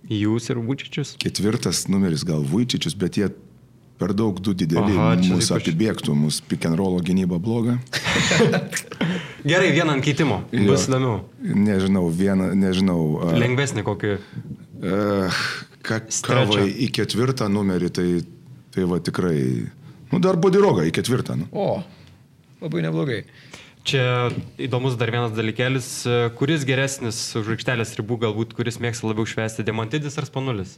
[0.10, 1.14] Jūs ir Vučičius?
[1.22, 3.30] Ketvirtas numeris gal Vučičius, bet jie
[3.99, 5.68] per daug du dideli Aha, mūsų ypač...
[5.68, 7.77] apibėgtų, mūsų pick and roll gynyba bloga.
[9.48, 10.41] Gerai, vieną ant keitimo.
[10.52, 11.22] Bus įdomiau.
[11.40, 12.99] Nežinau, vieną, nežinau.
[13.20, 14.16] Uh, Lengvesnį kokį.
[14.80, 15.40] Uh,
[15.86, 18.07] ka, kavai į ketvirtą numerį, tai,
[18.76, 19.38] tai va tikrai.
[20.11, 21.38] Nu, dar bodiroga į ketvirtą.
[21.40, 21.48] Nu.
[21.53, 21.70] O,
[22.64, 23.22] labai neblogai.
[23.88, 24.03] Čia
[24.60, 25.88] įdomus dar vienas dalykėlis,
[26.38, 30.76] kuris geresnis už aikštelės ribų, galbūt kuris mėgsta labiau švęsti, Diamantidis ar Spanulis?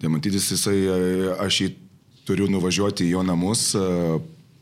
[0.00, 0.78] Diamantidis, jisai,
[1.44, 1.68] aš jį
[2.26, 3.68] turiu nuvažiuoti į jo namus,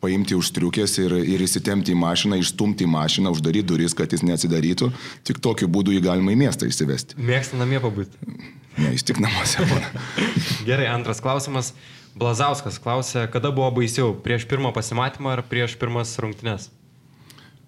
[0.02, 4.24] paimti už striukės ir, ir įsitemti į mašiną, išstumti į mašiną, uždaryti duris, kad jis
[4.26, 4.90] neatsidarytų.
[5.26, 7.18] Tik tokiu būdu jį galima į miestą įsivesti.
[7.18, 8.34] Mėgsta namie pabūti.
[8.76, 10.04] Ne, jis tik namuose būna.
[10.68, 11.72] Gerai, antras klausimas.
[12.16, 16.70] Blazauskas klausė, kada buvo baisiau, prieš pirmą pasimatymą ar prieš pirmas rungtynes?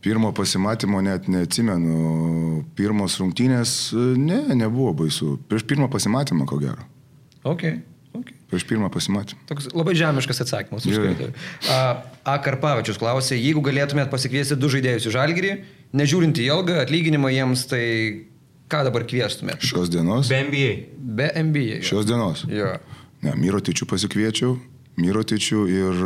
[0.01, 2.63] Pirmo pasimatymo net neatsimenu.
[2.79, 3.73] Pirmos rungtynės,
[4.17, 5.35] ne, nebuvo baisu.
[5.51, 6.87] Prieš pirmą pasimatymą, ko gero.
[7.45, 7.81] Okay.
[8.49, 9.43] Prieš pirmą pasimatymą.
[9.51, 10.87] Toks labai žemiškas atsakymas.
[11.69, 11.81] A,
[12.25, 12.37] A.
[12.45, 15.53] Karpavičius klausė, jeigu galėtumėt pasikviesti du žaidėjus į Žalgirį,
[16.01, 17.83] nežiūrint į ilgą atlyginimą jiems, tai
[18.73, 19.69] ką dabar kvieštumėt?
[19.69, 20.33] Šios dienos?
[20.33, 20.73] Be NBA.
[20.97, 21.83] Be NBA.
[21.83, 21.85] Jo.
[21.93, 22.47] Šios dienos?
[22.49, 22.73] Jo.
[23.27, 24.57] Ne, Mirotičių pasikviečiau,
[24.99, 26.05] Mirotičių ir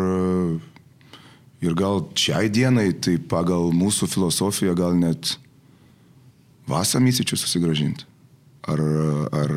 [1.63, 5.37] Ir gal šiai dienai, tai pagal mūsų filosofiją, gal net
[6.67, 8.09] Vasą Mysičių susigražinti.
[8.67, 8.83] Ar,
[9.35, 9.53] ar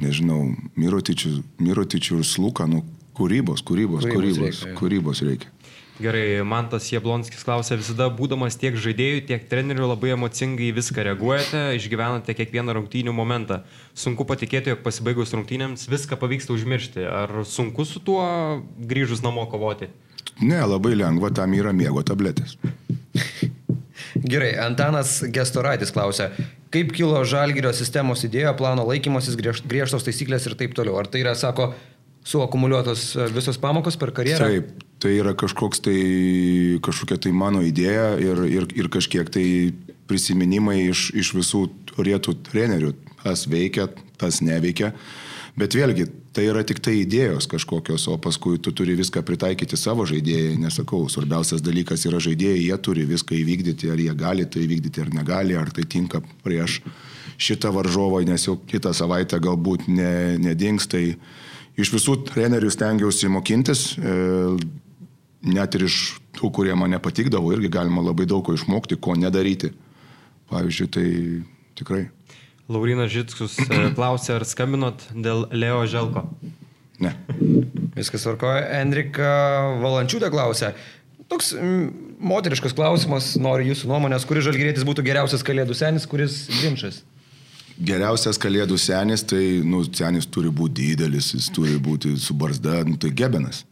[0.00, 2.82] nežinau, Mirotičių, Mirotičių ir Sluką, nu,
[3.16, 4.78] kūrybos, kūrybos, kūrybos, kūrybos reikia.
[4.78, 5.54] Kūrybos reikia.
[5.94, 12.34] Gerai, Mantas Jablonskis klausė, visada būdamas tiek žaidėjų, tiek trenerių labai emocingai viską reaguojate, išgyvenate
[12.34, 13.60] kiekvieną rungtynių momentą.
[13.94, 17.06] Sunku patikėti, jog pasibaigus rungtynėms viską pavyksta užmiršti.
[17.06, 18.26] Ar sunku su tuo
[18.90, 19.92] grįžus namo kovoti?
[20.42, 22.58] Ne, labai lengva, tam yra miego tabletės.
[24.24, 26.30] Gerai, Antanas Gestoraitis klausia,
[26.72, 30.96] kaip kilo žalgyrio sistemos idėja, plano laikymasis, griežtos taisyklės ir taip toliau.
[31.00, 31.74] Ar tai yra, sako,
[32.24, 34.48] suakumuliuotos visos pamokos per karjerą?
[34.48, 35.98] Taip, Tai yra kažkoks tai,
[36.80, 39.44] kažkokia tai mano idėja ir, ir, ir kažkiek tai
[40.08, 42.94] prisiminimai iš, iš visų turėtų trenerių.
[43.20, 43.90] Tas veikia,
[44.20, 44.94] tas neveikia.
[45.60, 50.06] Bet vėlgi, tai yra tik tai idėjos kažkokios, o paskui tu turi viską pritaikyti savo
[50.08, 50.56] žaidėjai.
[50.58, 55.12] Nesakau, svarbiausias dalykas yra žaidėjai, jie turi viską įvykdyti, ar jie gali tai įvykdyti ar
[55.14, 56.80] negali, ar tai tinka prieš
[57.38, 60.88] šitą varžovą, nes jau kitą savaitę galbūt ne, nedings.
[60.90, 61.04] Tai
[61.78, 64.18] iš visų trenerių stengiausi mokintis, e,
[65.54, 66.00] net ir iš
[66.34, 69.70] tų, kurie man nepatikdavo, irgi galima labai daug ko išmokti, ko nedaryti.
[70.50, 71.08] Pavyzdžiui, tai
[71.78, 72.04] tikrai.
[72.68, 76.26] Laurinas Žitskus e, klausė, ar skambinot dėl Leo Želko?
[77.02, 77.12] Ne.
[77.96, 78.62] Viskas tvarkoja.
[78.80, 79.30] Enrika
[79.82, 80.72] Valančiūtė klausė.
[81.28, 81.54] Toks
[82.24, 87.02] moteriškas klausimas, noriu jūsų nuomonės, kuris žalgyrėtis būtų geriausias kalėdų senis, kuris ginčas?
[87.74, 92.94] Geriausias kalėdų senis, tai, nu, senis turi būti didelis, jis turi būti su barzda, nu,
[93.00, 93.64] tai gebenas.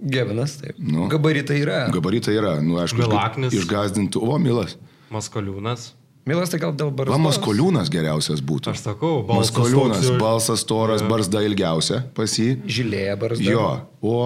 [0.00, 0.78] Gebenas, taip.
[0.80, 1.08] Nu.
[1.12, 1.82] Gabaritai yra.
[1.92, 3.54] Gabaritai yra, nu, aišku, Milaknis.
[3.56, 4.76] išgazdintų, o, Milas.
[5.12, 5.90] Maskoliūnas.
[6.26, 7.14] Milas tai gal dėl barzdos.
[7.14, 8.72] Lamas Koliūnas geriausias būtų.
[8.74, 12.48] Aš sakau, balsas jau- balsas toras, barzda ilgiausia pas jį.
[12.66, 13.46] Žilėja barzda.
[13.46, 13.66] Jo,
[14.02, 14.16] o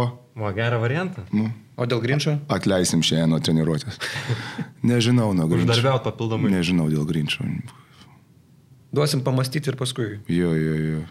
[0.40, 1.26] Va, gerą variantą.
[1.32, 2.38] nu, O dėl grinčio?
[2.48, 3.98] atleisim šiandien nuo treniruotės.
[4.82, 5.68] Nežinau, nuo grinčio.
[5.68, 6.50] Uždarbiaut papildomai.
[6.56, 7.44] Nežinau dėl grinčio.
[8.92, 10.18] Duosim pamastyti ir paskui.
[10.28, 11.02] Jo, jo, jo.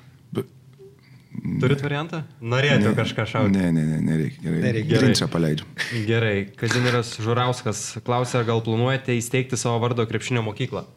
[1.61, 2.23] Turit variantą?
[2.41, 3.53] Norėčiau kažką šauti.
[3.53, 4.41] ne, ne, ne, nereikia.
[4.43, 4.61] Gerai.
[4.64, 4.89] Nereikia.
[4.89, 5.01] Gerai.
[5.03, 5.68] Grinčą paleidžiu.
[6.07, 10.88] Gerai, Kazimiras Žurauskas klausė, ar gal planuojate įsteigti savo vardo krepšinio mokyklą?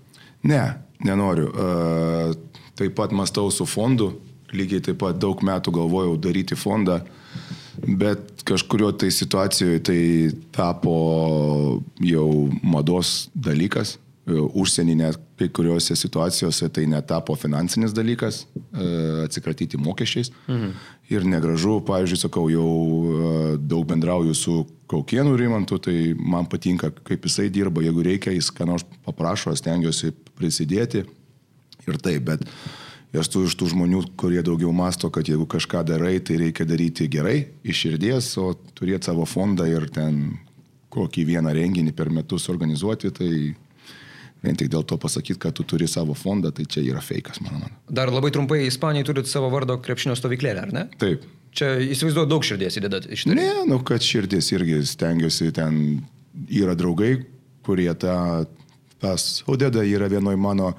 [0.49, 0.63] Ne,
[1.05, 1.51] nenoriu.
[1.53, 4.15] Uh, taip pat mastau su fondu,
[4.57, 7.03] lygiai taip pat daug metų galvojau daryti fondą,
[7.85, 10.01] bet kažkurio tai situacijoje tai
[10.55, 10.97] tapo
[12.01, 12.29] jau
[12.65, 13.99] mados dalykas.
[14.23, 18.85] E, Užsienį net kai kuriuose situacijose tai netapo finansinis dalykas, e,
[19.25, 20.31] atsikratyti mokesčiais.
[20.47, 20.69] Mhm.
[21.11, 24.61] Ir negražu, pavyzdžiui, sakau, jau e, daug bendrauju su
[24.93, 29.65] Kaukienu Rimantu, tai man patinka, kaip jisai dirba, jeigu reikia, jis ką nors paprašo, aš
[29.65, 31.03] stengiuosi prisidėti
[31.89, 32.47] ir taip, bet
[33.17, 37.49] esu iš tų žmonių, kurie daugiau masto, kad jeigu kažką darai, tai reikia daryti gerai,
[37.65, 40.39] iš širdies, o turėti savo fondą ir ten
[40.93, 43.33] kokį vieną renginį per metus organizuoti, tai
[44.43, 47.63] vien tik dėl to pasakyti, kad tu turi savo fondą, tai čia yra fejkas, mano
[47.63, 47.77] mano.
[47.91, 50.87] Dar labai trumpai, Ispanijai turit savo vardo krepšinio stovyklėlę, ar ne?
[51.03, 51.27] Taip.
[51.53, 53.37] Čia įsivaizduoju, daug širdies įdedat iš tai.
[53.37, 56.01] Ne, nu, kad širdis irgi stengiuosi, ten
[56.49, 57.19] yra draugai,
[57.67, 58.17] kurie tą,
[59.03, 60.73] tas Odeda yra vienoj mano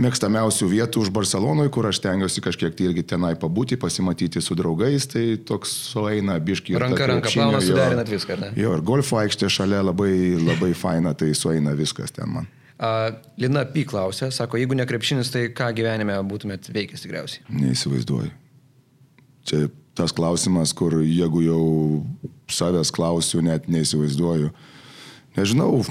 [0.00, 5.06] mėgstamiausių vietų už Barcelonoje, kur aš stengiuosi kažkiek tai irgi tenai pabūti, pasimatyti su draugais,
[5.10, 6.74] tai toks sueina biški.
[6.82, 8.50] Ranka ranka plauna, suderinat viską, ne?
[8.58, 10.12] Jo, ir golfo aikštė šalia labai,
[10.42, 12.50] labai faina, tai sueina viskas ten man.
[13.40, 13.84] Lina P.
[13.88, 17.46] klausė, sako, jeigu ne krepšinis, tai ką gyvenime būtumėt veikęs tikriausiai?
[17.52, 18.32] Neįsivaizduoju.
[19.44, 21.64] Čia tas klausimas, kur jeigu jau
[22.50, 24.50] savęs klausiu, net neįsivaizduoju.
[25.38, 25.82] Nežinau,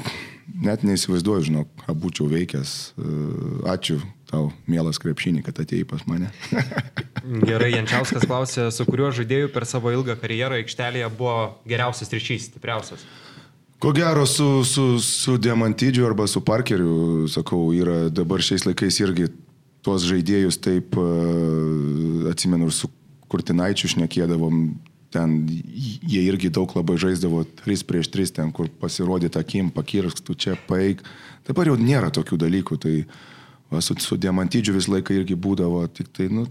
[0.63, 2.73] net neįsivaizduoju, žinau, ką būčiau veikęs.
[2.95, 3.15] E,
[3.73, 3.99] Ačiū
[4.33, 6.31] tau, mielas krepšinį, kad atėjai pas mane.
[7.49, 11.37] Gerai, Jančiauskas klausė, su kuriuo žaidėju per savo ilgą karjerą aikštelėje buvo
[11.69, 13.05] geriausias ryšys, stipriausias.
[13.83, 19.25] Ko gero su, su, su Diamantidžiu arba su Parkeriu, sakau, yra dabar šiais laikais irgi
[19.83, 22.87] tuos žaidėjus taip uh, atsimenu ir su
[23.27, 24.61] Kurtinaičiu šnekėdavom,
[25.11, 30.31] ten jie irgi daug labai žaisdavo 3 prieš 3, ten kur pasirodė takim, pakirsk, tu
[30.31, 31.03] čia paeik.
[31.43, 32.95] Dabar jau nėra tokių dalykų, tai
[33.67, 36.47] va, su, su Diamantidžiu visą laiką irgi būdavo, tik tai, nu,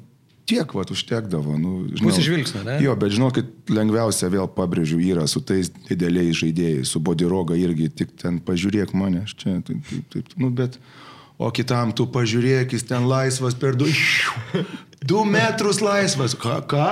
[0.49, 1.57] tiek, va, užtekdavo.
[1.61, 2.79] Nu, Pusė žvilgsnio, ne?
[2.85, 8.17] Jo, bet žinokit, lengviausia vėl pabrėžiu yra su tais dideliais žaidėjais, su Bodiroga irgi, tik
[8.21, 10.79] ten pažiūrėk mane, aš čia, taip, taip, taip, nu, bet,
[11.39, 13.91] o kitam tu pažiūrėk, jis ten laisvas per du,
[15.11, 16.91] du metrus laisvas, ką, ką?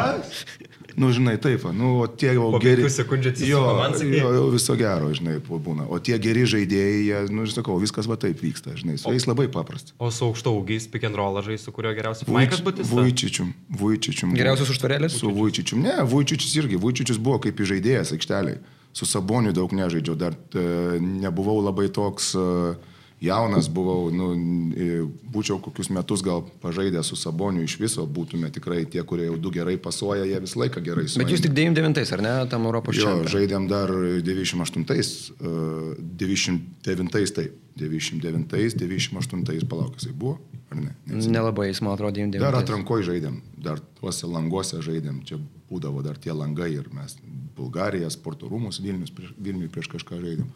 [0.99, 2.87] Nu, žinai, taip, nu, o tie jau Po geri.
[2.91, 3.63] sekundžių jo,
[4.11, 5.87] jo, jau viso gero, žinai, būna.
[5.91, 9.27] O tie geri žaidėjai, jie, nu, aš sakau, viskas va taip vyksta, žinai, su jais
[9.29, 9.95] labai paprasta.
[9.99, 12.31] O su aukšta ūgiais, pick and roll žais, su kuriuo geriausiai.
[12.33, 12.95] Maikas Batista.
[12.95, 14.35] Vujčičium, Vujčičium.
[14.39, 15.17] Geriausias užtvarėlis?
[15.21, 15.83] Su Vujčičium.
[15.87, 16.81] Ne, Vujčičius irgi.
[16.81, 18.61] Vujčičius buvo kaip žaidėjas aikšteliai.
[18.97, 22.47] Su Saboniu daug nežaidžiau, dar e, nebuvau labai toks e,
[23.21, 24.31] jaunas, buvau, nu,
[24.73, 25.03] e,
[25.33, 29.53] būčiau kokius metus gal pažaidęs su Saboniu iš viso, būtume tikrai tie, kurie jau du
[29.55, 31.25] gerai pasuoja, jie visą laiką gerai suoja.
[31.25, 33.35] Bet jūs tik 99, ar ne, tam Europos Jo, čempionate?
[33.37, 34.87] žaidėm dar 98,
[35.37, 35.55] e,
[36.25, 37.59] 99, taip.
[37.81, 40.35] 99, 98, palauk, jisai buvo,
[40.69, 40.91] ar ne?
[41.07, 41.33] Neatsimenu.
[41.33, 42.43] Nelabai, jis man atrodo 99.
[42.43, 45.39] Dar atrankoje žaidėm, dar tuose languose žaidėm, čia
[45.71, 47.17] būdavo dar tie langai ir mes
[47.57, 50.51] Bulgariją, sporto rūmus Vilnius, prieš, Vilniui prieš kažką žaidėm.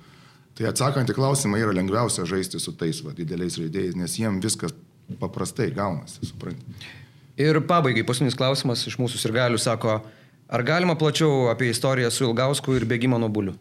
[0.55, 4.75] Tai atsakant į klausimą yra lengviausia žaisti su tais va, dideliais žaidėjais, nes jiem viskas
[5.21, 6.93] paprastai gaunasi, suprantate.
[7.41, 9.99] Ir pabaigai, paskutinis klausimas iš mūsų ir galių sako,
[10.49, 13.55] Ar galima plačiau apie istoriją su Ilgausku ir bėgimą nuo bulių?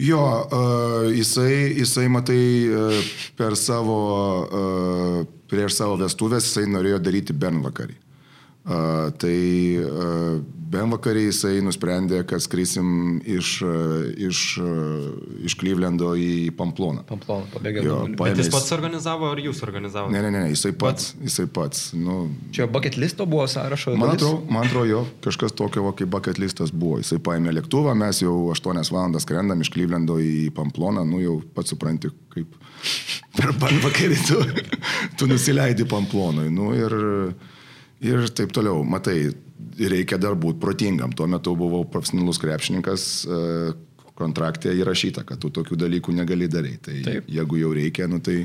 [0.00, 3.96] Jo, uh, jisai, jisai, matai, uh, per savo,
[4.44, 5.18] uh,
[5.50, 7.94] prieš savo vestuvės jisai norėjo daryti bernvakarį.
[8.64, 9.36] Tai
[10.70, 13.56] Benvakarį jisai nusprendė, kad skrisim iš,
[14.28, 14.40] iš,
[15.48, 17.02] iš Klyvlendo į Pamploną.
[17.08, 17.96] Pamploną, pabėgėlių.
[18.20, 20.14] Bet jis pats organizavo ar jūs organizavote?
[20.14, 21.10] Ne, ne, ne, jisai pats.
[21.24, 22.20] Jisai pats nu,
[22.54, 23.96] Čia bucket listo buvo sąrašo?
[23.98, 27.00] Man atrodo, man atrodo, jo, kažkas tokio, va, kaip bucket listas buvo.
[27.02, 31.74] Jisai paėmė lėktuvą, mes jau 8 valandas skrendam iš Klyvlendo į Pamploną, nu jau pats
[31.74, 32.54] supranti, kaip
[33.40, 34.44] per Benvakarį tu,
[35.18, 36.46] tu nusileidi Pamplonui.
[36.54, 36.94] Nu, ir,
[38.00, 39.30] ir taip toliau, matai
[39.80, 41.12] reikia dar būti protingam.
[41.16, 43.72] Tuo metu buvau profesionalus krepšininkas, e,
[44.20, 46.82] kontraktė įrašyta, kad tu tokių dalykų negali daryti.
[46.88, 47.30] Tai Taip.
[47.30, 48.42] jeigu jau reikia, nu tai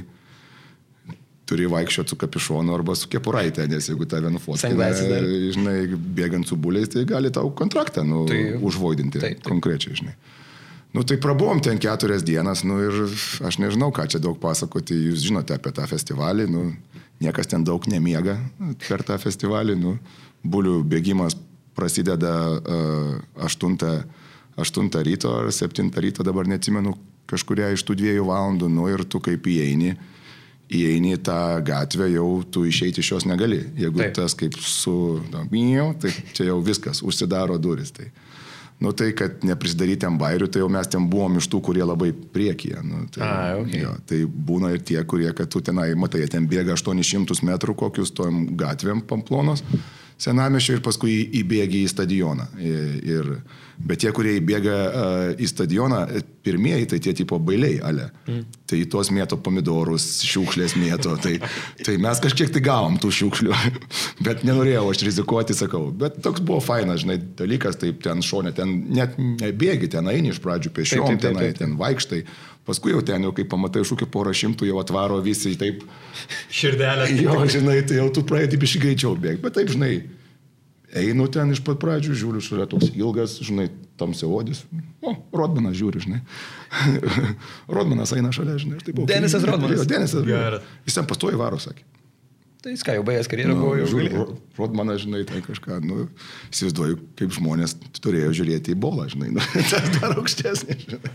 [1.45, 4.87] turi vaikščioti su kapišonu arba su kepuraitė, nes jeigu tave nufotkina,
[5.53, 5.77] žinai,
[6.17, 9.51] bėgant su buliais, tai gali tau kontraktą nu, tai, užvoidinti taip, taip.
[9.51, 10.15] konkrečiai, žinai.
[10.95, 12.93] Nu tai prabuvom ten keturias dienas, nu ir
[13.43, 16.69] aš nežinau, ką čia daug pasakoti, jūs žinote apie tą festivalį, nu
[17.19, 18.37] niekas ten daug nemiega
[18.87, 19.97] per tą festivalį, nu
[20.47, 21.35] bulių bėgimas
[21.75, 23.75] prasideda uh, 8,
[24.55, 26.95] 8 ryto ar 7 ryto, dabar neatsimenu,
[27.27, 29.97] kažkuria iš tų dviejų valandų, nu ir tu kaip įeini,
[30.71, 33.59] įeini į tą gatvę, jau tu išeiti iš jos negali.
[33.77, 34.15] Jeigu Taip.
[34.15, 34.95] tas kaip su,
[35.51, 37.91] nu, tai čia jau viskas, užsidaro duris.
[37.95, 38.07] Tai.
[38.83, 42.09] Nu tai, kad neprisidaryti ant bairių, tai jau mes ten buvom iš tų, kurie labai
[42.11, 42.81] priekyje.
[42.83, 43.79] Nu, tai, A, okay.
[43.85, 48.11] jo, tai būna ir tie, kurie, kad tu tenai, matai, ten bėga 800 metrų kokius
[48.15, 49.63] tom gatvėm pamplonos.
[49.63, 52.47] Mm senamiešio ir paskui įbėgi į stadioną.
[52.61, 53.31] Ir,
[53.75, 54.75] bet tie, kurie įbėga
[55.41, 56.05] į stadioną,
[56.45, 58.07] pirmieji, tai tie tipo bailiai, ale.
[58.29, 58.45] Mm.
[58.69, 61.17] Tai tuos mėto pomidorus, šiukšlės mėto.
[61.21, 61.35] Tai,
[61.83, 63.53] tai mes kažkiek tai gavom tų šiukšlių.
[64.27, 65.89] bet nenorėjau aš rizikuoti, sakau.
[65.91, 70.41] Bet toks buvo fainas, žinai, dalykas, taip ten šonė, ten net nebėgi, ten eini iš
[70.43, 72.23] pradžių pešiom, tenai, ten vaikštai.
[72.65, 75.83] Paskui jau ten, jau kai pamatai šūkį porą šimtų, jau atvaro visi taip.
[76.49, 77.11] Širdelė.
[77.21, 79.43] Jo, žinai, tai jau tu pradedi biškai greičiau bėgti.
[79.43, 79.91] Bet taip, žinai,
[80.97, 83.67] einu ten iš pat pradžių, žiūriu, šalia toks ilgas, žinai,
[84.01, 84.63] tamsiaodis.
[85.05, 86.23] O, Rodmanas žiūri, žinai.
[87.77, 88.79] Rodmanas eina šalia, žinai.
[88.81, 89.83] Tai buvo, Denisas Rodmanas.
[89.83, 90.65] Jo, Denisas.
[90.87, 91.85] Jis ten pastoji varo, sakė.
[92.65, 93.91] Tai jis ką, jau baigęs karjerą nu, buvo jau.
[93.91, 94.23] Žiūri,
[94.57, 96.07] Rodmanas, žinai, tai kažką, nu,
[96.49, 101.13] įsivaizduoju, kaip žmonės turėjo žiūrėti į bolą, žinai, nu, tas dar aukštesnis, žinai.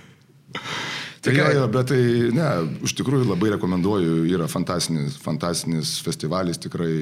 [1.21, 2.01] Tai jo, jo, bet tai,
[2.33, 2.49] ne,
[2.87, 6.95] iš tikrųjų labai rekomenduoju, yra fantastinis, fantastinis festivalis tikrai,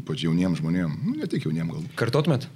[0.00, 1.84] ypač jauniems žmonėms, nu, ne tik jauniems gal.
[2.00, 2.48] Kartotumėt?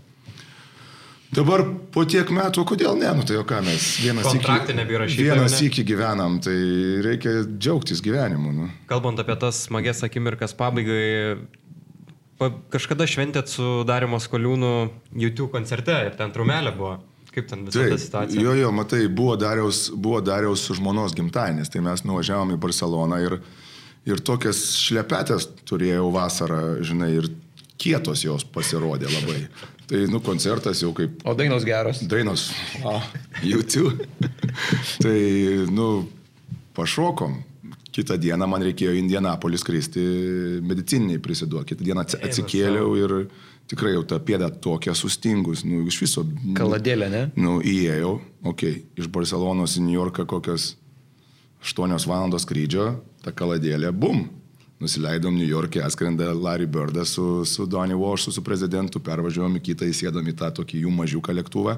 [1.29, 1.61] Dabar
[1.93, 6.39] po tiek metų, kodėl ne, nu tai jau ką mes vienas iki, vienas iki gyvenam,
[6.43, 6.57] tai
[7.05, 8.53] reikia džiaugtis gyvenimu.
[8.57, 8.69] Nu.
[8.89, 11.37] Kalbant apie tas smagias akimirkas pabaigai,
[12.41, 14.73] pa, kažkada šventėt su Darimo Skoliūnu
[15.21, 16.97] YouTube koncerte ir ten trumelė buvo.
[17.35, 18.43] Kaip ten visą tą situaciją?
[18.43, 23.39] Jo, jo, matai, buvo dariaus, buvo dariaus žmonos gimtadienis, tai mes nuvažiavom į Barceloną ir,
[24.09, 27.29] ir tokias šlepetės turėjau vasarą, žinai, ir
[27.79, 29.43] kietos jos pasirodė labai.
[29.89, 31.23] Tai, nu, koncertas jau kaip...
[31.25, 32.03] O dainos geros.
[32.11, 32.51] Dainos.
[32.85, 32.99] O,
[33.41, 34.05] YouTube.
[35.05, 35.19] tai,
[35.73, 36.09] nu,
[36.77, 37.39] pašokom.
[37.99, 40.03] Kitą dieną man reikėjo į Indianapolis skristi
[40.63, 41.73] medicininiai prisiduoti.
[41.73, 43.15] Kitą dieną atsikėliau ir
[43.69, 46.25] tikrai jau ta pėda tokia sustingus, nu, iš viso.
[46.59, 47.23] Kaladėlė, ne?
[47.39, 50.73] Nu, įėjau, okei, okay, iš Barcelonos į New Yorką kokios
[51.65, 52.91] 8 valandos skrydžio,
[53.25, 54.29] ta kaladėlė, bum.
[54.79, 59.89] Nusileidom New York'e, atskrenda Larry Birdas su, su Donny Walsh, su prezidentu, pervažiavom į kitą,
[59.91, 61.75] įsėdom į tą tokį jų mažiuką lėktuvą.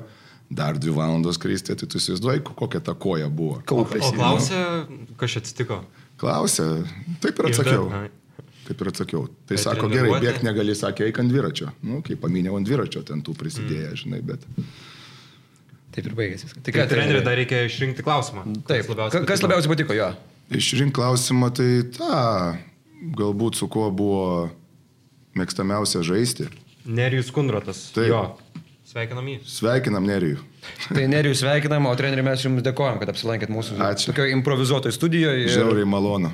[0.52, 3.62] Dar dvi valandos kristi, tai tu įsivaizduoji, kokia ta koja buvo.
[3.64, 4.10] Kaupėsi.
[4.10, 4.60] O klausė,
[5.16, 5.80] kas atsitiko?
[6.20, 6.66] Klausė,
[7.22, 7.86] taip ir atsakiau.
[7.88, 8.10] Ir dar,
[8.70, 9.24] Taip ir atsakiau.
[9.50, 11.72] Tai bet sako, gerai, bėgti negali, sakė, eik ant dviračio.
[11.82, 13.98] Nu, kaip paminėjau, ant dviračio ten tų prisidėję, mm.
[13.98, 14.44] žinai, bet...
[15.90, 16.62] Taip ir baigėsi viskas.
[16.62, 18.44] Tai ką, treneri, dar reikia išrinkti klausimą.
[18.68, 20.06] Taip, kas labiausiai, kas labiausiai patiko jo?
[20.54, 21.66] Išrinkti klausimą, tai
[21.98, 22.20] tą,
[23.18, 24.22] galbūt su kuo buvo
[25.34, 26.46] mėgstamiausia žaisti.
[26.86, 27.88] Nerijus Kundrotas.
[27.96, 28.12] Taip.
[28.12, 28.22] Jo.
[28.86, 29.36] Sveikinam jį.
[29.50, 30.38] Sveikinam Nerijų.
[30.94, 35.44] tai Nerijų sveikinam, o treneri mes jums dėkojam, kad apsilankėt mūsų tokioje improvizuotoje studijoje.
[35.48, 35.54] Ir...
[35.58, 36.30] Žiauriai malonu.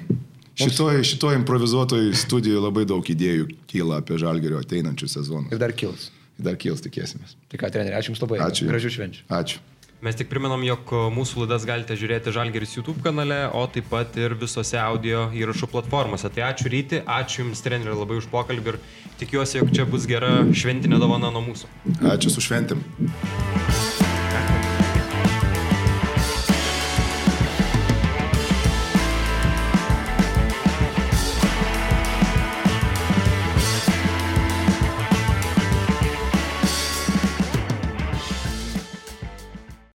[0.57, 5.51] Šitoj, šitoj improvizuotoj studijoje labai daug idėjų kyla apie žalgerio ateinančių sezonų.
[5.53, 6.09] Ir dar kils.
[6.41, 7.37] Ir dar kils, tikėsimės.
[7.53, 8.41] Tai ką, treneri, ačiū Jums labai.
[8.47, 8.69] Ačiū.
[8.70, 9.27] Gražių švenčių.
[9.37, 9.61] Ačiū.
[10.05, 14.37] Mes tik priminam, jog mūsų laidas galite žiūrėti Žalgeris YouTube kanale, o taip pat ir
[14.37, 16.28] visose audio įrašų platformose.
[16.33, 18.81] Tai ačiū ryti, ačiū Jums, treneri, labai už pokalbį ir
[19.20, 21.73] tikiuosi, jog čia bus gera šventinė dovana nuo mūsų.
[22.12, 22.85] Ačiū su šventim.